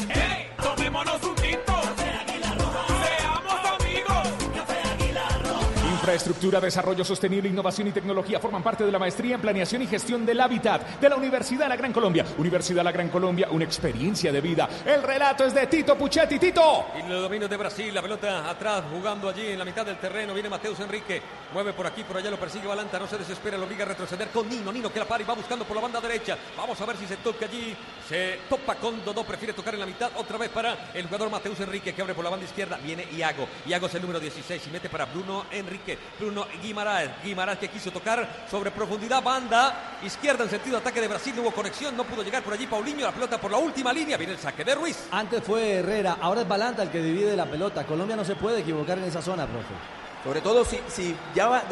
Infraestructura, 6.09 6.59
desarrollo 6.59 7.05
sostenible, 7.05 7.49
innovación 7.49 7.87
y 7.89 7.91
tecnología 7.91 8.39
forman 8.39 8.63
parte 8.63 8.83
de 8.83 8.91
la 8.91 8.97
maestría 8.97 9.35
en 9.35 9.41
planeación 9.41 9.83
y 9.83 9.85
gestión 9.85 10.25
del 10.25 10.41
hábitat 10.41 10.99
de 10.99 11.07
la 11.07 11.15
Universidad 11.15 11.69
la 11.69 11.75
Gran 11.75 11.93
Colombia. 11.93 12.25
Universidad 12.39 12.83
la 12.83 12.91
Gran 12.91 13.09
Colombia, 13.09 13.47
una 13.51 13.63
experiencia 13.63 14.31
de 14.31 14.41
vida. 14.41 14.67
El 14.87 15.03
relato 15.03 15.43
es 15.43 15.53
de 15.53 15.67
Tito 15.67 15.95
Puchetti. 15.95 16.39
Tito. 16.39 16.87
Y 16.97 17.01
el 17.01 17.21
dominio 17.21 17.47
de 17.47 17.55
Brasil, 17.55 17.93
la 17.93 18.01
pelota 18.01 18.49
atrás, 18.49 18.85
jugando 18.91 19.29
allí 19.29 19.49
en 19.49 19.59
la 19.59 19.65
mitad 19.65 19.85
del 19.85 19.97
terreno. 19.97 20.33
Viene 20.33 20.49
Mateus 20.49 20.79
Enrique, 20.79 21.21
mueve 21.53 21.73
por 21.73 21.85
aquí, 21.85 22.03
por 22.03 22.17
allá, 22.17 22.31
lo 22.31 22.39
persigue 22.39 22.65
Balanta, 22.65 22.97
no 22.97 23.05
se 23.05 23.19
desespera, 23.19 23.55
lo 23.55 23.65
obliga 23.65 23.83
a 23.83 23.89
retroceder 23.89 24.29
con 24.29 24.49
Nino. 24.49 24.71
Nino 24.71 24.91
que 24.91 24.97
la 24.97 25.05
para 25.05 25.21
y 25.21 25.27
va 25.27 25.35
buscando 25.35 25.63
por 25.63 25.75
la 25.75 25.83
banda 25.83 26.01
derecha. 26.01 26.35
Vamos 26.57 26.81
a 26.81 26.87
ver 26.87 26.97
si 26.97 27.05
se 27.05 27.17
toca 27.17 27.45
allí. 27.45 27.77
Se 28.09 28.39
topa 28.49 28.73
con 28.73 29.05
Dodó, 29.05 29.23
prefiere 29.23 29.53
tocar 29.53 29.75
en 29.75 29.81
la 29.81 29.85
mitad. 29.85 30.09
Otra 30.15 30.39
vez 30.39 30.49
para 30.49 30.89
el 30.91 31.05
jugador 31.05 31.29
Mateus 31.29 31.59
Enrique 31.59 31.93
que 31.93 32.01
abre 32.01 32.15
por 32.15 32.23
la 32.23 32.31
banda 32.31 32.47
izquierda. 32.47 32.79
Viene 32.83 33.05
Iago. 33.15 33.47
Iago 33.67 33.85
es 33.85 33.93
el 33.93 34.01
número 34.01 34.19
16 34.19 34.65
y 34.65 34.69
mete 34.71 34.89
para 34.89 35.05
Bruno 35.05 35.45
Enrique. 35.51 35.98
Bruno 36.19 36.45
Guimaraes. 36.61 37.11
Guimaraes 37.23 37.59
que 37.59 37.67
quiso 37.69 37.91
tocar 37.91 38.45
sobre 38.49 38.71
profundidad, 38.71 39.23
banda 39.23 39.97
izquierda 40.03 40.43
en 40.43 40.49
sentido 40.49 40.77
ataque 40.77 41.01
de 41.01 41.07
Brasil. 41.07 41.33
No 41.35 41.43
hubo 41.43 41.51
conexión, 41.51 41.95
no 41.95 42.03
pudo 42.03 42.23
llegar 42.23 42.43
por 42.43 42.53
allí 42.53 42.67
Paulinho. 42.67 43.05
La 43.05 43.11
pelota 43.11 43.39
por 43.39 43.51
la 43.51 43.57
última 43.57 43.93
línea. 43.93 44.17
Viene 44.17 44.33
el 44.33 44.39
saque 44.39 44.63
de 44.63 44.75
Ruiz. 44.75 45.07
Antes 45.11 45.43
fue 45.43 45.75
Herrera, 45.75 46.17
ahora 46.21 46.41
es 46.41 46.47
Balanta 46.47 46.83
el 46.83 46.89
que 46.89 47.01
divide 47.01 47.35
la 47.35 47.45
pelota. 47.45 47.85
Colombia 47.85 48.15
no 48.15 48.25
se 48.25 48.35
puede 48.35 48.59
equivocar 48.61 48.97
en 48.97 49.05
esa 49.05 49.21
zona, 49.21 49.45
profe. 49.45 49.73
Sobre 50.23 50.41
todo 50.41 50.65
si, 50.65 50.79
si 50.89 51.15
ya 51.33 51.47
va 51.47 51.63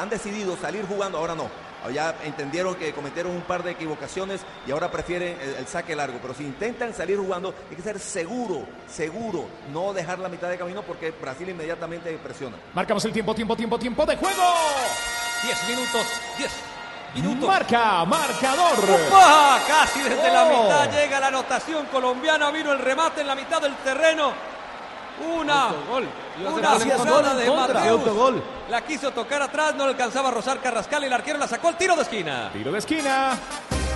han 0.00 0.10
decidido 0.10 0.56
salir 0.56 0.86
jugando, 0.86 1.18
ahora 1.18 1.34
no. 1.34 1.48
Ya 1.90 2.14
entendieron 2.24 2.74
que 2.76 2.92
cometieron 2.92 3.32
un 3.32 3.42
par 3.42 3.62
de 3.62 3.72
equivocaciones 3.72 4.40
y 4.66 4.70
ahora 4.70 4.90
prefieren 4.90 5.36
el, 5.40 5.54
el 5.56 5.66
saque 5.66 5.96
largo. 5.96 6.18
Pero 6.22 6.34
si 6.34 6.44
intentan 6.44 6.94
salir 6.94 7.18
jugando, 7.18 7.54
hay 7.70 7.76
que 7.76 7.82
ser 7.82 7.98
seguro, 7.98 8.64
seguro. 8.88 9.46
No 9.72 9.92
dejar 9.92 10.18
la 10.18 10.28
mitad 10.28 10.48
de 10.48 10.58
camino 10.58 10.82
porque 10.82 11.10
Brasil 11.10 11.48
inmediatamente 11.48 12.10
presiona. 12.22 12.56
Marcamos 12.74 13.04
el 13.04 13.12
tiempo, 13.12 13.34
tiempo, 13.34 13.56
tiempo, 13.56 13.78
tiempo 13.78 14.06
de 14.06 14.16
juego. 14.16 14.42
10 15.42 15.68
minutos, 15.68 16.06
10 16.38 16.50
minutos. 17.16 17.48
Marca, 17.48 18.04
marcador. 18.04 18.76
Casi 19.66 20.00
desde 20.02 20.32
la 20.32 20.44
Oh. 20.44 20.62
mitad 20.62 20.90
llega 20.92 21.20
la 21.20 21.26
anotación 21.28 21.86
colombiana. 21.86 22.50
Vino 22.50 22.72
el 22.72 22.78
remate 22.78 23.22
en 23.22 23.26
la 23.26 23.34
mitad 23.34 23.60
del 23.60 23.74
terreno. 23.76 24.32
Una, 25.20 25.68
Autogol. 25.68 26.08
Una 26.40 26.50
jugada 26.50 27.34
de. 27.34 27.50
Mateus. 27.50 27.86
Autogol. 27.86 28.42
La 28.70 28.80
quiso 28.82 29.10
tocar 29.10 29.42
atrás, 29.42 29.74
no 29.74 29.84
le 29.84 29.90
alcanzaba 29.90 30.28
a 30.28 30.32
rozar 30.32 30.60
Carrascal. 30.60 31.04
El 31.04 31.12
arquero 31.12 31.38
la 31.38 31.46
sacó 31.46 31.68
al 31.68 31.76
tiro 31.76 31.94
de 31.96 32.02
esquina. 32.02 32.50
Tiro 32.52 32.72
de 32.72 32.78
esquina. 32.78 33.38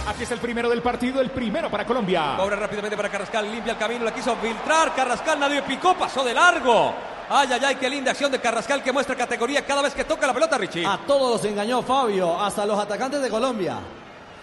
Aquí 0.07 0.23
está 0.23 0.35
el 0.35 0.41
primero 0.41 0.69
del 0.69 0.83
partido, 0.83 1.21
el 1.21 1.31
primero 1.31 1.69
para 1.69 1.85
Colombia. 1.85 2.35
Cobra 2.37 2.57
rápidamente 2.57 2.97
para 2.97 3.09
Carrascal, 3.09 3.51
limpia 3.51 3.73
el 3.73 3.79
camino, 3.79 4.05
la 4.05 4.15
quiso 4.15 4.37
filtrar. 4.37 4.95
Carrascal, 4.95 5.41
nadie 5.41 5.63
picó, 5.63 5.95
pasó 5.95 6.23
de 6.23 6.33
largo. 6.33 6.95
Ay, 7.29 7.49
ay, 7.53 7.61
ay, 7.65 7.75
qué 7.75 7.91
linda 7.91 8.13
acción 8.13 8.31
de 8.31 8.39
Carrascal 8.39 8.85
que 8.85 8.93
muestra 8.93 9.17
categoría 9.17 9.67
cada 9.67 9.83
vez 9.83 9.95
que 9.95 10.05
toca 10.05 10.29
la 10.29 10.33
pelota, 10.33 10.57
Richie. 10.59 10.87
A 10.87 11.01
todos 11.07 11.33
los 11.33 11.45
engañó 11.45 11.83
Fabio, 11.83 12.41
hasta 12.41 12.65
los 12.65 12.79
atacantes 12.79 13.21
de 13.21 13.29
Colombia. 13.29 13.79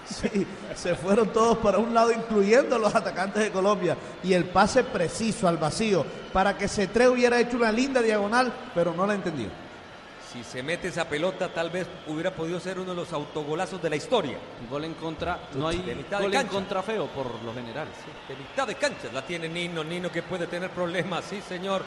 Sí, 0.06 0.45
se 0.76 0.95
fueron 0.95 1.30
todos 1.30 1.58
para 1.60 1.78
un 1.78 1.93
lado, 1.93 2.12
incluyendo 2.12 2.78
los 2.78 2.93
atacantes 2.93 3.43
de 3.43 3.51
Colombia. 3.51 3.97
Y 4.24 4.34
el 4.34 4.45
pase 4.45 4.84
preciso 4.84 5.47
al 5.47 5.58
vacío 5.58 6.06
para 6.32 6.58
que 6.58 6.68
Cetré 6.68 7.08
hubiera 7.08 7.39
hecho 7.39 7.58
una 7.58 7.72
linda 7.72 8.01
diagonal, 8.01 8.51
pero 8.74 8.93
no 8.93 9.08
la 9.08 9.16
entendió. 9.16 9.47
Si 10.32 10.43
se 10.43 10.64
mete 10.64 10.88
esa 10.88 11.08
pelota, 11.08 11.49
tal 11.49 11.70
vez 11.70 11.86
hubiera 12.08 12.32
podido 12.32 12.60
ser 12.60 12.80
uno 12.80 12.89
de 12.89 12.95
los 12.95 13.14
autogolazos 13.14 13.80
de 13.80 13.89
la 13.91 13.95
historia. 13.95 14.36
Gol 14.68 14.84
en 14.84 14.95
contra, 14.95 15.39
no 15.54 15.68
hay 15.68 15.78
de 15.84 15.93
mitad 15.93 16.18
de 16.18 16.24
gol 16.24 16.34
en 16.34 16.47
contra 16.47 16.82
feo 16.82 17.06
por 17.06 17.28
lo 17.43 17.54
general. 17.54 17.88
De 18.28 18.36
mitad 18.36 18.66
de 18.66 18.74
cancha 18.74 19.10
la 19.14 19.22
tiene 19.22 19.47
Nino, 19.47 19.84
Nino 19.84 20.12
que 20.12 20.24
puede 20.24 20.47
tener 20.47 20.72
problemas, 20.72 21.24
sí 21.26 21.39
señor. 21.47 21.84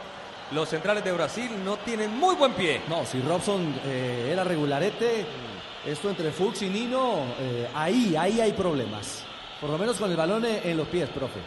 Los 0.52 0.68
centrales 0.68 1.02
de 1.02 1.10
Brasil 1.10 1.50
no 1.64 1.76
tienen 1.78 2.16
muy 2.16 2.36
buen 2.36 2.52
pie. 2.52 2.82
No, 2.88 3.04
si 3.04 3.20
Robson 3.20 3.74
eh, 3.84 4.30
era 4.32 4.44
regularete, 4.44 5.26
esto 5.86 6.10
entre 6.10 6.30
Fuchs 6.32 6.62
y 6.62 6.68
Nino, 6.68 7.24
eh, 7.38 7.68
ahí, 7.74 8.16
ahí 8.16 8.40
hay 8.40 8.52
problemas. 8.52 9.24
Por 9.60 9.70
lo 9.70 9.78
menos 9.78 9.96
con 9.96 10.10
el 10.10 10.16
balón 10.16 10.44
en, 10.44 10.60
en 10.68 10.76
los 10.76 10.88
pies, 10.88 11.08
profe. 11.10 11.40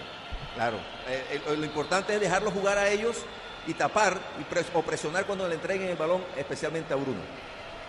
Claro, 0.55 0.77
eh, 1.07 1.41
lo 1.57 1.65
importante 1.65 2.15
es 2.15 2.21
dejarlos 2.21 2.53
jugar 2.53 2.77
a 2.77 2.89
ellos 2.89 3.17
y 3.67 3.73
tapar 3.73 4.19
y 4.39 4.77
o 4.77 4.81
presionar 4.81 5.25
cuando 5.25 5.47
le 5.47 5.55
entreguen 5.55 5.89
el 5.89 5.95
balón, 5.95 6.23
especialmente 6.35 6.93
a 6.93 6.97
Bruno. 6.97 7.19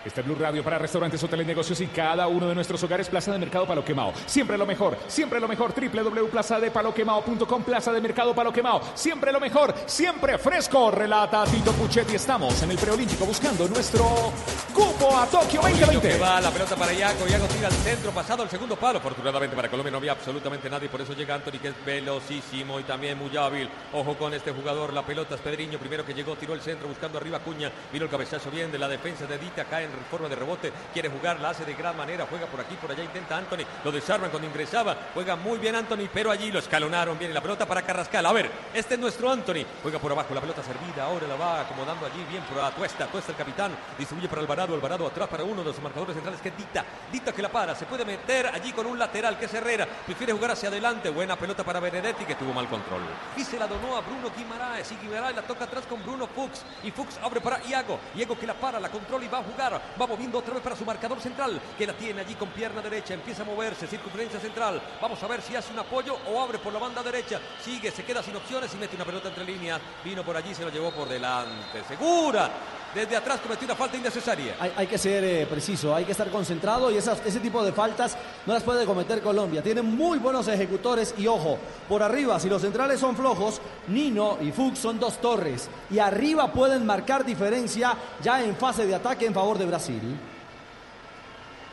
Este 0.03 0.21
es 0.21 0.25
Blue 0.25 0.35
Radio 0.35 0.63
para 0.63 0.79
restaurantes, 0.79 1.23
hoteles, 1.23 1.45
negocios 1.45 1.79
y 1.79 1.87
cada 1.87 2.27
uno 2.27 2.47
de 2.47 2.55
nuestros 2.55 2.81
hogares. 2.83 3.07
Plaza 3.07 3.31
de 3.31 3.37
Mercado 3.37 3.67
Palo 3.67 3.85
Quemao. 3.85 4.11
Siempre 4.25 4.57
lo 4.57 4.65
mejor, 4.65 4.97
siempre 5.07 5.39
lo 5.39 5.47
mejor. 5.47 5.73
www.plazadepaloquemao.com 5.75 7.63
Plaza 7.63 7.93
de 7.93 8.01
Mercado 8.01 8.33
Palo 8.33 8.51
Quemao. 8.51 8.81
Siempre 8.95 9.31
lo 9.31 9.39
mejor, 9.39 9.75
siempre 9.85 10.39
fresco. 10.39 10.89
Relata 10.89 11.43
Tito 11.43 11.71
Puchetti. 11.73 12.15
Estamos 12.15 12.61
en 12.63 12.71
el 12.71 12.77
preolímpico 12.77 13.25
buscando 13.25 13.67
nuestro 13.67 14.33
cupo 14.73 15.15
a 15.15 15.27
Tokio 15.27 15.61
Que 15.61 15.67
2020. 15.69 16.17
va 16.17 16.41
la 16.41 16.49
pelota 16.49 16.75
para 16.75 16.93
Iago, 16.93 17.27
Iago 17.27 17.45
tira 17.45 17.67
al 17.67 17.73
centro, 17.73 18.11
pasado 18.11 18.41
el 18.43 18.49
segundo 18.49 18.75
palo. 18.77 18.97
Afortunadamente 18.97 19.55
para 19.55 19.69
Colombia 19.69 19.91
no 19.91 19.97
había 19.97 20.13
absolutamente 20.13 20.67
nadie, 20.69 20.89
por 20.89 21.01
eso 21.01 21.13
llega 21.13 21.35
Anthony 21.35 21.59
que 21.61 21.67
es 21.67 21.85
velocísimo 21.85 22.79
y 22.79 22.83
también 22.83 23.19
muy 23.19 23.35
hábil. 23.37 23.69
Ojo 23.93 24.15
con 24.17 24.33
este 24.33 24.51
jugador, 24.51 24.93
la 24.93 25.05
pelota 25.05 25.35
es 25.35 25.41
Pedriño, 25.41 25.77
primero 25.77 26.03
que 26.03 26.13
llegó, 26.13 26.35
tiró 26.35 26.53
el 26.53 26.61
centro 26.61 26.87
buscando 26.87 27.19
arriba 27.19 27.39
Cuña, 27.39 27.71
vino 27.93 28.05
el 28.05 28.11
cabezazo 28.11 28.49
bien 28.49 28.71
de 28.71 28.79
la 28.79 28.87
defensa 28.87 29.27
de 29.27 29.37
Dita, 29.37 29.65
cae 29.65 29.90
en 29.97 30.05
forma 30.05 30.27
de 30.29 30.35
rebote, 30.35 30.71
quiere 30.93 31.09
jugar, 31.09 31.39
la 31.39 31.49
hace 31.49 31.65
de 31.65 31.73
gran 31.73 31.95
manera, 31.95 32.25
juega 32.29 32.45
por 32.45 32.59
aquí, 32.59 32.75
por 32.75 32.91
allá, 32.91 33.03
intenta 33.03 33.37
Anthony, 33.37 33.65
lo 33.83 33.91
desarman 33.91 34.29
cuando 34.29 34.47
ingresaba, 34.47 34.95
juega 35.13 35.35
muy 35.35 35.59
bien 35.59 35.75
Anthony, 35.75 36.09
pero 36.13 36.31
allí 36.31 36.51
lo 36.51 36.59
escalonaron 36.59 37.17
bien 37.17 37.31
y 37.31 37.33
la 37.33 37.41
pelota 37.41 37.65
para 37.65 37.81
Carrascal. 37.81 38.25
A 38.25 38.33
ver, 38.33 38.49
este 38.73 38.95
es 38.95 38.99
nuestro 38.99 39.31
Anthony, 39.31 39.65
juega 39.81 39.99
por 39.99 40.11
abajo, 40.11 40.33
la 40.33 40.41
pelota 40.41 40.63
servida, 40.63 41.05
ahora 41.05 41.27
la 41.27 41.35
va 41.35 41.61
acomodando 41.61 42.05
allí 42.05 42.23
bien 42.29 42.43
por 42.43 42.57
la 42.57 42.71
Tuesta, 42.71 43.07
Tuesta 43.07 43.31
el 43.31 43.37
capitán, 43.37 43.71
distribuye 43.97 44.27
para 44.27 44.41
Alvarado, 44.41 44.75
Alvarado 44.75 45.07
atrás 45.07 45.27
para 45.27 45.43
uno 45.43 45.61
de 45.61 45.65
los 45.65 45.81
marcadores 45.81 46.15
centrales 46.15 46.41
que 46.41 46.49
es 46.49 46.57
Dita, 46.57 46.85
Dita 47.11 47.31
que 47.33 47.41
la 47.41 47.49
para, 47.49 47.75
se 47.75 47.85
puede 47.85 48.05
meter 48.05 48.47
allí 48.47 48.71
con 48.73 48.85
un 48.85 48.97
lateral 48.97 49.37
que 49.37 49.45
es 49.45 49.53
Herrera, 49.53 49.87
prefiere 50.05 50.33
jugar 50.33 50.51
hacia 50.51 50.69
adelante, 50.69 51.09
buena 51.09 51.35
pelota 51.35 51.63
para 51.63 51.79
Benedetti 51.79 52.25
que 52.25 52.35
tuvo 52.35 52.53
mal 52.53 52.67
control. 52.67 53.01
Y 53.35 53.43
se 53.43 53.57
la 53.57 53.67
donó 53.67 53.97
a 53.97 54.01
Bruno 54.01 54.31
Guimaraes 54.35 54.91
y 54.91 54.95
Guimaraes 54.95 55.35
la 55.35 55.41
toca 55.41 55.65
atrás 55.65 55.85
con 55.87 56.01
Bruno 56.03 56.27
Fuchs 56.27 56.63
y 56.83 56.91
Fuchs 56.91 57.19
abre 57.23 57.41
para 57.41 57.63
Iago, 57.63 57.99
Iago 58.15 58.37
que 58.37 58.47
la 58.47 58.53
para, 58.53 58.79
la 58.79 58.89
controla 58.89 59.25
y 59.25 59.27
va 59.27 59.39
a 59.39 59.43
jugar, 59.43 59.80
va 59.99 60.07
moviendo 60.07 60.37
otra 60.37 60.53
vez 60.53 60.63
para 60.63 60.75
su 60.75 60.85
marcador 60.85 61.19
central 61.19 61.59
que 61.77 61.87
la 61.87 61.93
tiene 61.93 62.21
allí 62.21 62.35
con 62.35 62.49
pierna 62.49 62.81
derecha, 62.81 63.13
empieza 63.13 63.43
a 63.43 63.45
moverse, 63.45 63.87
circunferencia 63.87 64.39
central, 64.39 64.81
vamos 65.01 65.21
a 65.23 65.27
ver 65.27 65.41
si 65.41 65.55
hace 65.55 65.73
un 65.73 65.79
apoyo 65.79 66.17
o 66.27 66.41
abre 66.41 66.59
por 66.59 66.73
la 66.73 66.79
banda 66.79 67.03
derecha, 67.03 67.39
sigue, 67.63 67.91
se 67.91 68.03
queda 68.03 68.23
sin 68.23 68.35
opciones 68.35 68.73
y 68.73 68.77
mete 68.77 68.95
una 68.95 69.05
pelota 69.05 69.29
entre 69.29 69.45
líneas, 69.45 69.81
vino 70.03 70.23
por 70.23 70.35
allí, 70.35 70.53
se 70.53 70.63
lo 70.63 70.69
llevó 70.69 70.91
por 70.91 71.07
delante, 71.07 71.83
segura, 71.87 72.49
desde 72.93 73.15
atrás 73.15 73.39
cometió 73.41 73.65
una 73.65 73.75
falta 73.75 73.95
innecesaria. 73.97 74.55
Hay, 74.59 74.73
hay 74.75 74.87
que 74.87 74.97
ser 74.97 75.23
eh, 75.23 75.45
preciso, 75.49 75.95
hay 75.95 76.03
que 76.05 76.11
estar 76.11 76.29
concentrado 76.29 76.91
y 76.91 76.97
esas- 76.97 77.25
ese 77.25 77.39
tipo 77.39 77.63
de 77.63 77.71
faltas 77.71 78.17
no 78.45 78.53
las 78.53 78.63
puede 78.63 78.85
cometer 78.85 79.21
Colombia. 79.21 79.61
Tiene 79.63 79.81
muy 79.81 80.17
buenos 80.19 80.47
ejecutores 80.47 81.13
y 81.17 81.27
ojo, 81.27 81.57
por 81.87 82.03
arriba, 82.03 82.39
si 82.39 82.49
los 82.49 82.61
centrales 82.61 82.99
son 82.99 83.15
flojos, 83.15 83.61
Nino 83.87 84.37
y 84.41 84.51
Fuchs 84.51 84.79
son 84.79 84.99
dos 84.99 85.19
torres 85.21 85.69
y 85.89 85.99
arriba 85.99 86.51
pueden 86.51 86.85
marcar 86.85 87.23
diferencia 87.25 87.95
ya 88.21 88.43
en 88.43 88.55
fase 88.55 88.85
de 88.85 88.95
ataque 88.95 89.25
en 89.25 89.33
favor 89.33 89.57
de 89.57 89.65
Brasil. 89.65 90.01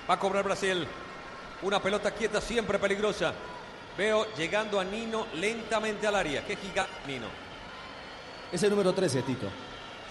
Va 0.09 0.15
a 0.15 0.19
cobrar 0.19 0.45
Brasil. 0.45 0.87
Una 1.63 1.83
pelota 1.83 2.13
quieta 2.13 2.41
siempre 2.41 2.79
peligrosa. 2.79 3.33
Veo 3.97 4.27
llegando 4.37 4.79
a 4.79 4.85
Nino 4.85 5.27
lentamente 5.35 6.07
al 6.07 6.15
área. 6.15 6.47
Qué 6.47 6.55
gigante 6.55 6.93
Nino. 7.07 7.27
Es 8.53 8.63
el 8.63 8.71
número 8.71 8.93
13, 8.95 9.23
Tito. 9.23 9.49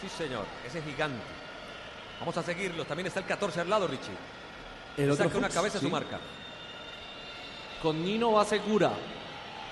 Sí, 0.01 0.09
señor. 0.09 0.45
Ese 0.65 0.81
gigante. 0.81 1.23
Vamos 2.19 2.37
a 2.37 2.43
seguirlo. 2.43 2.85
También 2.85 3.07
está 3.07 3.19
el 3.19 3.25
14 3.25 3.61
al 3.61 3.69
lado, 3.69 3.87
Richie. 3.87 4.11
El 4.97 5.11
otro 5.11 5.25
Saca 5.25 5.37
una 5.37 5.49
cabeza 5.49 5.77
a 5.77 5.81
su 5.81 5.87
sí. 5.87 5.91
marca. 5.91 6.19
Con 7.81 8.03
Nino 8.03 8.31
va 8.31 8.45
segura. 8.45 8.91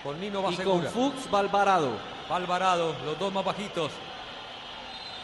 Con 0.03 0.19
Nino 0.19 0.43
va 0.43 0.51
y 0.51 0.55
segura. 0.55 0.91
con 0.91 1.11
Fuchs 1.11 1.33
va 1.33 1.39
Alvarado. 1.39 1.91
Va 2.31 2.35
Alvarado, 2.37 2.95
los 3.05 3.17
dos 3.19 3.33
más 3.33 3.43
bajitos. 3.43 3.91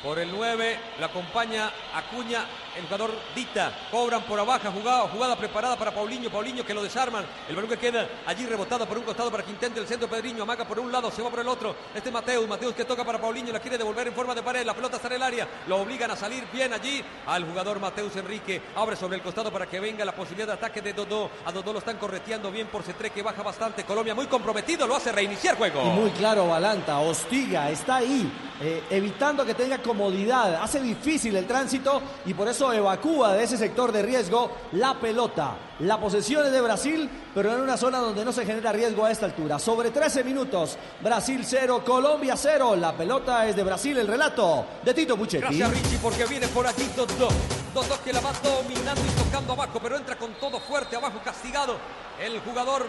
Por 0.03 0.17
el 0.17 0.31
9 0.31 0.79
la 0.99 1.05
acompaña 1.05 1.71
Acuña, 1.93 2.43
el 2.77 2.83
jugador 2.83 3.11
Dita. 3.35 3.71
Cobran 3.91 4.23
por 4.23 4.39
abajo, 4.39 4.71
jugada, 4.71 5.07
jugada 5.09 5.35
preparada 5.35 5.75
para 5.75 5.93
Paulinho. 5.93 6.29
Paulinho 6.29 6.65
que 6.65 6.73
lo 6.73 6.83
desarman. 6.83 7.25
El 7.47 7.55
balón 7.55 7.69
que 7.69 7.77
queda 7.77 8.07
allí 8.25 8.45
rebotado 8.45 8.85
por 8.85 8.97
un 8.97 9.03
costado 9.03 9.31
para 9.31 9.43
que 9.43 9.51
intente 9.51 9.79
el 9.79 9.87
centro. 9.87 10.09
Pedriño 10.09 10.43
amaga 10.43 10.65
por 10.65 10.79
un 10.79 10.91
lado, 10.91 11.11
se 11.11 11.21
va 11.21 11.29
por 11.29 11.39
el 11.39 11.47
otro. 11.47 11.75
Este 11.93 12.09
es 12.09 12.13
Mateus. 12.13 12.47
Mateus 12.47 12.73
que 12.73 12.85
toca 12.85 13.03
para 13.03 13.19
Paulinho, 13.19 13.51
la 13.51 13.59
quiere 13.59 13.77
devolver 13.77 14.07
en 14.07 14.13
forma 14.13 14.35
de 14.35 14.43
pared. 14.43 14.65
La 14.65 14.73
pelota 14.73 14.97
está 14.97 15.07
en 15.07 15.15
el 15.15 15.23
área. 15.23 15.47
Lo 15.67 15.77
obligan 15.77 16.11
a 16.11 16.15
salir 16.15 16.45
bien 16.51 16.73
allí 16.73 17.03
al 17.27 17.45
jugador 17.45 17.79
Mateus 17.79 18.15
Enrique. 18.15 18.61
Abre 18.75 18.95
sobre 18.95 19.17
el 19.17 19.21
costado 19.21 19.51
para 19.51 19.67
que 19.67 19.79
venga 19.79 20.05
la 20.05 20.15
posibilidad 20.15 20.47
de 20.47 20.53
ataque 20.53 20.81
de 20.81 20.93
Dodó. 20.93 21.29
A 21.45 21.51
Dodó 21.51 21.73
lo 21.73 21.79
están 21.79 21.97
correteando 21.97 22.51
bien 22.51 22.67
por 22.67 22.83
Cetré 22.83 23.09
que 23.09 23.21
baja 23.21 23.43
bastante. 23.43 23.83
Colombia 23.83 24.15
muy 24.15 24.27
comprometido, 24.27 24.87
lo 24.87 24.95
hace 24.95 25.11
reiniciar 25.11 25.57
juego. 25.57 25.81
Y 25.81 25.89
muy 25.89 26.11
claro, 26.11 26.47
Balanta, 26.47 26.99
hostiga, 26.99 27.69
está 27.69 27.97
ahí, 27.97 28.31
eh, 28.61 28.83
evitando 28.89 29.45
que 29.45 29.53
tenga 29.53 29.79
comodidad, 29.79 30.55
hace 30.55 30.79
difícil 30.79 31.35
el 31.35 31.45
tránsito 31.45 32.01
y 32.25 32.33
por 32.33 32.47
eso 32.47 32.60
evacúa 32.69 33.33
de 33.33 33.43
ese 33.43 33.57
sector 33.57 33.91
de 33.91 34.01
riesgo 34.01 34.51
la 34.73 34.99
pelota. 34.99 35.55
La 35.79 35.99
posesión 35.99 36.45
es 36.45 36.51
de 36.51 36.61
Brasil, 36.61 37.09
pero 37.33 37.53
en 37.53 37.61
una 37.61 37.77
zona 37.77 37.99
donde 37.99 38.23
no 38.23 38.31
se 38.31 38.45
genera 38.45 38.71
riesgo 38.71 39.05
a 39.05 39.11
esta 39.11 39.25
altura. 39.25 39.57
Sobre 39.57 39.89
13 39.89 40.23
minutos, 40.23 40.77
Brasil 41.01 41.41
0, 41.43 41.81
Colombia 41.83 42.35
0. 42.35 42.75
La 42.75 42.95
pelota 42.95 43.47
es 43.47 43.55
de 43.55 43.63
Brasil, 43.63 43.97
el 43.97 44.07
relato 44.07 44.65
de 44.83 44.93
Tito 44.93 45.17
Puchetti. 45.17 45.41
Gracias 45.41 45.71
Richie 45.71 45.97
porque 45.99 46.25
viene 46.25 46.47
por 46.49 46.67
aquí 46.67 46.83
Dodó. 46.95 47.29
Dodó 47.73 48.03
que 48.03 48.13
la 48.13 48.19
va 48.19 48.33
dominando 48.43 49.01
y 49.01 49.23
tocando 49.23 49.53
abajo, 49.53 49.79
pero 49.81 49.95
entra 49.97 50.17
con 50.17 50.33
todo 50.35 50.59
fuerte 50.59 50.95
abajo, 50.95 51.19
castigado. 51.23 51.77
El 52.21 52.39
jugador 52.41 52.85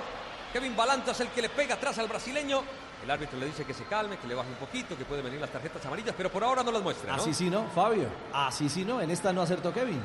Kevin 0.52 0.76
Balanta 0.76 1.12
es 1.12 1.20
el 1.20 1.28
que 1.28 1.40
le 1.40 1.48
pega 1.48 1.76
atrás 1.76 1.98
al 1.98 2.08
brasileño. 2.08 2.62
El 3.02 3.10
árbitro 3.10 3.38
le 3.38 3.46
dice 3.46 3.64
que 3.64 3.74
se 3.74 3.82
calme, 3.84 4.16
que 4.16 4.28
le 4.28 4.34
baje 4.34 4.48
un 4.48 4.54
poquito, 4.56 4.96
que 4.96 5.04
pueden 5.04 5.24
venir 5.24 5.40
las 5.40 5.50
tarjetas 5.50 5.84
amarillas, 5.86 6.14
pero 6.16 6.30
por 6.30 6.44
ahora 6.44 6.62
no 6.62 6.70
las 6.70 6.82
muestra. 6.82 7.16
¿no? 7.16 7.20
Así 7.22 7.34
sí, 7.34 7.50
¿no, 7.50 7.64
Fabio? 7.74 8.06
Así 8.32 8.68
sí, 8.68 8.84
¿no? 8.84 9.00
En 9.00 9.10
esta 9.10 9.32
no 9.32 9.42
acertó 9.42 9.72
Kevin. 9.72 10.00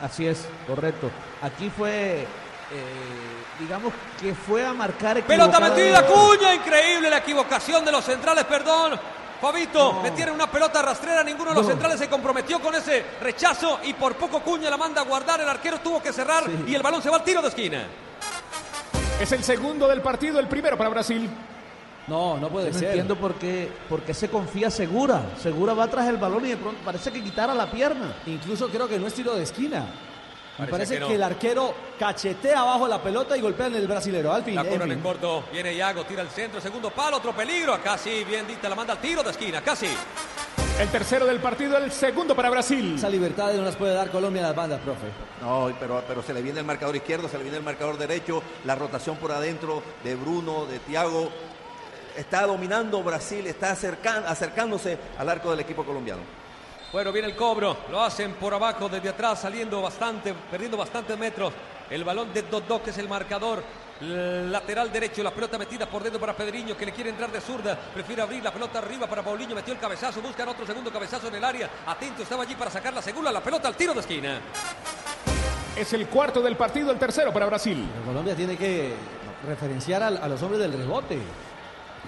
Así 0.00 0.26
es, 0.26 0.48
correcto. 0.66 1.10
Aquí 1.42 1.68
fue, 1.68 2.22
eh, 2.22 2.26
digamos 3.58 3.92
que 4.18 4.34
fue 4.34 4.64
a 4.64 4.72
marcar 4.72 5.22
Pelota 5.24 5.60
metida, 5.60 6.06
Cuña, 6.06 6.54
increíble 6.54 7.10
la 7.10 7.18
equivocación 7.18 7.84
de 7.84 7.92
los 7.92 8.02
centrales, 8.02 8.44
perdón. 8.44 8.98
Fabito, 9.38 10.00
metieron 10.02 10.34
una 10.34 10.50
pelota 10.50 10.80
rastrera, 10.82 11.22
ninguno 11.22 11.50
de 11.50 11.56
los 11.56 11.64
No. 11.64 11.70
centrales 11.70 11.98
se 11.98 12.08
comprometió 12.08 12.60
con 12.60 12.74
ese 12.74 13.04
rechazo 13.20 13.80
y 13.84 13.92
por 13.94 14.14
poco 14.16 14.40
Cuña 14.40 14.70
la 14.70 14.76
manda 14.78 15.02
a 15.02 15.04
guardar, 15.04 15.40
el 15.40 15.48
arquero 15.48 15.80
tuvo 15.80 16.02
que 16.02 16.12
cerrar 16.14 16.44
y 16.66 16.74
el 16.74 16.82
balón 16.82 17.02
se 17.02 17.10
va 17.10 17.16
al 17.18 17.24
tiro 17.24 17.42
de 17.42 17.48
esquina. 17.48 17.84
Es 19.20 19.32
el 19.32 19.44
segundo 19.44 19.86
del 19.86 20.00
partido, 20.00 20.38
el 20.40 20.46
primero 20.48 20.78
para 20.78 20.88
Brasil. 20.90 21.28
No, 22.10 22.36
no 22.38 22.48
puede 22.48 22.66
Yo 22.66 22.72
no 22.72 22.78
ser. 22.80 22.88
entiendo 22.88 23.14
por 23.14 23.34
qué, 23.36 23.70
por 23.88 24.02
qué 24.02 24.12
se 24.12 24.28
confía 24.28 24.68
Segura. 24.68 25.22
Segura 25.40 25.74
va 25.74 25.86
tras 25.86 26.08
el 26.08 26.16
balón 26.16 26.44
y 26.44 26.48
de 26.50 26.56
pronto 26.56 26.80
parece 26.84 27.12
que 27.12 27.22
quitara 27.22 27.54
la 27.54 27.70
pierna. 27.70 28.16
Incluso 28.26 28.68
creo 28.68 28.88
que 28.88 28.98
no 28.98 29.06
es 29.06 29.14
tiro 29.14 29.36
de 29.36 29.44
esquina. 29.44 29.86
Me 30.58 30.66
Parece 30.66 30.98
que 30.98 31.14
el 31.14 31.22
arquero 31.22 31.72
cachetea 31.98 32.60
abajo 32.60 32.88
la 32.88 33.00
pelota 33.00 33.36
y 33.36 33.40
golpea 33.40 33.68
en 33.68 33.76
el 33.76 33.86
brasilero. 33.86 34.32
Al 34.32 34.42
fin, 34.42 34.56
La 34.56 34.62
en 34.62 34.90
en 34.90 35.00
corto, 35.00 35.44
viene 35.52 35.72
Iago, 35.72 36.04
tira 36.04 36.20
el 36.20 36.28
centro, 36.28 36.60
segundo 36.60 36.90
palo, 36.90 37.16
otro 37.16 37.32
peligro, 37.32 37.72
acá 37.72 37.96
sí, 37.96 38.24
bien 38.24 38.46
dita, 38.46 38.68
la 38.68 38.74
manda 38.74 38.92
al 38.94 39.00
tiro 39.00 39.22
de 39.22 39.30
esquina, 39.30 39.62
casi. 39.62 39.86
El 40.78 40.88
tercero 40.88 41.26
del 41.26 41.38
partido, 41.38 41.78
el 41.78 41.92
segundo 41.92 42.34
para 42.34 42.50
Brasil. 42.50 42.94
Esa 42.96 43.08
libertad 43.08 43.52
no 43.54 43.62
las 43.62 43.76
puede 43.76 43.94
dar 43.94 44.10
Colombia 44.10 44.40
en 44.40 44.46
las 44.48 44.56
bandas, 44.56 44.80
profe. 44.80 45.06
No, 45.40 45.70
pero, 45.78 46.02
pero 46.06 46.22
se 46.22 46.34
le 46.34 46.42
viene 46.42 46.58
el 46.60 46.66
marcador 46.66 46.96
izquierdo, 46.96 47.28
se 47.28 47.38
le 47.38 47.44
viene 47.44 47.58
el 47.58 47.64
marcador 47.64 47.96
derecho, 47.96 48.42
la 48.64 48.74
rotación 48.74 49.16
por 49.16 49.30
adentro 49.32 49.82
de 50.02 50.14
Bruno, 50.14 50.66
de 50.66 50.78
Tiago. 50.80 51.30
Está 52.16 52.46
dominando 52.46 53.02
Brasil, 53.02 53.46
está 53.46 53.72
acercan- 53.72 54.24
acercándose 54.26 54.98
al 55.18 55.28
arco 55.28 55.50
del 55.50 55.60
equipo 55.60 55.84
colombiano. 55.84 56.20
Bueno, 56.92 57.12
viene 57.12 57.28
el 57.28 57.36
cobro, 57.36 57.76
lo 57.90 58.02
hacen 58.02 58.34
por 58.34 58.52
abajo, 58.52 58.88
desde 58.88 59.10
atrás, 59.10 59.40
saliendo 59.40 59.80
bastante, 59.80 60.34
perdiendo 60.50 60.76
bastantes 60.76 61.16
metros. 61.16 61.52
El 61.88 62.04
balón 62.04 62.32
de 62.32 62.42
Dodó, 62.42 62.82
que 62.82 62.90
es 62.90 62.98
el 62.98 63.08
marcador. 63.08 63.62
Lateral 64.00 64.90
derecho, 64.90 65.22
la 65.22 65.30
pelota 65.30 65.58
metida 65.58 65.86
por 65.86 66.02
dentro 66.02 66.18
para 66.18 66.34
Pedriño, 66.34 66.76
que 66.76 66.86
le 66.86 66.92
quiere 66.92 67.10
entrar 67.10 67.30
de 67.30 67.40
zurda. 67.40 67.76
Prefiere 67.76 68.22
abrir 68.22 68.42
la 68.42 68.50
pelota 68.52 68.78
arriba 68.78 69.06
para 69.06 69.22
Paulinho, 69.22 69.54
metió 69.54 69.74
el 69.74 69.78
cabezazo, 69.78 70.22
buscan 70.22 70.48
otro 70.48 70.64
segundo 70.66 70.90
cabezazo 70.90 71.28
en 71.28 71.34
el 71.34 71.44
área. 71.44 71.68
Atento, 71.86 72.22
estaba 72.22 72.42
allí 72.44 72.54
para 72.54 72.70
sacar 72.70 72.94
la 72.94 73.02
segunda, 73.02 73.30
la 73.30 73.42
pelota 73.42 73.68
al 73.68 73.76
tiro 73.76 73.92
de 73.92 74.00
esquina. 74.00 74.40
Es 75.76 75.92
el 75.92 76.06
cuarto 76.08 76.40
del 76.40 76.56
partido, 76.56 76.90
el 76.90 76.98
tercero 76.98 77.32
para 77.32 77.46
Brasil. 77.46 77.86
Pero 77.92 78.06
Colombia 78.06 78.34
tiene 78.34 78.56
que 78.56 78.94
referenciar 79.46 80.02
a, 80.02 80.10
los 80.28 80.42
hombres 80.42 80.60
del 80.60 80.72
rebote. 80.72 81.18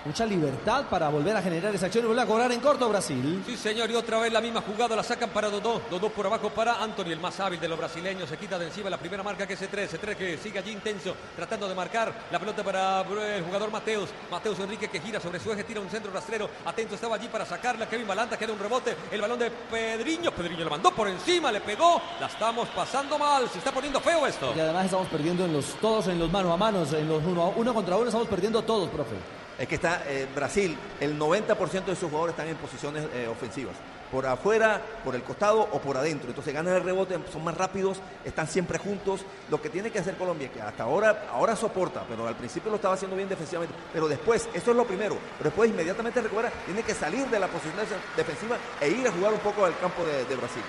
Mucha 0.05 0.27
libertad 0.27 0.85
para 0.91 1.09
volver 1.09 1.37
a 1.37 1.43
generar 1.43 1.75
esa 1.75 1.87
acción 1.87 2.05
y 2.05 2.09
volver 2.09 2.25
a 2.25 2.27
cobrar 2.27 2.53
en 2.53 2.61
corto 2.61 2.89
Brasil. 2.89 3.43
Sí, 3.47 3.57
señor, 3.57 3.91
y 3.91 3.95
otra 3.95 4.19
vez 4.19 4.33
la 4.33 4.41
misma 4.41 4.63
jugada 4.63 4.97
la 4.97 5.03
sacan 5.03 5.31
para 5.31 5.49
Dodó. 5.49 5.83
Dodó 5.91 6.11
por 6.11 6.27
abajo 6.27 6.51
para 6.51 6.83
Anthony, 6.83 7.13
el 7.13 7.21
más 7.21 7.39
hábil 7.41 7.61
de 7.61 7.69
los 7.69 7.79
brasileños. 7.79 8.29
Se 8.29 8.37
quita 8.37 8.59
de 8.59 8.67
encima 8.67 8.91
la 8.91 8.99
primera 8.99 9.23
marca 9.23 9.47
que 9.47 9.55
es 9.55 9.63
C3. 9.63 9.89
C3 9.89 10.17
que 10.17 10.39
sigue 10.39 10.59
allí 10.59 10.73
intenso, 10.73 11.15
tratando 11.37 11.69
de 11.69 11.75
marcar 11.75 12.13
la 12.31 12.39
pelota 12.39 12.63
para 12.63 13.01
el 13.03 13.45
jugador 13.45 13.71
Mateus. 13.71 14.11
Mateus 14.31 14.59
Enrique 14.61 14.89
que 14.89 15.01
gira 15.01 15.21
sobre 15.21 15.41
su 15.41 15.53
eje, 15.53 15.65
tira 15.65 15.81
un 15.81 15.91
centro 15.91 16.13
rastrero. 16.13 16.49
Atento 16.65 16.95
estaba 16.95 17.17
allí 17.17 17.29
para 17.29 17.45
sacarla. 17.45 17.89
Kevin 17.89 18.07
Balanta 18.07 18.37
queda 18.37 18.53
un 18.53 18.59
rebote. 18.59 18.97
El 19.11 19.21
balón 19.21 19.39
de 19.39 19.51
Pedriño. 19.51 20.31
Pedriño 20.33 20.65
lo 20.65 20.71
mandó 20.71 20.91
por 20.93 21.09
encima, 21.09 21.53
le 21.53 21.61
pegó. 21.61 22.01
La 22.21 22.27
estamos 22.27 22.69
pasando 22.71 23.19
mal. 23.19 23.49
Se 23.49 23.59
está 23.59 23.73
poniendo 23.73 24.01
feo 24.01 24.27
esto. 24.27 24.53
Y 24.57 24.61
además 24.61 24.87
estamos 24.87 25.09
perdiendo 25.09 25.45
en 25.45 25.53
los, 25.53 25.75
todos 25.81 26.09
en 26.09 26.19
los 26.19 26.31
mano 26.31 26.53
a 26.53 26.57
manos, 26.57 26.93
en 26.93 27.09
los 27.09 27.23
uno, 27.25 27.53
uno 27.57 27.75
contra 27.75 27.97
uno, 27.97 28.07
estamos 28.07 28.29
perdiendo 28.29 28.63
todos, 28.63 28.89
profe. 28.91 29.42
Es 29.59 29.69
que 29.69 29.75
está 29.75 30.03
eh, 30.07 30.27
Brasil, 30.35 30.77
el 31.01 31.19
90% 31.19 31.85
de 31.85 31.97
sus 31.97 32.09
jugadores 32.09 32.33
están 32.33 32.49
en 32.49 32.57
posiciones 32.57 33.07
eh, 33.15 33.29
ofensivas. 33.29 33.77
Por 34.11 34.27
afuera, 34.27 34.81
por 35.05 35.15
el 35.15 35.23
costado 35.23 35.61
o 35.61 35.81
por 35.81 35.97
adentro. 35.97 36.29
Entonces 36.29 36.53
ganan 36.53 36.75
el 36.75 36.83
rebote, 36.83 37.19
son 37.33 37.45
más 37.45 37.57
rápidos, 37.57 37.99
están 38.25 38.47
siempre 38.47 38.79
juntos. 38.79 39.25
Lo 39.51 39.63
que 39.63 39.71
tiene 39.71 39.91
que 39.91 40.01
hacer 40.01 40.17
Colombia, 40.17 40.51
que 40.53 40.61
hasta 40.61 40.83
ahora, 40.83 41.29
ahora 41.33 41.57
soporta, 41.57 42.05
pero 42.09 42.27
al 42.27 42.37
principio 42.37 42.71
lo 42.71 42.77
estaba 42.77 42.95
haciendo 42.95 43.17
bien 43.17 43.29
defensivamente. 43.29 43.75
Pero 43.93 44.09
después, 44.09 44.49
eso 44.53 44.71
es 44.71 44.77
lo 44.77 44.87
primero. 44.87 45.17
Pero 45.39 45.51
después 45.51 45.71
inmediatamente 45.71 46.21
recupera, 46.21 46.51
tiene 46.67 46.83
que 46.83 46.95
salir 46.95 47.27
de 47.29 47.39
la 47.39 47.47
posición 47.47 47.75
defensiva 48.17 48.59
e 48.81 48.89
ir 48.91 49.09
a 49.09 49.13
jugar 49.13 49.33
un 49.33 49.41
poco 49.41 49.65
al 49.65 49.79
campo 49.79 50.05
de, 50.05 50.25
de 50.27 50.37
Brasil. 50.37 50.63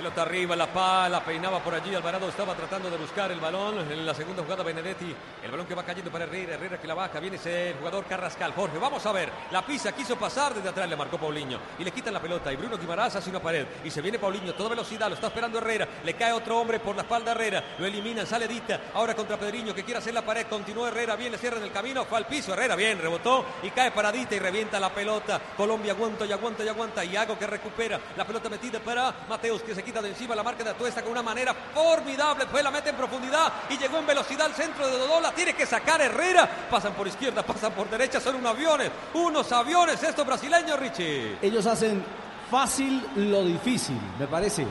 Pelota 0.00 0.22
arriba, 0.22 0.56
la 0.56 0.66
pala, 0.66 1.22
peinaba 1.22 1.62
por 1.62 1.74
allí. 1.74 1.94
Alvarado 1.94 2.26
estaba 2.26 2.54
tratando 2.54 2.88
de 2.88 2.96
buscar 2.96 3.30
el 3.30 3.38
balón. 3.38 3.80
En 3.92 4.06
la 4.06 4.14
segunda 4.14 4.42
jugada, 4.42 4.62
Benedetti. 4.62 5.14
El 5.44 5.50
balón 5.50 5.66
que 5.66 5.74
va 5.74 5.82
cayendo 5.82 6.10
para 6.10 6.24
Herrera. 6.24 6.54
Herrera 6.54 6.80
que 6.80 6.86
la 6.86 6.94
baja. 6.94 7.20
Viene 7.20 7.36
ese 7.36 7.74
jugador 7.78 8.06
Carrascal. 8.06 8.54
Jorge, 8.54 8.78
vamos 8.78 9.04
a 9.04 9.12
ver. 9.12 9.30
La 9.50 9.60
pisa, 9.60 9.92
quiso 9.92 10.16
pasar. 10.16 10.54
Desde 10.54 10.70
atrás 10.70 10.88
le 10.88 10.96
marcó 10.96 11.18
Paulinho. 11.18 11.58
Y 11.78 11.84
le 11.84 11.90
quitan 11.90 12.14
la 12.14 12.20
pelota. 12.22 12.50
Y 12.50 12.56
Bruno 12.56 12.78
Guimarães 12.78 13.14
hace 13.14 13.28
una 13.28 13.40
pared. 13.40 13.66
Y 13.84 13.90
se 13.90 14.00
viene 14.00 14.18
Paulinho. 14.18 14.54
Toda 14.54 14.70
velocidad. 14.70 15.08
Lo 15.08 15.16
está 15.16 15.26
esperando 15.26 15.58
Herrera. 15.58 15.86
Le 16.02 16.14
cae 16.14 16.32
otro 16.32 16.58
hombre 16.58 16.80
por 16.80 16.96
la 16.96 17.02
espalda 17.02 17.32
Herrera. 17.32 17.62
Lo 17.78 17.84
eliminan. 17.84 18.26
Sale 18.26 18.48
Dita. 18.48 18.80
Ahora 18.94 19.14
contra 19.14 19.36
Pedriño 19.36 19.74
que 19.74 19.84
quiere 19.84 19.98
hacer 19.98 20.14
la 20.14 20.22
pared. 20.22 20.46
Continúa 20.46 20.88
Herrera. 20.88 21.14
Bien, 21.14 21.30
le 21.30 21.36
cierran 21.36 21.62
el 21.62 21.72
camino. 21.72 22.06
Fue 22.06 22.16
al 22.16 22.26
piso. 22.26 22.54
Herrera 22.54 22.74
bien. 22.74 22.98
Rebotó. 22.98 23.44
Y 23.62 23.68
cae 23.68 23.90
para 23.90 24.10
Dita 24.10 24.34
y 24.34 24.38
revienta 24.38 24.80
la 24.80 24.88
pelota. 24.88 25.38
Colombia 25.58 25.92
aguanta 25.92 26.24
y 26.24 26.32
aguanta 26.32 26.64
y 26.64 26.68
aguanta. 26.68 27.04
Y 27.04 27.16
Hago 27.16 27.38
que 27.38 27.46
recupera. 27.46 28.00
La 28.16 28.24
pelota 28.24 28.48
metida 28.48 28.80
para 28.80 29.14
Mateus 29.28 29.60
que 29.60 29.74
se 29.74 29.82
quita 29.82 29.89
de 29.90 30.08
encima 30.10 30.36
la 30.36 30.44
marca 30.44 30.62
de 30.62 30.70
Atuesta 30.70 31.02
con 31.02 31.10
una 31.10 31.22
manera 31.22 31.52
formidable. 31.52 32.46
Fue 32.46 32.62
la 32.62 32.70
mete 32.70 32.90
en 32.90 32.96
profundidad 32.96 33.52
y 33.68 33.76
llegó 33.76 33.98
en 33.98 34.06
velocidad 34.06 34.46
al 34.46 34.54
centro 34.54 34.86
de 34.86 34.96
Dodó. 34.96 35.20
La 35.20 35.32
tiene 35.32 35.54
que 35.54 35.66
sacar 35.66 36.00
Herrera. 36.00 36.48
Pasan 36.70 36.92
por 36.92 37.08
izquierda, 37.08 37.42
pasan 37.42 37.72
por 37.72 37.90
derecha. 37.90 38.20
Son 38.20 38.36
unos 38.36 38.52
aviones. 38.52 38.90
Unos 39.14 39.50
aviones 39.50 40.00
estos 40.00 40.24
brasileños, 40.24 40.78
Richie. 40.78 41.38
Ellos 41.42 41.66
hacen 41.66 42.04
fácil 42.48 43.04
lo 43.16 43.44
difícil, 43.44 43.98
me 44.18 44.28
parece. 44.28 44.64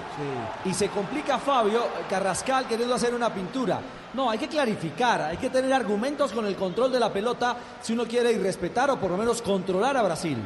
Y 0.63 0.73
se 0.73 0.87
complica 0.87 1.37
Fabio 1.37 1.85
Carrascal 2.09 2.65
queriendo 2.65 2.95
hacer 2.95 3.13
una 3.13 3.33
pintura. 3.33 3.81
No, 4.13 4.29
hay 4.29 4.39
que 4.39 4.47
clarificar, 4.47 5.21
hay 5.21 5.37
que 5.37 5.49
tener 5.49 5.71
argumentos 5.71 6.31
con 6.31 6.45
el 6.45 6.55
control 6.55 6.91
de 6.91 6.99
la 6.99 7.11
pelota 7.11 7.55
si 7.81 7.93
uno 7.93 8.05
quiere 8.05 8.31
irrespetar 8.31 8.89
o 8.89 8.99
por 8.99 9.11
lo 9.11 9.17
menos 9.17 9.41
controlar 9.41 9.97
a 9.97 10.01
Brasil. 10.01 10.37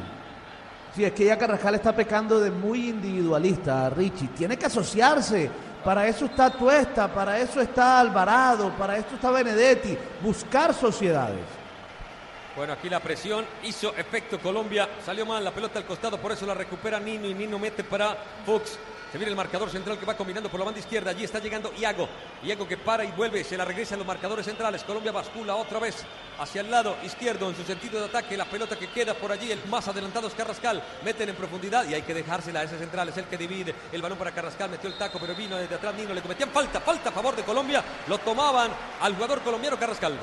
Sí, 0.94 1.04
es 1.04 1.12
que 1.12 1.24
ya 1.24 1.36
Carrascal 1.36 1.74
está 1.74 1.94
pecando 1.94 2.38
de 2.38 2.52
muy 2.52 2.90
individualista, 2.90 3.90
Richie. 3.90 4.28
Tiene 4.28 4.56
que 4.56 4.66
asociarse. 4.66 5.50
Para 5.84 6.06
eso 6.06 6.26
está 6.26 6.50
Tuesta, 6.50 7.12
para 7.12 7.38
eso 7.38 7.60
está 7.60 8.00
Alvarado, 8.00 8.70
para 8.78 8.96
eso 8.96 9.16
está 9.16 9.30
Benedetti. 9.30 9.98
Buscar 10.22 10.72
sociedades. 10.72 11.44
Bueno, 12.56 12.72
aquí 12.72 12.88
la 12.88 13.00
presión 13.00 13.44
hizo 13.64 13.92
efecto 13.96 14.38
Colombia. 14.38 14.88
Salió 15.04 15.26
mal 15.26 15.42
la 15.42 15.50
pelota 15.50 15.80
al 15.80 15.84
costado, 15.84 16.18
por 16.18 16.30
eso 16.30 16.46
la 16.46 16.54
recupera 16.54 17.00
Nino 17.00 17.26
y 17.26 17.34
Nino 17.34 17.58
mete 17.58 17.82
para 17.82 18.16
Fox. 18.46 18.78
Se 19.14 19.18
viene 19.18 19.30
el 19.30 19.36
marcador 19.36 19.70
central 19.70 19.96
que 19.96 20.04
va 20.04 20.16
combinando 20.16 20.50
por 20.50 20.58
la 20.58 20.66
banda 20.66 20.80
izquierda. 20.80 21.12
Allí 21.12 21.22
está 21.22 21.38
llegando 21.38 21.72
Iago. 21.78 22.08
Iago 22.42 22.66
que 22.66 22.76
para 22.76 23.04
y 23.04 23.12
vuelve. 23.12 23.44
Se 23.44 23.56
la 23.56 23.64
regresa 23.64 23.94
a 23.94 23.98
los 23.98 24.04
marcadores 24.04 24.44
centrales. 24.44 24.82
Colombia 24.82 25.12
bascula 25.12 25.54
otra 25.54 25.78
vez 25.78 26.04
hacia 26.36 26.62
el 26.62 26.68
lado 26.68 26.96
izquierdo 27.04 27.48
en 27.48 27.54
su 27.54 27.62
sentido 27.62 28.00
de 28.00 28.06
ataque. 28.06 28.36
La 28.36 28.44
pelota 28.44 28.76
que 28.76 28.88
queda 28.88 29.14
por 29.14 29.30
allí. 29.30 29.52
El 29.52 29.64
más 29.66 29.86
adelantado 29.86 30.26
es 30.26 30.34
Carrascal. 30.34 30.82
Meten 31.04 31.28
en 31.28 31.36
profundidad 31.36 31.88
y 31.88 31.94
hay 31.94 32.02
que 32.02 32.12
dejársela 32.12 32.58
a 32.58 32.62
ese 32.64 32.76
central. 32.76 33.08
Es 33.08 33.16
el 33.16 33.26
que 33.26 33.38
divide 33.38 33.72
el 33.92 34.02
balón 34.02 34.18
para 34.18 34.32
Carrascal. 34.32 34.68
Metió 34.68 34.90
el 34.90 34.98
taco, 34.98 35.20
pero 35.20 35.36
vino 35.36 35.56
desde 35.58 35.76
atrás 35.76 35.94
Nino. 35.94 36.12
Le 36.12 36.20
cometían 36.20 36.50
falta, 36.50 36.80
falta 36.80 37.10
a 37.10 37.12
favor 37.12 37.36
de 37.36 37.44
Colombia. 37.44 37.84
Lo 38.08 38.18
tomaban 38.18 38.72
al 39.00 39.14
jugador 39.14 39.42
colombiano 39.42 39.78
Carrascal. 39.78 40.18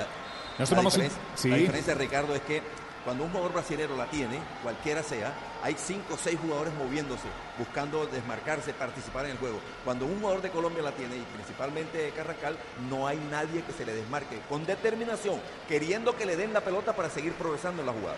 la, 0.57 0.65
diferencia, 0.65 1.17
la 1.45 1.55
diferencia, 1.55 1.93
Ricardo, 1.93 2.35
es 2.35 2.41
que 2.41 2.61
cuando 3.05 3.23
un 3.23 3.29
jugador 3.29 3.53
brasilero 3.53 3.95
la 3.95 4.07
tiene, 4.07 4.37
cualquiera 4.61 5.01
sea, 5.01 5.31
hay 5.63 5.75
cinco 5.77 6.15
o 6.15 6.17
seis 6.17 6.39
jugadores 6.41 6.73
moviéndose, 6.73 7.27
buscando 7.57 8.05
desmarcarse, 8.07 8.73
participar 8.73 9.25
en 9.25 9.31
el 9.31 9.37
juego. 9.37 9.59
Cuando 9.85 10.05
un 10.05 10.19
jugador 10.19 10.41
de 10.41 10.49
Colombia 10.49 10.83
la 10.83 10.91
tiene, 10.91 11.17
y 11.17 11.25
principalmente 11.33 12.11
Carrascal, 12.15 12.57
no 12.89 13.07
hay 13.07 13.17
nadie 13.29 13.63
que 13.63 13.73
se 13.73 13.85
le 13.85 13.93
desmarque 13.93 14.39
con 14.49 14.65
determinación, 14.65 15.39
queriendo 15.67 16.15
que 16.15 16.25
le 16.25 16.35
den 16.35 16.53
la 16.53 16.61
pelota 16.61 16.93
para 16.95 17.09
seguir 17.09 17.33
progresando 17.33 17.81
en 17.81 17.87
la 17.87 17.93
jugada. 17.93 18.17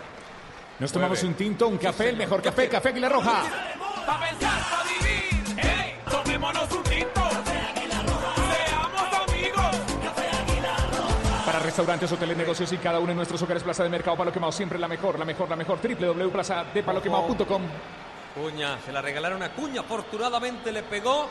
Nos 0.78 0.90
tomamos 0.90 1.22
un 1.22 1.34
tinto, 1.34 1.68
un 1.68 1.78
café, 1.78 2.08
el 2.08 2.16
mejor 2.16 2.42
café, 2.42 2.68
café 2.68 2.88
Aguilar 2.88 3.12
Roja. 3.12 3.44
Pa' 4.06 4.20
pensar, 4.20 4.60
pa' 4.70 4.84
vivir, 4.84 5.56
hey, 5.56 5.94
tomémonos 6.10 6.70
un 6.72 6.82
tinto. 6.82 7.23
Restaurantes, 11.74 12.12
hoteles, 12.12 12.36
negocios 12.36 12.72
y 12.72 12.76
cada 12.78 13.00
uno 13.00 13.08
de 13.08 13.14
nuestros 13.16 13.42
hogares, 13.42 13.64
Plaza 13.64 13.82
de 13.82 13.88
Mercado 13.88 14.16
Palo 14.16 14.30
Quemado, 14.32 14.52
siempre 14.52 14.78
la 14.78 14.86
mejor, 14.86 15.18
la 15.18 15.24
mejor, 15.24 15.48
la 15.50 15.56
mejor. 15.56 15.80
www.plazadepaloquemado.com. 15.82 17.62
Cuña, 18.32 18.78
se 18.86 18.92
la 18.92 19.02
regalaron 19.02 19.42
a 19.42 19.50
Cuña. 19.52 19.80
Afortunadamente 19.80 20.70
le 20.70 20.84
pegó 20.84 21.26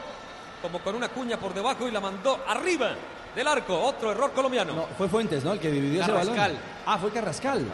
como 0.61 0.79
con 0.79 0.95
una 0.95 1.07
cuña 1.07 1.37
por 1.37 1.53
debajo 1.53 1.87
y 1.87 1.91
la 1.91 2.01
mandó 2.01 2.43
arriba 2.45 2.91
del 3.33 3.47
arco. 3.47 3.79
Otro 3.79 4.11
error 4.11 4.33
colombiano. 4.33 4.73
No, 4.73 4.87
fue 4.97 5.07
Fuentes, 5.07 5.45
¿no? 5.45 5.53
El 5.53 5.59
que 5.61 5.71
dividió 5.71 6.01
Carrascal. 6.01 6.27
ese 6.27 6.37
balón. 6.41 6.57
Ah, 6.87 6.97
fue 6.97 7.11
Carrascal. 7.11 7.65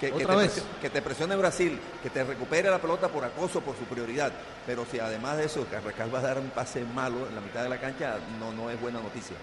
Que, 0.00 0.10
te 0.10 0.24
vez. 0.24 0.26
presione- 0.26 0.80
que 0.80 0.90
te 0.90 1.02
presione 1.02 1.36
Brasil, 1.36 1.78
que 2.02 2.10
te 2.10 2.24
recupere 2.24 2.68
la 2.70 2.78
pelota 2.80 3.06
por 3.06 3.24
acoso, 3.24 3.60
por 3.60 3.76
su 3.76 3.84
prioridad. 3.84 4.32
Pero 4.66 4.84
si 4.90 4.98
además 4.98 5.36
de 5.36 5.44
eso 5.44 5.64
Carrascal 5.70 6.12
va 6.12 6.18
a 6.18 6.22
dar 6.22 6.38
un 6.40 6.50
pase 6.50 6.84
malo 6.84 7.28
en 7.28 7.36
la 7.36 7.40
mitad 7.40 7.62
de 7.62 7.68
la 7.68 7.78
cancha, 7.78 8.16
no, 8.40 8.50
no 8.52 8.68
es 8.70 8.80
buena 8.80 8.98
noticia. 9.00 9.36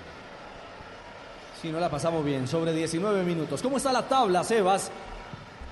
Si 1.62 1.70
no 1.70 1.80
la 1.80 1.90
pasamos 1.90 2.24
bien, 2.24 2.48
sobre 2.48 2.72
19 2.72 3.24
minutos. 3.24 3.64
¿Cómo 3.64 3.78
está 3.78 3.92
la 3.92 4.08
tabla, 4.08 4.44
Sebas? 4.44 4.92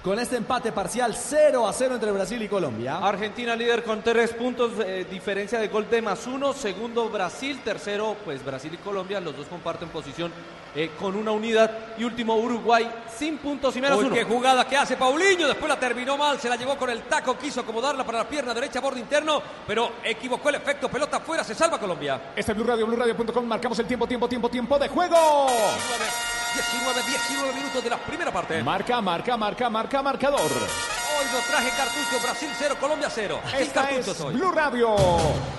Con 0.06 0.20
este 0.20 0.36
empate 0.36 0.72
parcial 0.72 1.16
0 1.18 1.68
a 1.68 1.74
0 1.74 1.96
entre 1.96 2.12
Brasil 2.12 2.40
y 2.40 2.48
Colombia. 2.48 3.00
Argentina 3.00 3.56
líder 3.56 3.84
con 3.84 4.04
tres 4.04 4.34
puntos, 4.34 4.74
eh, 4.86 5.08
diferencia 5.10 5.58
de 5.58 5.68
gol 5.68 5.90
de 5.90 6.00
más 6.00 6.28
uno. 6.28 6.54
Segundo 6.54 7.10
Brasil, 7.10 7.60
tercero 7.64 8.16
pues 8.24 8.46
Brasil 8.46 8.72
y 8.72 8.78
Colombia, 8.78 9.20
los 9.20 9.36
dos 9.36 9.48
comparten 9.48 9.90
posición 9.90 10.32
eh, 10.76 10.92
con 11.00 11.16
una 11.16 11.32
unidad. 11.32 11.72
Y 11.98 12.04
último 12.04 12.36
Uruguay 12.36 12.88
sin 13.18 13.40
puntos 13.40 13.76
y 13.78 13.82
menos 13.82 13.98
Uy, 13.98 14.06
uno. 14.06 14.14
qué 14.14 14.26
jugada 14.26 14.68
que 14.68 14.78
hace 14.78 14.96
Paulinho. 14.96 15.48
Después 15.48 15.70
la 15.70 15.80
terminó 15.80 16.16
mal. 16.18 16.40
Se 16.40 16.50
la 16.50 16.56
llevó 16.56 16.78
con 16.78 16.92
el 16.92 17.02
taco. 17.06 17.36
Quiso 17.36 17.62
acomodarla 17.62 18.06
para 18.06 18.20
la 18.20 18.30
pierna 18.30 18.54
derecha, 18.54 18.80
borde 18.80 19.00
interno. 19.00 19.42
Pero 19.66 19.94
equivocó 20.04 20.50
el 20.50 20.56
efecto. 20.56 20.88
Pelota 20.88 21.18
afuera. 21.18 21.44
Se 21.44 21.56
salva 21.56 21.80
Colombia. 21.80 22.34
Este 22.36 22.52
es 22.52 22.56
Blue 22.56 22.68
Radio, 22.68 22.86
BlueRadio.com. 22.86 23.44
Marcamos 23.44 23.80
el 23.80 23.88
tiempo, 23.88 24.06
tiempo, 24.06 24.30
tiempo, 24.30 24.50
tiempo 24.50 24.78
de 24.78 24.88
juego. 24.88 25.48
19, 26.56 27.04
19 27.04 27.54
minutos 27.54 27.84
de 27.84 27.90
la 27.90 27.98
primera 27.98 28.32
parte. 28.32 28.64
Marca, 28.64 29.02
marca, 29.02 29.36
marca, 29.36 29.70
marca, 29.70 30.02
marcador. 30.02 30.40
Hoy 30.40 31.26
nos 31.34 31.44
traje 31.46 31.70
cartucho. 31.76 32.24
Brasil 32.24 32.50
0, 32.58 32.76
Colombia 32.80 33.10
0. 33.10 33.42
Sin 33.46 33.60
Esta 33.60 33.90
es 33.90 34.22
hoy. 34.22 34.36
Blue 34.36 34.52
Radio. 34.52 34.96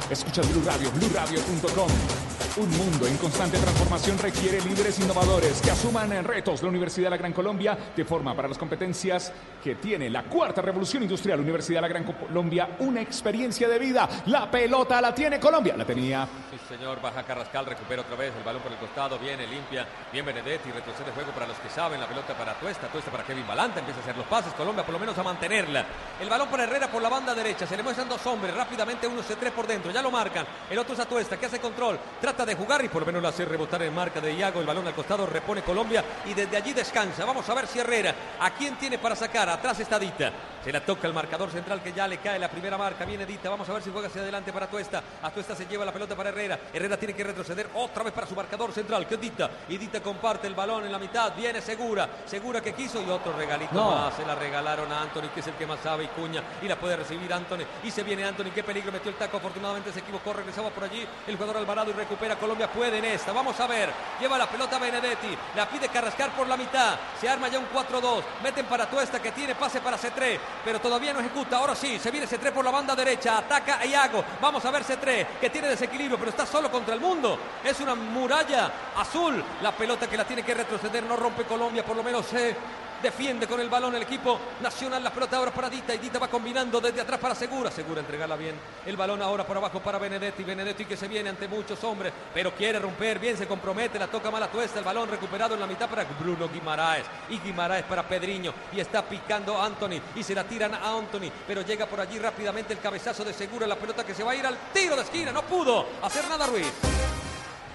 Escucha 0.09 0.41
Blue 0.43 0.63
Radio, 0.65 0.91
BlueRadio.com. 0.93 2.26
Un 2.59 2.71
mundo 2.71 3.07
en 3.07 3.19
constante 3.19 3.59
transformación 3.59 4.17
requiere 4.17 4.63
líderes 4.63 4.99
innovadores 4.99 5.61
que 5.61 5.71
asuman 5.71 6.25
retos. 6.25 6.63
La 6.63 6.71
Universidad 6.71 7.09
de 7.09 7.11
la 7.11 7.17
Gran 7.19 7.35
Colombia 7.35 7.77
te 7.95 8.03
forma 8.07 8.35
para 8.35 8.49
las 8.49 8.57
competencias 8.57 9.31
que 9.63 9.75
tiene 9.75 10.09
la 10.09 10.23
cuarta 10.23 10.63
revolución 10.63 11.03
industrial. 11.03 11.41
Universidad 11.41 11.79
de 11.79 11.83
la 11.83 11.89
Gran 11.89 12.05
Colombia, 12.05 12.77
una 12.79 13.03
experiencia 13.03 13.69
de 13.69 13.79
vida. 13.79 14.09
La 14.27 14.51
pelota 14.51 15.03
la 15.03 15.15
tiene 15.15 15.39
Colombia. 15.39 15.77
La 15.77 15.85
tenía. 15.85 16.27
Sí, 16.51 16.57
señor. 16.67 16.99
Baja 17.03 17.25
Carrascal. 17.25 17.67
Recupera 17.67 18.01
otra 18.01 18.17
vez 18.17 18.33
el 18.35 18.43
balón 18.43 18.63
por 18.63 18.73
el 18.73 18.79
costado. 18.79 19.19
Viene 19.19 19.47
limpia. 19.47 19.87
Bien 20.11 20.25
Benedetti. 20.25 20.71
Retrocede 20.71 21.11
juego 21.13 21.33
para 21.33 21.47
los 21.47 21.59
que 21.59 21.69
saben. 21.69 22.01
La 22.01 22.09
pelota 22.09 22.33
para 22.33 22.55
Tuesta. 22.55 22.87
Tuesta 22.87 23.11
para 23.11 23.25
Kevin 23.25 23.47
Balanta. 23.47 23.81
Empieza 23.81 24.01
a 24.01 24.03
hacer 24.03 24.17
los 24.17 24.27
pases. 24.29 24.55
Colombia 24.55 24.83
por 24.83 24.95
lo 24.95 24.99
menos 24.99 25.19
a 25.19 25.23
mantenerla. 25.23 25.85
El 26.19 26.31
balón 26.31 26.49
para 26.49 26.65
Herrera 26.65 26.91
por 26.91 27.03
la 27.03 27.11
banda 27.11 27.35
derecha. 27.35 27.67
Se 27.67 27.77
le 27.77 27.83
muestran 27.83 28.09
dos 28.09 28.25
hombres. 28.27 28.55
Rápidamente 28.55 29.07
uno 29.07 29.23
se 29.23 29.37
tres 29.37 29.53
por 29.53 29.67
dentro. 29.67 29.91
Ya 29.91 30.01
lo 30.01 30.11
marcan. 30.11 30.47
El 30.71 30.79
otro 30.79 30.95
es 30.95 31.01
a 31.01 31.05
Tuesta 31.05 31.37
que 31.37 31.45
hace 31.45 31.61
control. 31.61 31.99
Trata 32.19 32.46
de 32.47 32.55
jugar 32.55 32.85
y 32.85 32.89
por 32.89 33.03
lo 33.03 33.07
menos 33.07 33.23
la 33.23 33.29
hace 33.31 33.45
rebotar 33.45 33.83
en 33.83 33.95
marca 33.95 34.21
de 34.21 34.33
Iago. 34.33 34.61
El 34.61 34.67
balón 34.67 34.87
al 34.87 34.95
costado 34.95 35.27
repone 35.27 35.63
Colombia 35.63 36.05
y 36.25 36.35
desde 36.35 36.57
allí 36.57 36.73
descansa. 36.73 37.25
Vamos 37.25 37.49
a 37.49 37.55
ver 37.55 37.67
si 37.67 37.79
Herrera, 37.79 38.15
¿a 38.41 38.51
quién 38.53 38.77
tiene 38.77 38.99
para 38.99 39.15
sacar? 39.17 39.49
Atrás 39.49 39.79
está 39.81 39.99
Dita. 39.99 40.33
Se 40.65 40.73
la 40.73 40.81
toca 40.85 41.07
el 41.07 41.15
marcador 41.15 41.49
central 41.51 41.81
que 41.81 41.93
ya 41.93 42.09
le 42.09 42.19
cae 42.19 42.39
la 42.41 42.49
primera 42.51 42.77
marca. 42.77 43.05
Viene 43.05 43.25
Dita. 43.25 43.49
Vamos 43.51 43.69
a 43.69 43.73
ver 43.75 43.83
si 43.83 43.91
juega 43.91 44.09
hacia 44.09 44.23
adelante 44.23 44.53
para 44.53 44.67
Tuesta. 44.67 45.01
A 45.23 45.31
Tuesta 45.31 45.55
se 45.55 45.67
lleva 45.67 45.85
la 45.85 45.93
pelota 45.93 46.17
para 46.17 46.31
Herrera. 46.31 46.59
Herrera 46.73 46.97
tiene 46.97 47.15
que 47.15 47.23
retroceder 47.23 47.69
otra 47.75 48.03
vez 48.03 48.13
para 48.13 48.27
su 48.27 48.35
marcador 48.35 48.73
central, 48.73 49.07
que 49.07 49.15
es 49.15 49.21
Dita. 49.21 49.49
Y 49.69 49.77
Dita 49.79 50.01
comparte 50.01 50.47
el 50.49 50.55
balón 50.55 50.85
en 50.85 50.91
la 50.91 50.99
mitad. 50.99 51.35
Viene 51.37 51.61
segura. 51.61 52.09
Segura 52.27 52.61
que 52.61 52.73
quiso 52.75 53.01
y 53.01 53.09
otro 53.11 53.33
regalito 53.33 53.75
No. 53.75 53.91
más. 53.93 54.15
Se 54.17 54.27
la 54.27 54.35
regalaron 54.35 54.91
a 54.93 55.03
Anthony, 55.03 55.29
que 55.33 55.41
es 55.41 55.47
el 55.47 55.55
que 55.55 55.67
más 55.67 55.79
sabe. 55.81 56.05
Y 56.05 56.09
Cuña. 56.09 56.43
Y 56.63 56.67
la 56.69 56.77
puede 56.77 56.97
recibir 56.97 57.33
Anthony. 57.33 57.65
Y 57.85 57.91
se 57.93 58.03
viene 58.03 58.25
Anthony. 58.25 58.51
Qué 58.53 58.65
peligro 58.65 58.91
metió 58.91 59.11
el 59.11 59.17
taco. 59.17 59.37
Afortunadamente 59.37 59.93
se 59.93 60.01
equivocó. 60.01 60.33
Regresaba 60.33 60.71
por 60.71 60.83
allí 60.85 61.07
el 61.29 61.37
jugador 61.37 61.59
Alvarado 61.59 61.91
y 61.91 61.95
recupera 61.95 62.36
Colombia. 62.37 62.71
Puede 62.71 62.99
en 62.99 63.05
esta. 63.05 63.33
Vamos 63.33 63.59
a 63.61 63.67
ver. 63.67 63.93
Lleva 64.21 64.39
la 64.39 64.49
pelota 64.49 64.79
Benedetti. 64.79 65.37
La 65.55 65.69
pide 65.69 65.89
Carrascar 65.89 66.31
por 66.31 66.47
la 66.47 66.57
mitad. 66.57 66.97
Se 67.21 67.29
arma 67.29 67.49
ya 67.49 67.59
un 67.59 67.69
4-2. 67.69 68.23
Meten 68.43 68.67
para 68.67 68.89
Tuesta 68.89 69.21
que 69.21 69.33
tiene 69.33 69.55
pase 69.55 69.81
para 69.81 69.99
C3. 69.99 70.39
Pero 70.65 70.81
todavía 70.81 71.13
no 71.13 71.21
ejecuta. 71.21 71.59
Ahora 71.59 71.75
sí. 71.75 71.99
Se 71.99 72.11
viene 72.11 72.27
C3 72.27 72.53
por 72.53 72.65
la 72.65 72.71
banda 72.71 72.95
derecha. 72.95 73.39
Ataca 73.39 73.79
a 73.79 73.87
Iago. 73.87 74.25
Vamos 74.41 74.65
a 74.65 74.71
ver 74.71 74.85
C3 74.85 75.27
que 75.41 75.51
tiene 75.51 75.69
desequilibrio. 75.69 76.19
Pero 76.19 76.31
está 76.31 76.47
solo 76.47 76.71
contra 76.71 76.95
el 76.95 77.01
mundo. 77.01 77.39
Es 77.65 77.81
una 77.81 77.95
muralla 77.95 78.71
azul. 78.97 79.43
La 79.63 79.73
pelota 79.73 80.09
que 80.09 80.17
la 80.17 80.25
tiene 80.25 80.43
que 80.43 80.55
retroceder. 80.55 81.03
No 81.03 81.17
rompe 81.17 81.45
Colombia. 81.45 81.85
Por 81.85 81.97
lo 81.97 82.03
menos 82.03 82.27
se 82.27 82.57
defiende 83.03 83.47
con 83.47 83.61
el 83.61 83.69
balón 83.69 83.95
el 83.95 84.03
equipo 84.03 84.39
nacional. 84.61 85.03
La 85.03 85.13
pelota 85.13 85.37
ahora 85.37 85.53
para 85.53 85.69
Dita 85.71 85.95
y 85.95 85.99
Dita 85.99 86.19
va 86.19 86.29
combinando 86.29 86.81
desde 86.81 87.01
atrás 87.01 87.21
para 87.21 87.35
Segura. 87.35 87.71
Segura 87.71 88.01
entregarla 88.01 88.37
bien. 88.37 88.55
El 88.85 88.97
balón 88.97 89.23
ahora 89.23 89.47
por 89.47 89.57
abajo 89.57 89.81
para 89.81 89.99
Benedetti. 89.99 90.45
Benedetti 90.45 90.85
que 90.85 90.97
se 90.97 91.09
viene 91.09 91.31
ante 91.31 91.49
muchos 91.49 91.83
hombres, 91.85 92.13
pero 92.33 92.55
quiere 92.55 92.79
romper. 92.79 93.19
Bien 93.19 93.37
se 93.37 93.47
compromete. 93.47 93.99
La 93.99 94.09
toca 94.09 94.31
mala 94.31 94.49
tuesta. 94.49 94.79
El 94.79 94.85
balón 94.85 95.09
recuperado 95.09 95.55
en 95.55 95.61
la 95.61 95.67
mitad 95.67 95.89
para 95.89 96.05
Bruno 96.05 96.49
Guimaraes. 96.49 97.07
Y 97.31 97.39
Guimaraes 97.39 97.85
para 97.85 98.07
Pedriño. 98.07 98.53
Y 98.73 98.81
está 98.81 99.03
picando 99.03 99.61
Anthony. 99.61 100.01
Y 100.15 100.23
se 100.23 100.35
la 100.35 100.45
tiran 100.45 100.75
a 100.75 100.97
Anthony. 100.97 101.31
Pero 101.47 101.63
llega 101.63 101.87
por 101.87 102.01
allí 102.01 102.19
rápidamente 102.19 102.73
el 102.73 102.81
cabezazo 102.81 103.25
de 103.25 103.33
Segura. 103.33 103.67
La 103.67 103.77
pelota 103.77 104.05
que 104.05 104.15
se 104.15 104.25
va 104.25 104.33
a 104.33 104.37
ir 104.37 104.47
al 104.47 104.57
tiro 104.73 104.97
de 104.97 105.03
esquina. 105.03 105.33
No 105.33 105.43
pudo 105.43 105.87
hacer 106.03 106.29
nada 106.29 106.47
Ruiz. 106.47 107.06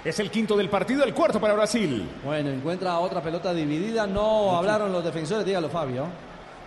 Es 0.04 0.20
el 0.20 0.32
quinto 0.32 0.58
del 0.58 0.68
partido, 0.68 1.04
el 1.04 1.14
cuarto 1.14 1.40
para 1.40 1.54
Brasil. 1.54 2.10
Bueno, 2.24 2.50
encuentra 2.50 2.98
otra 2.98 3.22
pelota 3.22 3.54
dividida. 3.54 4.08
No 4.08 4.56
hablaron 4.58 4.92
los 4.92 5.04
defensores, 5.04 5.46
dígalo 5.46 5.70
Fabio. 5.70 6.08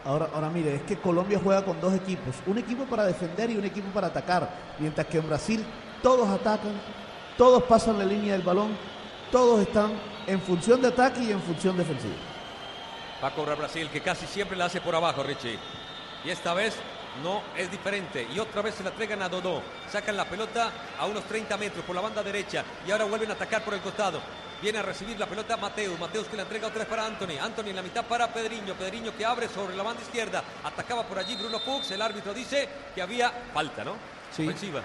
Ahora, 0.05 0.29
ahora 0.33 0.51
mire, 0.51 0.77
es 0.77 0.83
que 0.83 0.99
Colombia 0.99 1.41
juega 1.43 1.65
con 1.65 1.81
dos 1.81 1.95
equipos, 1.95 2.37
un 2.47 2.59
equipo 2.59 2.85
para 2.85 3.05
defender 3.05 3.51
y 3.51 3.57
un 3.57 3.65
equipo 3.65 3.89
para 3.89 4.09
atacar, 4.09 4.49
mientras 4.79 5.07
que 5.07 5.17
en 5.17 5.27
Brasil 5.27 5.65
todos 6.03 6.29
atacan, 6.29 6.73
todos 7.39 7.63
pasan 7.63 7.99
la 7.99 8.05
línea 8.05 8.35
del 8.35 8.43
balón, 8.43 8.77
todos 9.33 9.61
están 9.61 9.93
en 10.27 10.41
función 10.41 10.83
de 10.83 10.89
ataque 10.89 11.23
y 11.23 11.33
en 11.33 11.41
función 11.41 11.77
defensiva. 11.77 12.15
Va 13.23 13.29
a 13.29 13.35
cobrar 13.35 13.57
Brasil, 13.57 13.89
que 13.91 14.03
casi 14.03 14.27
siempre 14.27 14.59
la 14.59 14.67
hace 14.67 14.83
por 14.83 14.95
abajo, 14.95 15.23
Richie. 15.23 15.59
Y 16.23 16.29
esta 16.29 16.53
vez 16.53 16.77
no 17.23 17.43
es 17.57 17.71
diferente. 17.71 18.27
Y 18.35 18.39
otra 18.39 18.63
vez 18.63 18.75
se 18.75 18.83
la 18.83 18.91
entregan 18.91 19.23
a 19.23 19.29
Dodó. 19.29 19.63
Sacan 19.91 20.17
la 20.17 20.25
pelota 20.25 20.71
a 20.99 21.07
unos 21.07 21.25
30 21.25 21.57
metros 21.57 21.85
por 21.85 21.95
la 21.95 22.01
banda 22.01 22.23
derecha. 22.23 22.65
Y 22.87 22.91
ahora 22.91 23.05
vuelven 23.05 23.31
a 23.31 23.35
atacar 23.35 23.65
por 23.65 23.75
el 23.75 23.81
costado. 23.81 24.21
Viene 24.63 24.79
a 24.79 24.83
recibir 24.83 25.19
la 25.19 25.27
pelota 25.27 25.57
Mateus. 25.57 25.99
Mateus 25.99 26.27
que 26.27 26.37
la 26.37 26.43
entrega 26.43 26.69
otra 26.69 26.81
vez 26.81 26.89
para 26.89 27.07
Anthony. 27.07 27.39
Anthony 27.41 27.69
en 27.69 27.77
la 27.77 27.83
mitad 27.83 28.05
para 28.05 28.33
Pedriño. 28.33 28.75
Pedriño 28.75 29.17
que 29.17 29.25
abre 29.25 29.49
sobre 29.49 29.77
la 29.77 29.83
banda 29.83 30.03
izquierda. 30.03 30.43
Atacaba 30.65 31.05
por 31.05 31.19
allí 31.19 31.37
Bruno 31.37 31.61
Fuchs. 31.61 31.91
El 31.91 32.03
árbitro 32.03 32.33
dice 32.33 32.69
que 32.95 33.03
había 33.03 33.31
falta, 33.53 33.85
¿no? 33.85 33.95
Sí. 34.35 34.45
Ofensiva. 34.45 34.81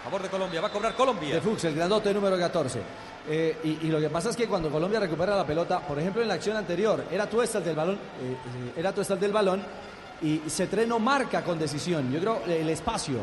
A 0.00 0.04
favor 0.04 0.22
de 0.22 0.28
Colombia. 0.28 0.60
Va 0.60 0.68
a 0.68 0.72
cobrar 0.72 0.94
Colombia. 0.94 1.36
De 1.36 1.40
Fuchs, 1.40 1.64
el 1.64 1.74
grandote 1.74 2.12
número 2.12 2.36
14. 2.38 2.82
Eh, 3.26 3.58
y, 3.64 3.86
y 3.86 3.90
lo 3.90 3.98
que 4.00 4.10
pasa 4.10 4.28
es 4.30 4.36
que 4.36 4.46
cuando 4.46 4.70
Colombia 4.70 5.00
recupera 5.00 5.34
la 5.34 5.46
pelota, 5.46 5.80
por 5.80 5.98
ejemplo 5.98 6.20
en 6.20 6.28
la 6.28 6.34
acción 6.34 6.58
anterior, 6.58 7.06
era 7.10 7.26
Tuesta 7.26 7.56
el 7.56 7.64
del 7.64 7.74
balón, 7.74 7.94
eh, 7.94 7.98
eh, 8.32 8.72
era 8.76 8.92
Tuesta 8.92 9.14
el 9.14 9.20
del 9.20 9.32
balón 9.32 9.64
y 10.24 10.42
Cetré 10.48 10.86
no 10.86 10.98
marca 10.98 11.44
con 11.44 11.58
decisión. 11.58 12.10
Yo 12.10 12.18
creo 12.18 12.42
el 12.46 12.70
espacio. 12.70 13.18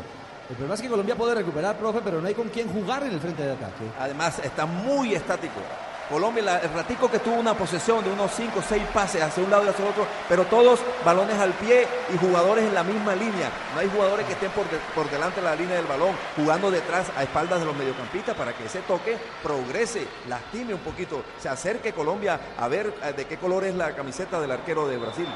El 0.48 0.56
problema 0.56 0.74
es 0.74 0.82
que 0.82 0.88
Colombia 0.88 1.16
puede 1.16 1.34
recuperar, 1.34 1.76
profe, 1.76 2.00
pero 2.04 2.20
no 2.20 2.28
hay 2.28 2.34
con 2.34 2.48
quién 2.48 2.68
jugar 2.72 3.02
en 3.02 3.12
el 3.12 3.20
frente 3.20 3.42
de 3.42 3.52
ataque. 3.52 3.84
Además, 3.98 4.38
está 4.44 4.66
muy 4.66 5.14
estático. 5.14 5.60
Colombia, 6.08 6.60
el 6.62 6.70
ratico 6.74 7.10
que 7.10 7.20
tuvo 7.20 7.36
una 7.36 7.54
posesión 7.54 8.04
de 8.04 8.12
unos 8.12 8.32
5 8.32 8.58
o 8.58 8.62
6 8.62 8.82
pases 8.92 9.22
hacia 9.22 9.42
un 9.42 9.50
lado 9.50 9.64
y 9.64 9.68
hacia 9.68 9.84
otro, 9.84 10.06
pero 10.28 10.44
todos 10.44 10.80
balones 11.04 11.36
al 11.38 11.52
pie 11.52 11.86
y 12.12 12.18
jugadores 12.18 12.64
en 12.66 12.74
la 12.74 12.84
misma 12.84 13.14
línea. 13.14 13.50
No 13.74 13.80
hay 13.80 13.88
jugadores 13.88 14.26
que 14.26 14.34
estén 14.34 14.50
por, 14.50 14.66
por 14.94 15.10
delante 15.10 15.40
de 15.40 15.46
la 15.46 15.56
línea 15.56 15.76
del 15.76 15.86
balón, 15.86 16.14
jugando 16.36 16.70
detrás 16.70 17.10
a 17.16 17.22
espaldas 17.22 17.60
de 17.60 17.66
los 17.66 17.76
mediocampistas 17.76 18.36
para 18.36 18.52
que 18.52 18.66
ese 18.66 18.80
toque 18.80 19.16
progrese, 19.42 20.06
lastime 20.28 20.74
un 20.74 20.80
poquito, 20.80 21.22
se 21.40 21.48
acerque 21.48 21.92
Colombia 21.92 22.38
a 22.58 22.68
ver 22.68 22.92
eh, 23.02 23.14
de 23.16 23.24
qué 23.24 23.38
color 23.38 23.64
es 23.64 23.74
la 23.74 23.94
camiseta 23.94 24.38
del 24.40 24.50
arquero 24.50 24.86
de 24.86 24.98
Brasil. 24.98 25.28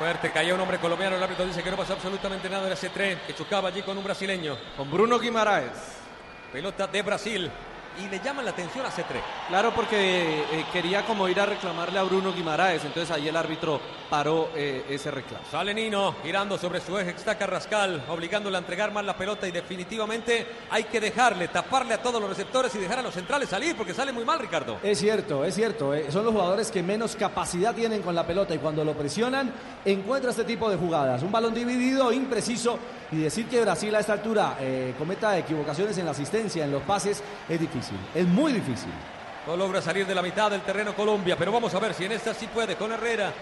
Fuerte, 0.00 0.30
caía 0.30 0.54
un 0.54 0.60
hombre 0.62 0.78
colombiano. 0.78 1.16
El 1.16 1.22
árbitro 1.22 1.44
dice 1.44 1.62
que 1.62 1.70
no 1.70 1.76
pasó 1.76 1.92
absolutamente 1.92 2.48
nada 2.48 2.66
en 2.66 2.72
ese 2.72 2.88
tren, 2.88 3.20
que 3.26 3.34
chocaba 3.34 3.68
allí 3.68 3.82
con 3.82 3.98
un 3.98 4.02
brasileño. 4.02 4.56
Con 4.74 4.90
Bruno 4.90 5.18
Guimaraes. 5.18 5.72
Pelota 6.50 6.86
de 6.86 7.02
Brasil. 7.02 7.50
Y 8.02 8.08
le 8.08 8.20
llaman 8.20 8.44
la 8.44 8.52
atención 8.52 8.86
a 8.86 8.90
C3. 8.90 9.04
Claro, 9.48 9.72
porque 9.74 10.40
eh, 10.40 10.64
quería 10.72 11.04
como 11.04 11.28
ir 11.28 11.38
a 11.40 11.46
reclamarle 11.46 11.98
a 11.98 12.02
Bruno 12.02 12.32
Guimaraes, 12.32 12.84
entonces 12.84 13.10
ahí 13.14 13.28
el 13.28 13.36
árbitro 13.36 13.80
paró 14.08 14.48
eh, 14.54 14.84
ese 14.88 15.10
reclamo. 15.10 15.44
Sale 15.50 15.74
Nino, 15.74 16.14
girando 16.22 16.56
sobre 16.56 16.80
su 16.80 16.96
eje, 16.98 17.10
está 17.10 17.36
Carrascal, 17.36 18.04
obligándole 18.08 18.56
a 18.56 18.60
entregar 18.60 18.92
más 18.92 19.04
la 19.04 19.16
pelota 19.16 19.46
y 19.46 19.50
definitivamente 19.50 20.46
hay 20.70 20.84
que 20.84 21.00
dejarle, 21.00 21.48
taparle 21.48 21.94
a 21.94 22.02
todos 22.02 22.20
los 22.20 22.30
receptores 22.30 22.74
y 22.74 22.78
dejar 22.78 23.00
a 23.00 23.02
los 23.02 23.14
centrales 23.14 23.48
salir 23.48 23.76
porque 23.76 23.92
sale 23.94 24.12
muy 24.12 24.24
mal, 24.24 24.38
Ricardo. 24.38 24.78
Es 24.82 24.98
cierto, 24.98 25.44
es 25.44 25.54
cierto. 25.54 25.94
eh, 25.94 26.10
Son 26.10 26.24
los 26.24 26.32
jugadores 26.32 26.70
que 26.70 26.82
menos 26.82 27.16
capacidad 27.16 27.74
tienen 27.74 28.02
con 28.02 28.14
la 28.14 28.26
pelota 28.26 28.54
y 28.54 28.58
cuando 28.58 28.84
lo 28.84 28.94
presionan 28.94 29.52
encuentra 29.84 30.30
este 30.30 30.44
tipo 30.44 30.70
de 30.70 30.76
jugadas. 30.76 31.22
Un 31.22 31.32
balón 31.32 31.52
dividido, 31.54 32.12
impreciso 32.12 32.78
y 33.12 33.18
decir 33.18 33.48
que 33.48 33.60
Brasil 33.60 33.94
a 33.94 34.00
esta 34.00 34.12
altura 34.12 34.56
eh, 34.60 34.94
cometa 34.96 35.36
equivocaciones 35.36 35.98
en 35.98 36.04
la 36.04 36.12
asistencia, 36.12 36.64
en 36.64 36.70
los 36.70 36.82
pases, 36.82 37.22
es 37.48 37.60
difícil. 37.60 37.96
Es 38.14 38.26
muy 38.26 38.52
difícil. 38.52 38.92
No 39.46 39.56
logra 39.56 39.82
salir 39.82 40.06
de 40.06 40.14
la 40.14 40.22
mitad 40.22 40.50
del 40.50 40.60
terreno 40.60 40.94
Colombia, 40.94 41.36
pero 41.36 41.50
vamos 41.50 41.74
a 41.74 41.80
ver 41.80 41.94
si 41.94 42.04
en 42.04 42.12
esta 42.12 42.34
sí 42.34 42.46
puede 42.46 42.76
con 42.76 42.92
Herrera. 42.92 43.32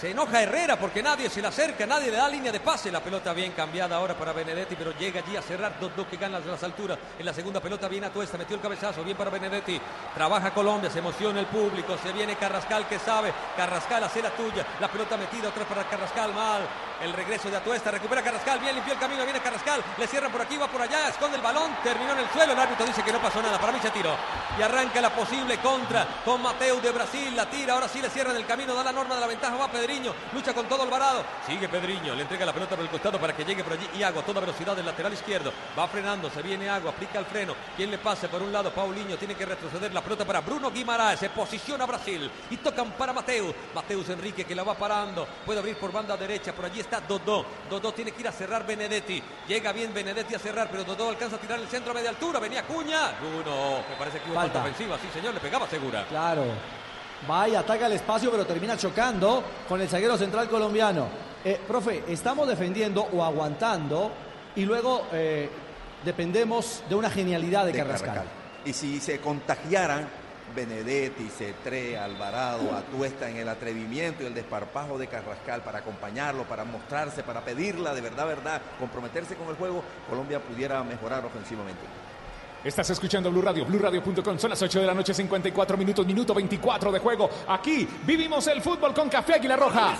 Se 0.00 0.10
enoja 0.10 0.42
Herrera 0.42 0.78
porque 0.78 1.02
nadie 1.02 1.30
se 1.30 1.40
le 1.40 1.48
acerca, 1.48 1.86
nadie 1.86 2.10
le 2.10 2.18
da 2.18 2.28
línea 2.28 2.52
de 2.52 2.60
pase. 2.60 2.92
La 2.92 3.00
pelota 3.00 3.32
bien 3.32 3.52
cambiada 3.52 3.96
ahora 3.96 4.12
para 4.12 4.34
Benedetti, 4.34 4.76
pero 4.76 4.92
llega 4.98 5.20
allí 5.20 5.36
a 5.36 5.40
cerrar 5.40 5.80
2-2 5.80 6.06
que 6.10 6.18
gana 6.18 6.38
las 6.38 6.62
alturas. 6.62 6.98
En 7.18 7.24
la 7.24 7.32
segunda 7.32 7.60
pelota 7.60 7.88
viene 7.88 8.06
a 8.06 8.12
Tuesta, 8.12 8.36
metió 8.36 8.56
el 8.56 8.62
cabezazo, 8.62 9.02
bien 9.02 9.16
para 9.16 9.30
Benedetti. 9.30 9.80
Trabaja 10.14 10.52
Colombia, 10.52 10.90
se 10.90 10.98
emociona 10.98 11.40
el 11.40 11.46
público, 11.46 11.96
se 12.02 12.12
viene 12.12 12.36
Carrascal 12.36 12.86
que 12.86 12.98
sabe. 12.98 13.32
Carrascal 13.56 14.04
hace 14.04 14.20
la 14.20 14.30
tuya, 14.30 14.66
la 14.78 14.88
pelota 14.88 15.16
metida 15.16 15.48
otra 15.48 15.64
para 15.64 15.88
Carrascal, 15.88 16.34
mal. 16.34 16.60
El 17.02 17.12
regreso 17.12 17.50
de 17.50 17.56
Atuesta, 17.58 17.90
recupera 17.90 18.22
Carrascal, 18.22 18.58
bien 18.58 18.74
limpió 18.74 18.94
el 18.94 18.98
camino, 18.98 19.22
viene 19.24 19.40
Carrascal, 19.40 19.84
le 19.98 20.06
cierran 20.06 20.32
por 20.32 20.40
aquí, 20.40 20.56
va 20.56 20.66
por 20.66 20.80
allá, 20.80 21.08
esconde 21.10 21.36
el 21.36 21.42
balón, 21.42 21.76
terminó 21.82 22.12
en 22.12 22.20
el 22.20 22.30
suelo, 22.30 22.54
el 22.54 22.58
árbitro 22.58 22.86
dice 22.86 23.02
que 23.02 23.12
no 23.12 23.20
pasó 23.20 23.42
nada, 23.42 23.58
para 23.58 23.72
mí 23.72 23.78
se 23.82 23.90
tiró. 23.90 24.16
Y 24.58 24.62
arranca 24.62 25.02
la 25.02 25.14
posible 25.14 25.58
contra 25.58 26.06
con 26.24 26.40
Mateo 26.40 26.80
de 26.80 26.90
Brasil, 26.92 27.36
la 27.36 27.50
tira, 27.50 27.74
ahora 27.74 27.86
sí 27.86 28.00
le 28.00 28.08
cierran 28.08 28.34
el 28.34 28.46
camino, 28.46 28.74
da 28.74 28.82
la 28.82 28.92
norma 28.92 29.14
de 29.14 29.20
la 29.20 29.26
ventaja, 29.26 29.56
va 29.56 29.70
Pedriño, 29.70 30.14
lucha 30.32 30.54
con 30.54 30.66
todo 30.66 30.84
Alvarado, 30.84 31.22
sigue 31.46 31.68
Pedriño, 31.68 32.14
le 32.14 32.22
entrega 32.22 32.46
la 32.46 32.54
pelota 32.54 32.76
por 32.76 32.84
el 32.84 32.90
costado 32.90 33.20
para 33.20 33.36
que 33.36 33.44
llegue 33.44 33.62
por 33.62 33.74
allí 33.74 33.86
y 33.94 34.02
Agua, 34.02 34.22
toda 34.22 34.40
velocidad 34.40 34.74
del 34.74 34.86
lateral 34.86 35.12
izquierdo, 35.12 35.52
va 35.78 35.86
frenando, 35.88 36.30
se 36.30 36.40
viene 36.40 36.70
Agua, 36.70 36.92
aplica 36.92 37.18
el 37.18 37.26
freno, 37.26 37.54
quien 37.76 37.90
le 37.90 37.98
pase 37.98 38.28
por 38.28 38.40
un 38.40 38.50
lado, 38.50 38.70
Paulinho 38.70 39.18
tiene 39.18 39.34
que 39.34 39.44
retroceder 39.44 39.92
la 39.92 40.00
pelota 40.00 40.24
para 40.24 40.40
Bruno 40.40 40.70
Guimaraes, 40.70 41.20
se 41.20 41.28
posiciona 41.28 41.84
Brasil 41.84 42.30
y 42.48 42.56
tocan 42.56 42.92
para 42.92 43.12
Mateus, 43.12 43.54
Mateus 43.74 44.08
Enrique 44.08 44.46
que 44.46 44.54
la 44.54 44.64
va 44.64 44.74
parando, 44.74 45.28
puede 45.44 45.58
abrir 45.58 45.76
por 45.76 45.92
banda 45.92 46.16
derecha, 46.16 46.54
por 46.54 46.64
allí 46.64 46.85
está 46.86 47.00
Dodó, 47.00 47.44
Dodó 47.68 47.92
tiene 47.92 48.12
que 48.12 48.20
ir 48.22 48.28
a 48.28 48.32
cerrar 48.32 48.66
Benedetti, 48.66 49.22
llega 49.46 49.72
bien 49.72 49.92
Benedetti 49.92 50.34
a 50.34 50.38
cerrar, 50.38 50.68
pero 50.70 50.84
Dodó 50.84 51.10
alcanza 51.10 51.36
a 51.36 51.38
tirar 51.38 51.58
el 51.60 51.68
centro 51.68 51.90
a 51.90 51.94
media 51.94 52.10
altura, 52.10 52.40
venía 52.40 52.62
Cuña, 52.62 53.12
uno, 53.20 53.78
me 53.90 53.96
parece 53.98 54.18
que 54.20 54.30
hubo 54.30 54.34
falta, 54.34 54.54
Falta. 54.54 54.68
ofensiva, 54.70 54.96
sí 54.98 55.08
señor, 55.12 55.34
le 55.34 55.40
pegaba 55.40 55.68
segura. 55.68 56.06
Claro. 56.08 56.44
Va 57.30 57.48
y 57.48 57.54
ataca 57.54 57.86
el 57.86 57.92
espacio, 57.92 58.30
pero 58.30 58.44
termina 58.46 58.76
chocando 58.76 59.42
con 59.68 59.80
el 59.80 59.88
zaguero 59.88 60.16
central 60.16 60.48
colombiano. 60.48 61.08
Eh, 61.44 61.60
profe, 61.66 62.04
estamos 62.08 62.46
defendiendo 62.48 63.02
o 63.12 63.24
aguantando 63.24 64.10
y 64.54 64.64
luego 64.64 65.06
eh, 65.12 65.48
dependemos 66.04 66.82
de 66.88 66.94
una 66.94 67.10
genialidad 67.10 67.64
de, 67.64 67.72
de 67.72 67.78
Carrascal. 67.78 68.14
Carrascal. 68.14 68.32
Y 68.66 68.72
si 68.72 69.00
se 69.00 69.20
contagiaran 69.20 70.08
Benedetti, 70.56 71.28
Cetré, 71.28 71.98
Alvarado, 71.98 72.74
Atuesta 72.74 73.30
en 73.30 73.36
el 73.36 73.48
atrevimiento 73.48 74.22
y 74.22 74.26
el 74.26 74.34
desparpajo 74.34 74.98
de 74.98 75.06
Carrascal 75.06 75.62
para 75.62 75.78
acompañarlo, 75.78 76.44
para 76.44 76.64
mostrarse, 76.64 77.22
para 77.22 77.42
pedirla 77.42 77.94
de 77.94 78.00
verdad, 78.00 78.26
verdad, 78.26 78.62
comprometerse 78.80 79.36
con 79.36 79.48
el 79.48 79.56
juego, 79.56 79.84
Colombia 80.08 80.40
pudiera 80.40 80.82
mejorar 80.82 81.24
ofensivamente. 81.24 81.82
Estás 82.64 82.90
escuchando 82.90 83.30
Blue 83.30 83.42
Radio, 83.42 83.64
BlueRadio.com. 83.64 84.38
Son 84.38 84.50
las 84.50 84.60
8 84.60 84.80
de 84.80 84.86
la 84.86 84.94
noche, 84.94 85.14
54 85.14 85.76
minutos, 85.76 86.04
minuto 86.04 86.34
24 86.34 86.90
de 86.90 86.98
juego. 86.98 87.30
Aquí 87.46 87.86
vivimos 88.04 88.44
el 88.48 88.60
fútbol 88.60 88.92
con 88.92 89.08
Café 89.08 89.34
Águila 89.34 89.56
Roja. 89.56 89.94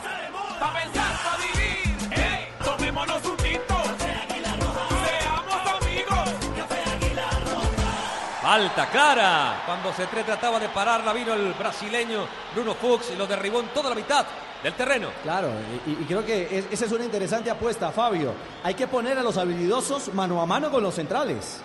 Falta 8.46 8.86
clara. 8.90 9.62
Cuando 9.66 9.92
Cetré 9.92 10.22
trataba 10.22 10.60
de 10.60 10.68
pararla, 10.68 11.12
vino 11.12 11.34
el 11.34 11.52
brasileño 11.54 12.28
Bruno 12.54 12.74
Fuchs 12.76 13.10
y 13.12 13.16
lo 13.16 13.26
derribó 13.26 13.58
en 13.58 13.66
toda 13.70 13.90
la 13.90 13.96
mitad 13.96 14.24
del 14.62 14.72
terreno. 14.74 15.08
Claro, 15.24 15.48
y, 15.84 15.90
y 15.90 16.04
creo 16.06 16.24
que 16.24 16.56
es- 16.56 16.66
esa 16.70 16.84
es 16.84 16.92
una 16.92 17.04
interesante 17.04 17.50
apuesta, 17.50 17.90
Fabio. 17.90 18.34
Hay 18.62 18.74
que 18.74 18.86
poner 18.86 19.18
a 19.18 19.24
los 19.24 19.36
habilidosos 19.36 20.14
mano 20.14 20.40
a 20.40 20.46
mano 20.46 20.70
con 20.70 20.80
los 20.80 20.94
centrales. 20.94 21.60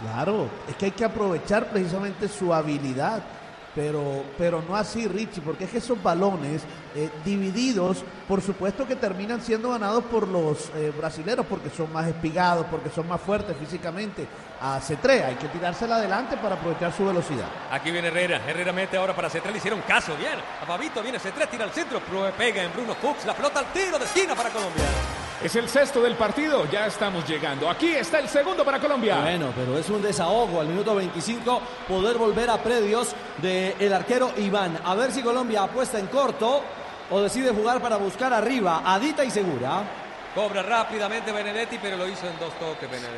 Claro, 0.00 0.48
es 0.66 0.74
que 0.76 0.86
hay 0.86 0.90
que 0.92 1.04
aprovechar 1.04 1.66
precisamente 1.68 2.28
su 2.28 2.54
habilidad, 2.54 3.20
pero, 3.74 4.24
pero 4.36 4.62
no 4.66 4.74
así, 4.74 5.06
Richie, 5.06 5.40
porque 5.40 5.64
es 5.64 5.70
que 5.70 5.78
esos 5.78 6.02
balones 6.02 6.62
eh, 6.94 7.08
divididos, 7.24 8.04
por 8.26 8.42
supuesto 8.42 8.86
que 8.86 8.96
terminan 8.96 9.40
siendo 9.40 9.70
ganados 9.70 10.04
por 10.04 10.26
los 10.26 10.70
eh, 10.74 10.92
brasileros, 10.96 11.46
porque 11.46 11.70
son 11.70 11.92
más 11.92 12.08
espigados, 12.08 12.66
porque 12.70 12.90
son 12.90 13.06
más 13.06 13.20
fuertes 13.20 13.56
físicamente. 13.56 14.26
A 14.60 14.80
C3 14.80 15.24
hay 15.24 15.34
que 15.36 15.48
tirársela 15.48 15.96
adelante 15.96 16.36
para 16.36 16.56
aprovechar 16.56 16.92
su 16.92 17.06
velocidad. 17.06 17.46
Aquí 17.70 17.90
viene 17.90 18.08
Herrera. 18.08 18.42
Herrera 18.46 18.72
mete 18.72 18.96
ahora 18.96 19.16
para 19.16 19.30
Cetré. 19.30 19.52
Le 19.52 19.58
hicieron 19.58 19.80
caso. 19.82 20.14
Bien. 20.16 20.38
A 20.60 20.66
Fabito 20.66 21.02
viene 21.02 21.18
Cetré. 21.18 21.46
Tira 21.46 21.64
al 21.64 21.70
centro. 21.70 22.00
Pega 22.36 22.62
en 22.62 22.72
Bruno 22.72 22.94
Fuchs. 22.94 23.24
La 23.24 23.34
pelota 23.34 23.60
al 23.60 23.72
tiro 23.72 23.98
de 23.98 24.04
esquina 24.04 24.34
para 24.34 24.50
Colombia. 24.50 24.84
Es 25.42 25.56
el 25.56 25.68
sexto 25.70 26.02
del 26.02 26.16
partido, 26.16 26.66
ya 26.70 26.86
estamos 26.86 27.26
llegando. 27.26 27.70
Aquí 27.70 27.88
está 27.94 28.18
el 28.18 28.28
segundo 28.28 28.62
para 28.62 28.78
Colombia. 28.78 29.20
Bueno, 29.22 29.52
pero 29.56 29.78
es 29.78 29.88
un 29.88 30.02
desahogo 30.02 30.60
al 30.60 30.66
minuto 30.66 30.94
25 30.94 31.60
poder 31.88 32.18
volver 32.18 32.50
a 32.50 32.58
predios 32.62 33.14
del 33.38 33.92
arquero 33.92 34.32
Iván. 34.36 34.78
A 34.84 34.94
ver 34.94 35.10
si 35.12 35.22
Colombia 35.22 35.62
apuesta 35.62 35.98
en 35.98 36.08
corto 36.08 36.62
o 37.10 37.20
decide 37.22 37.52
jugar 37.52 37.80
para 37.80 37.96
buscar 37.96 38.34
arriba. 38.34 38.82
Adita 38.84 39.24
y 39.24 39.30
segura. 39.30 39.82
Cobra 40.34 40.62
rápidamente 40.62 41.32
Benedetti, 41.32 41.78
pero 41.80 41.96
lo 41.96 42.06
hizo 42.06 42.26
en 42.26 42.38
dos 42.38 42.52
toques 42.58 42.90
Benedetti. 42.90 43.16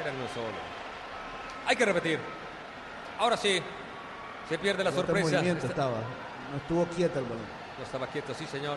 Era 0.00 0.12
uno 0.12 0.28
solo. 0.32 0.56
Hay 1.66 1.74
que 1.74 1.84
repetir. 1.84 2.20
Ahora 3.18 3.36
sí. 3.36 3.60
Se 4.48 4.58
pierde 4.58 4.84
la 4.84 4.90
Este 4.90 5.00
sorpresa. 5.02 5.40
estaba, 5.40 5.96
no 6.52 6.56
estuvo 6.58 6.84
quieto 6.94 7.18
el 7.18 7.24
balón. 7.24 7.46
No 7.78 7.84
estaba 7.84 8.06
quieto, 8.06 8.34
sí, 8.34 8.46
señor. 8.46 8.76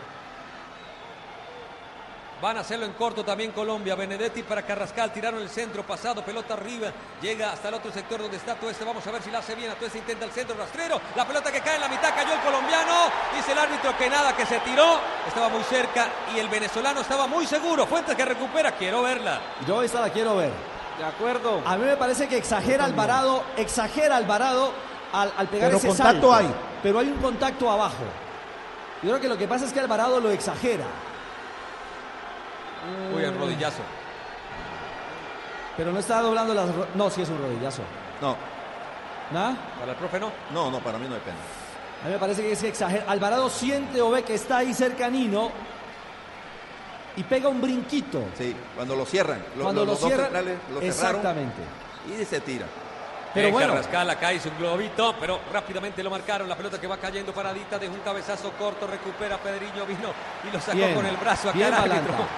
Van 2.40 2.56
a 2.56 2.60
hacerlo 2.60 2.86
en 2.86 2.92
corto 2.92 3.24
también 3.24 3.50
Colombia. 3.50 3.96
Benedetti 3.96 4.44
para 4.44 4.62
Carrascal. 4.62 5.12
Tiraron 5.12 5.42
el 5.42 5.48
centro, 5.48 5.82
pasado, 5.82 6.24
pelota 6.24 6.54
arriba. 6.54 6.88
Llega 7.20 7.50
hasta 7.52 7.68
el 7.68 7.74
otro 7.74 7.90
sector 7.90 8.22
donde 8.22 8.36
está 8.36 8.54
Tueste. 8.54 8.84
Vamos 8.84 9.04
a 9.04 9.10
ver 9.10 9.22
si 9.22 9.30
la 9.32 9.38
hace 9.40 9.56
bien. 9.56 9.72
Tueste 9.78 9.98
intenta 9.98 10.24
el 10.24 10.30
centro 10.30 10.56
rastrero. 10.56 11.00
La 11.16 11.26
pelota 11.26 11.50
que 11.50 11.60
cae 11.60 11.74
en 11.74 11.80
la 11.80 11.88
mitad. 11.88 12.14
Cayó 12.14 12.34
el 12.34 12.40
colombiano. 12.40 13.10
Dice 13.36 13.50
el 13.52 13.58
árbitro 13.58 13.96
que 13.98 14.08
nada, 14.08 14.36
que 14.36 14.46
se 14.46 14.60
tiró. 14.60 15.00
Estaba 15.26 15.48
muy 15.48 15.64
cerca 15.64 16.06
y 16.34 16.38
el 16.38 16.48
venezolano 16.48 17.00
estaba 17.00 17.26
muy 17.26 17.44
seguro. 17.44 17.86
Fuentes 17.86 18.14
que 18.14 18.24
recupera. 18.24 18.70
Quiero 18.72 19.02
verla. 19.02 19.40
Yo 19.66 19.82
esta 19.82 20.00
la 20.00 20.10
quiero 20.10 20.36
ver. 20.36 20.52
De 20.96 21.04
acuerdo. 21.04 21.60
A 21.66 21.76
mí 21.76 21.84
me 21.86 21.96
parece 21.96 22.28
que 22.28 22.36
exagera 22.36 22.84
Alvarado, 22.84 23.42
exagera 23.56 24.16
Alvarado 24.16 24.72
al, 25.12 25.32
al 25.36 25.48
pegar 25.48 25.68
Pero 25.70 25.78
ese 25.78 25.88
contacto 25.88 26.12
salto. 26.30 26.34
hay. 26.34 26.54
Pero 26.84 27.00
hay 27.00 27.08
un 27.08 27.18
contacto 27.18 27.68
abajo. 27.68 28.04
Yo 29.02 29.10
creo 29.10 29.20
que 29.20 29.28
lo 29.28 29.36
que 29.38 29.48
pasa 29.48 29.64
es 29.64 29.72
que 29.72 29.80
Alvarado 29.80 30.20
lo 30.20 30.30
exagera. 30.30 30.84
Uy, 33.14 33.22
el 33.24 33.36
rodillazo. 33.38 33.82
Pero 35.76 35.92
no 35.92 35.98
está 36.00 36.20
doblando 36.20 36.54
las... 36.54 36.74
ro- 36.74 36.88
No, 36.94 37.08
sí 37.10 37.22
es 37.22 37.28
un 37.28 37.38
rodillazo. 37.38 37.82
No. 38.20 38.36
¿Nada? 39.30 39.54
Para 39.78 39.92
el 39.92 39.98
profe 39.98 40.18
no. 40.18 40.32
No, 40.52 40.70
no, 40.70 40.78
para 40.80 40.98
mí 40.98 41.06
no 41.08 41.14
hay 41.14 41.20
pena. 41.20 41.36
A 42.02 42.06
mí 42.06 42.12
me 42.14 42.18
parece 42.18 42.42
que 42.42 42.52
es 42.52 42.60
que 42.60 42.68
exagera. 42.68 43.04
Alvarado 43.08 43.48
siente 43.50 44.00
o 44.00 44.10
ve 44.10 44.22
que 44.22 44.34
está 44.34 44.58
ahí 44.58 44.72
cercanino 44.74 45.50
y 47.16 47.22
pega 47.24 47.48
un 47.48 47.60
brinquito. 47.60 48.22
Sí, 48.36 48.54
cuando 48.74 48.96
lo 48.96 49.04
cierran. 49.04 49.42
Lo- 49.56 49.64
Cuando 49.64 49.84
lo 49.84 49.92
los 49.92 50.00
dos 50.00 50.08
cierran, 50.08 50.26
centrales 50.26 50.58
lo 50.72 50.80
cerraron 50.80 50.86
exactamente. 50.88 51.62
Y 52.20 52.24
se 52.24 52.40
tira. 52.40 52.66
Pero 53.34 53.50
bueno. 53.50 53.74
Carrascal 53.74 54.08
acá 54.10 54.32
hizo 54.32 54.48
un 54.48 54.56
globito, 54.58 55.14
pero 55.20 55.38
rápidamente 55.52 56.02
lo 56.02 56.10
marcaron. 56.10 56.48
La 56.48 56.56
pelota 56.56 56.80
que 56.80 56.86
va 56.86 56.96
cayendo 56.96 57.32
paradita, 57.32 57.78
dejó 57.78 57.92
un 57.92 58.00
cabezazo 58.00 58.50
corto, 58.52 58.86
recupera 58.86 59.36
Pedriño, 59.36 59.84
vino 59.86 60.08
y 60.48 60.52
lo 60.52 60.60
sacó 60.60 60.78
Bien, 60.78 60.94
con 60.94 61.04
el 61.06 61.16
brazo. 61.18 61.50
Acá 61.50 61.56
bien 61.58 61.68
el 61.68 61.74
árbitro. 61.74 62.12
Balanta. 62.12 62.28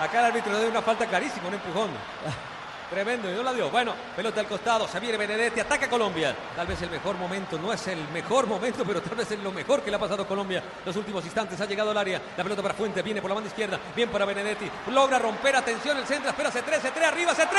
Acá 0.00 0.20
el 0.20 0.24
árbitro 0.26 0.52
le 0.52 0.60
dio 0.60 0.68
una 0.68 0.82
falta 0.82 1.06
clarísima, 1.06 1.48
un 1.48 1.54
empujón. 1.54 1.90
Tremendo, 2.90 3.28
y 3.28 3.34
no 3.34 3.42
la 3.42 3.52
dio. 3.52 3.68
Bueno, 3.68 3.94
pelota 4.14 4.40
al 4.40 4.46
costado, 4.46 4.86
viene 5.00 5.16
Benedetti, 5.16 5.58
ataca 5.58 5.88
Colombia. 5.88 6.36
Tal 6.54 6.66
vez 6.68 6.80
el 6.82 6.90
mejor 6.90 7.16
momento, 7.16 7.58
no 7.58 7.72
es 7.72 7.86
el 7.88 7.98
mejor 8.12 8.46
momento, 8.46 8.84
pero 8.86 9.02
tal 9.02 9.16
vez 9.16 9.30
es 9.30 9.40
lo 9.40 9.50
mejor 9.50 9.82
que 9.82 9.90
le 9.90 9.96
ha 9.96 9.98
pasado 9.98 10.22
a 10.22 10.26
Colombia. 10.28 10.62
Los 10.84 10.94
últimos 10.94 11.24
instantes 11.24 11.60
ha 11.60 11.66
llegado 11.66 11.90
al 11.90 11.98
área. 11.98 12.20
La 12.36 12.44
pelota 12.44 12.62
para 12.62 12.74
Fuente, 12.74 13.02
viene 13.02 13.20
por 13.20 13.30
la 13.30 13.34
banda 13.34 13.48
izquierda, 13.48 13.80
bien 13.94 14.08
para 14.08 14.24
Benedetti. 14.24 14.70
Logra 14.92 15.18
romper, 15.18 15.56
atención, 15.56 15.98
el 15.98 16.06
centro, 16.06 16.30
espera 16.30 16.52
C3, 16.52 16.80
C3, 16.80 17.02
arriba, 17.02 17.32
C3. 17.32 17.50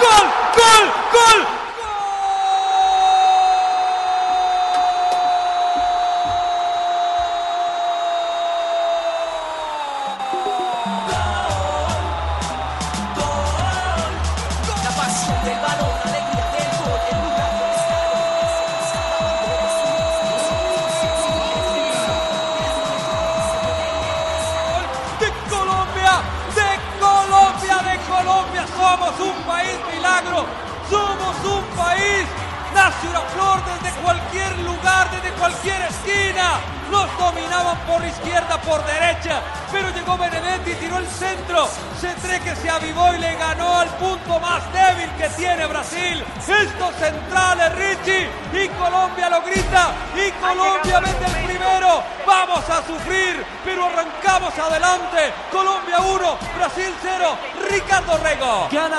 ¡Gol! 0.00 0.28
¡Gol! 0.56 0.92
¡Gol! 1.12 1.46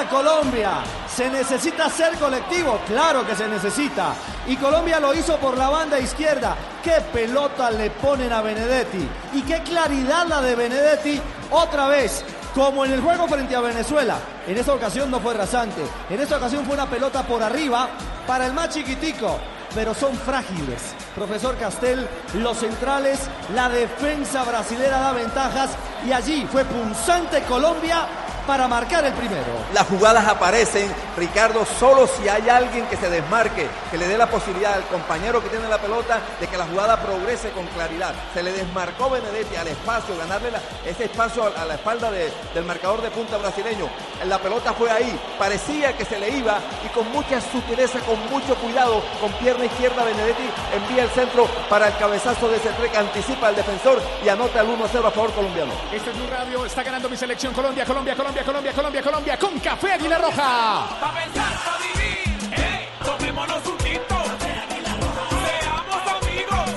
Colombia. 0.09 0.83
Se 1.07 1.29
necesita 1.29 1.89
ser 1.89 2.17
colectivo, 2.17 2.79
claro 2.87 3.25
que 3.25 3.35
se 3.35 3.47
necesita. 3.47 4.13
Y 4.47 4.55
Colombia 4.57 4.99
lo 4.99 5.13
hizo 5.13 5.37
por 5.37 5.57
la 5.57 5.69
banda 5.69 5.99
izquierda. 5.99 6.55
Qué 6.83 7.01
pelota 7.13 7.71
le 7.71 7.89
ponen 7.91 8.31
a 8.33 8.41
Benedetti. 8.41 9.07
Y 9.33 9.41
qué 9.43 9.61
claridad 9.61 10.27
la 10.27 10.41
de 10.41 10.55
Benedetti 10.55 11.21
otra 11.51 11.87
vez. 11.87 12.23
Como 12.55 12.83
en 12.83 12.93
el 12.93 13.01
juego 13.01 13.27
frente 13.27 13.55
a 13.55 13.61
Venezuela. 13.61 14.17
En 14.47 14.57
esta 14.57 14.73
ocasión 14.73 15.11
no 15.11 15.19
fue 15.19 15.33
rasante. 15.35 15.81
En 16.09 16.19
esta 16.19 16.37
ocasión 16.37 16.65
fue 16.65 16.73
una 16.73 16.89
pelota 16.89 17.23
por 17.23 17.43
arriba 17.43 17.89
para 18.25 18.47
el 18.47 18.53
más 18.53 18.69
chiquitico. 18.69 19.37
Pero 19.75 19.93
son 19.93 20.15
frágiles. 20.15 20.95
Profesor 21.13 21.55
Castel, 21.57 22.07
los 22.33 22.57
centrales, 22.57 23.19
la 23.53 23.69
defensa 23.69 24.43
brasilera 24.43 24.99
da 24.99 25.13
ventajas. 25.13 25.71
Y 26.07 26.11
allí 26.11 26.47
fue 26.51 26.65
punzante 26.65 27.43
Colombia 27.43 28.07
para 28.49 28.67
marcar 28.67 29.05
el 29.05 29.13
primero. 29.13 29.45
Las 29.75 29.85
jugadas 29.87 30.25
aparecen, 30.27 30.91
Ricardo, 31.15 31.67
solo 31.79 32.07
si 32.07 32.27
hay 32.27 32.49
alguien 32.49 32.87
que 32.87 32.97
se 32.97 33.07
desmarque, 33.07 33.67
que 33.91 33.97
le 33.99 34.07
dé 34.07 34.17
la 34.17 34.25
posibilidad 34.27 34.73
al 34.73 34.85
compañero 34.85 35.39
que 35.43 35.49
tiene 35.49 35.69
la 35.69 35.77
pelota 35.77 36.19
de 36.41 36.47
que 36.47 36.57
la 36.57 36.65
jugada 36.65 36.99
progrese 36.99 37.51
con 37.51 37.67
claridad. 37.67 38.11
Se 38.33 38.41
le 38.41 38.51
desmarcó 38.51 39.07
Benedetti 39.11 39.55
al 39.55 39.67
espacio, 39.67 40.17
ganarle 40.17 40.49
la- 40.49 40.61
ese 40.83 41.03
espacio 41.05 41.43
a, 41.43 41.61
a 41.61 41.65
la 41.65 41.75
espalda 41.75 42.09
de- 42.09 42.33
del 42.55 42.65
marcador 42.65 43.03
de 43.03 43.11
punta 43.11 43.37
brasileño. 43.37 43.87
La 44.25 44.39
pelota 44.39 44.73
fue 44.73 44.89
ahí, 44.89 45.15
parecía 45.37 45.95
que 45.95 46.03
se 46.05 46.17
le 46.19 46.29
iba 46.29 46.57
y 46.83 46.87
con 46.89 47.07
mucha 47.11 47.39
sutileza, 47.41 47.99
con 47.99 48.19
mucho 48.31 48.55
cuidado, 48.55 49.03
con 49.21 49.31
pierna 49.33 49.65
izquierda 49.65 50.03
Benedetti 50.03 50.49
envía 50.73 51.03
el 51.03 51.09
centro 51.11 51.45
para 51.69 51.89
el 51.89 51.97
cabezazo 51.97 52.47
de 52.49 52.57
Cetré 52.57 52.89
que 52.89 52.97
anticipa 52.97 53.49
al 53.49 53.55
defensor 53.55 54.01
y 54.25 54.29
anota 54.29 54.61
el 54.61 54.67
1-0 54.69 55.05
a 55.07 55.11
favor 55.11 55.31
colombiano. 55.33 55.71
Este 55.93 56.09
es 56.09 56.17
Blue 56.17 56.27
Radio, 56.31 56.65
está 56.65 56.81
ganando 56.81 57.07
mi 57.07 57.15
selección 57.15 57.53
Colombia, 57.53 57.85
Colombia, 57.85 58.15
Colombia, 58.15 58.38
Colombia, 58.43 58.73
Colombia, 58.73 59.01
Colombia, 59.01 59.37
con 59.37 59.59
Café 59.59 59.93
Águila 59.93 60.17
Roja. 60.17 60.87
Pa' 60.99 61.13
pensar, 61.13 61.53
pa' 61.65 61.77
vivir, 61.79 62.53
ey, 62.53 62.87
tomémonos 63.03 63.65
un 63.65 63.77
tinto. 63.77 64.15
Seamos 64.39 66.03
amigos. 66.23 66.69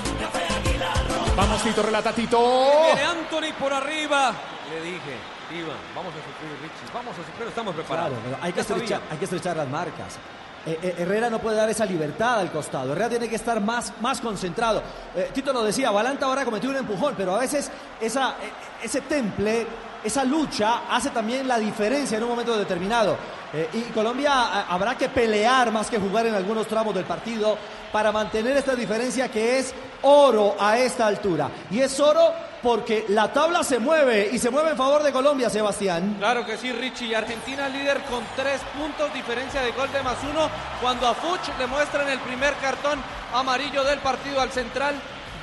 Vamos, 1.37 1.63
Tito, 1.63 1.83
relata, 1.83 2.13
Tito. 2.13 2.39
Viene 2.87 3.03
Anthony 3.03 3.53
por 3.59 3.73
arriba. 3.73 4.33
Le 4.71 4.81
dije, 4.83 5.17
Iván, 5.53 5.77
vamos 5.95 6.13
a 6.13 6.19
sufrir, 6.19 6.51
Richie, 6.63 6.93
vamos 6.93 7.15
a 7.15 7.17
sufrir, 7.17 7.49
estamos 7.49 7.75
preparados. 7.75 8.19
Claro, 8.19 8.39
hay 8.43 8.53
que, 8.53 8.61
estrechar, 8.61 9.01
hay 9.11 9.19
que 9.19 9.25
estrechar 9.25 9.57
las 9.57 9.69
marcas. 9.69 10.19
Eh, 10.65 10.79
eh, 10.81 10.95
Herrera 10.99 11.29
no 11.29 11.41
puede 11.41 11.57
dar 11.57 11.69
esa 11.69 11.85
libertad 11.85 12.39
al 12.39 12.53
costado. 12.53 12.93
Herrera 12.93 13.09
tiene 13.09 13.29
que 13.29 13.37
estar 13.37 13.61
más, 13.61 13.93
más 14.01 14.21
concentrado. 14.21 14.83
Eh, 15.15 15.31
Tito 15.33 15.53
lo 15.53 15.63
decía, 15.63 15.91
Balanta 15.91 16.27
ahora 16.27 16.45
cometió 16.45 16.71
un 16.71 16.77
empujón, 16.77 17.15
pero 17.17 17.35
a 17.35 17.39
veces 17.39 17.71
esa, 18.01 18.31
eh, 18.31 18.53
ese 18.83 19.01
temple, 19.03 19.67
esa 20.05 20.25
lucha 20.25 20.83
hace 20.91 21.11
también 21.11 21.47
la 21.47 21.59
diferencia 21.59 22.17
en 22.17 22.25
un 22.25 22.31
momento 22.31 22.57
determinado. 22.57 23.17
Eh, 23.53 23.69
y 23.75 23.81
Colombia 23.93 24.65
habrá 24.67 24.97
que 24.97 25.09
pelear 25.09 25.71
más 25.71 25.91
que 25.91 25.99
jugar 25.99 26.27
en 26.27 26.35
algunos 26.35 26.67
tramos 26.67 26.95
del 26.95 27.05
partido 27.05 27.59
para 27.93 28.11
mantener 28.11 28.57
esta 28.57 28.75
diferencia 28.75 29.29
que 29.31 29.59
es 29.59 29.75
oro 30.03 30.57
a 30.59 30.79
esta 30.79 31.07
altura. 31.07 31.51
Y 31.71 31.81
es 31.81 32.01
oro 32.01 32.33
porque 32.63 33.05
la 33.09 33.33
tabla 33.33 33.63
se 33.63 33.79
mueve 33.79 34.31
y 34.33 34.39
se 34.39 34.51
mueve 34.51 34.71
en 34.71 34.77
favor 34.77 35.03
de 35.03 35.13
Colombia, 35.13 35.51
Sebastián. 35.51 36.17
Claro 36.19 36.47
que 36.47 36.57
sí, 36.57 36.73
Richie. 36.73 37.15
Argentina 37.15 37.69
líder 37.69 38.01
con 38.03 38.23
tres 38.37 38.61
puntos, 38.79 39.13
diferencia 39.13 39.61
de 39.61 39.73
gol 39.73 39.93
de 39.93 40.03
más 40.03 40.17
uno. 40.31 40.49
Cuando 40.81 41.07
a 41.07 41.15
Fuch 41.15 41.51
le 41.59 41.67
muestran 41.67 42.09
el 42.09 42.21
primer 42.21 42.55
cartón 42.55 43.01
amarillo 43.35 43.85
del 43.85 43.99
partido 43.99 44.41
al 44.41 44.51
central 44.53 44.95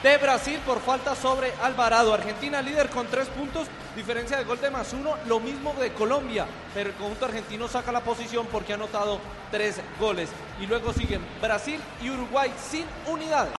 de 0.04 0.18
Brasil 0.18 0.60
por 0.66 0.80
falta 0.80 1.16
sobre 1.16 1.52
Alvarado. 1.62 2.14
Argentina 2.14 2.62
líder 2.62 2.90
con 2.90 3.08
tres 3.08 3.28
puntos, 3.28 3.68
diferencia 3.96 4.38
de 4.38 4.44
gol 4.44 4.60
de 4.62 4.70
más 4.70 4.94
uno. 4.94 5.16
Lo 5.28 5.40
mismo 5.40 5.74
de 5.74 5.92
Colombia, 5.94 6.46
pero 6.74 6.90
el 6.90 6.96
conjunto 6.96 7.26
argentino 7.26 7.68
saca 7.68 7.92
la 7.92 8.02
posición 8.02 8.48
porque 8.48 8.74
ha 8.74 8.76
anotado 8.76 9.20
tres 9.52 9.82
goles. 10.00 10.30
Y 10.60 10.68
luego 10.68 10.94
siguen 10.94 11.22
Brasil 11.42 11.80
y 12.02 12.10
Uruguay 12.10 12.54
sin 12.70 12.86
unidades. 13.08 13.48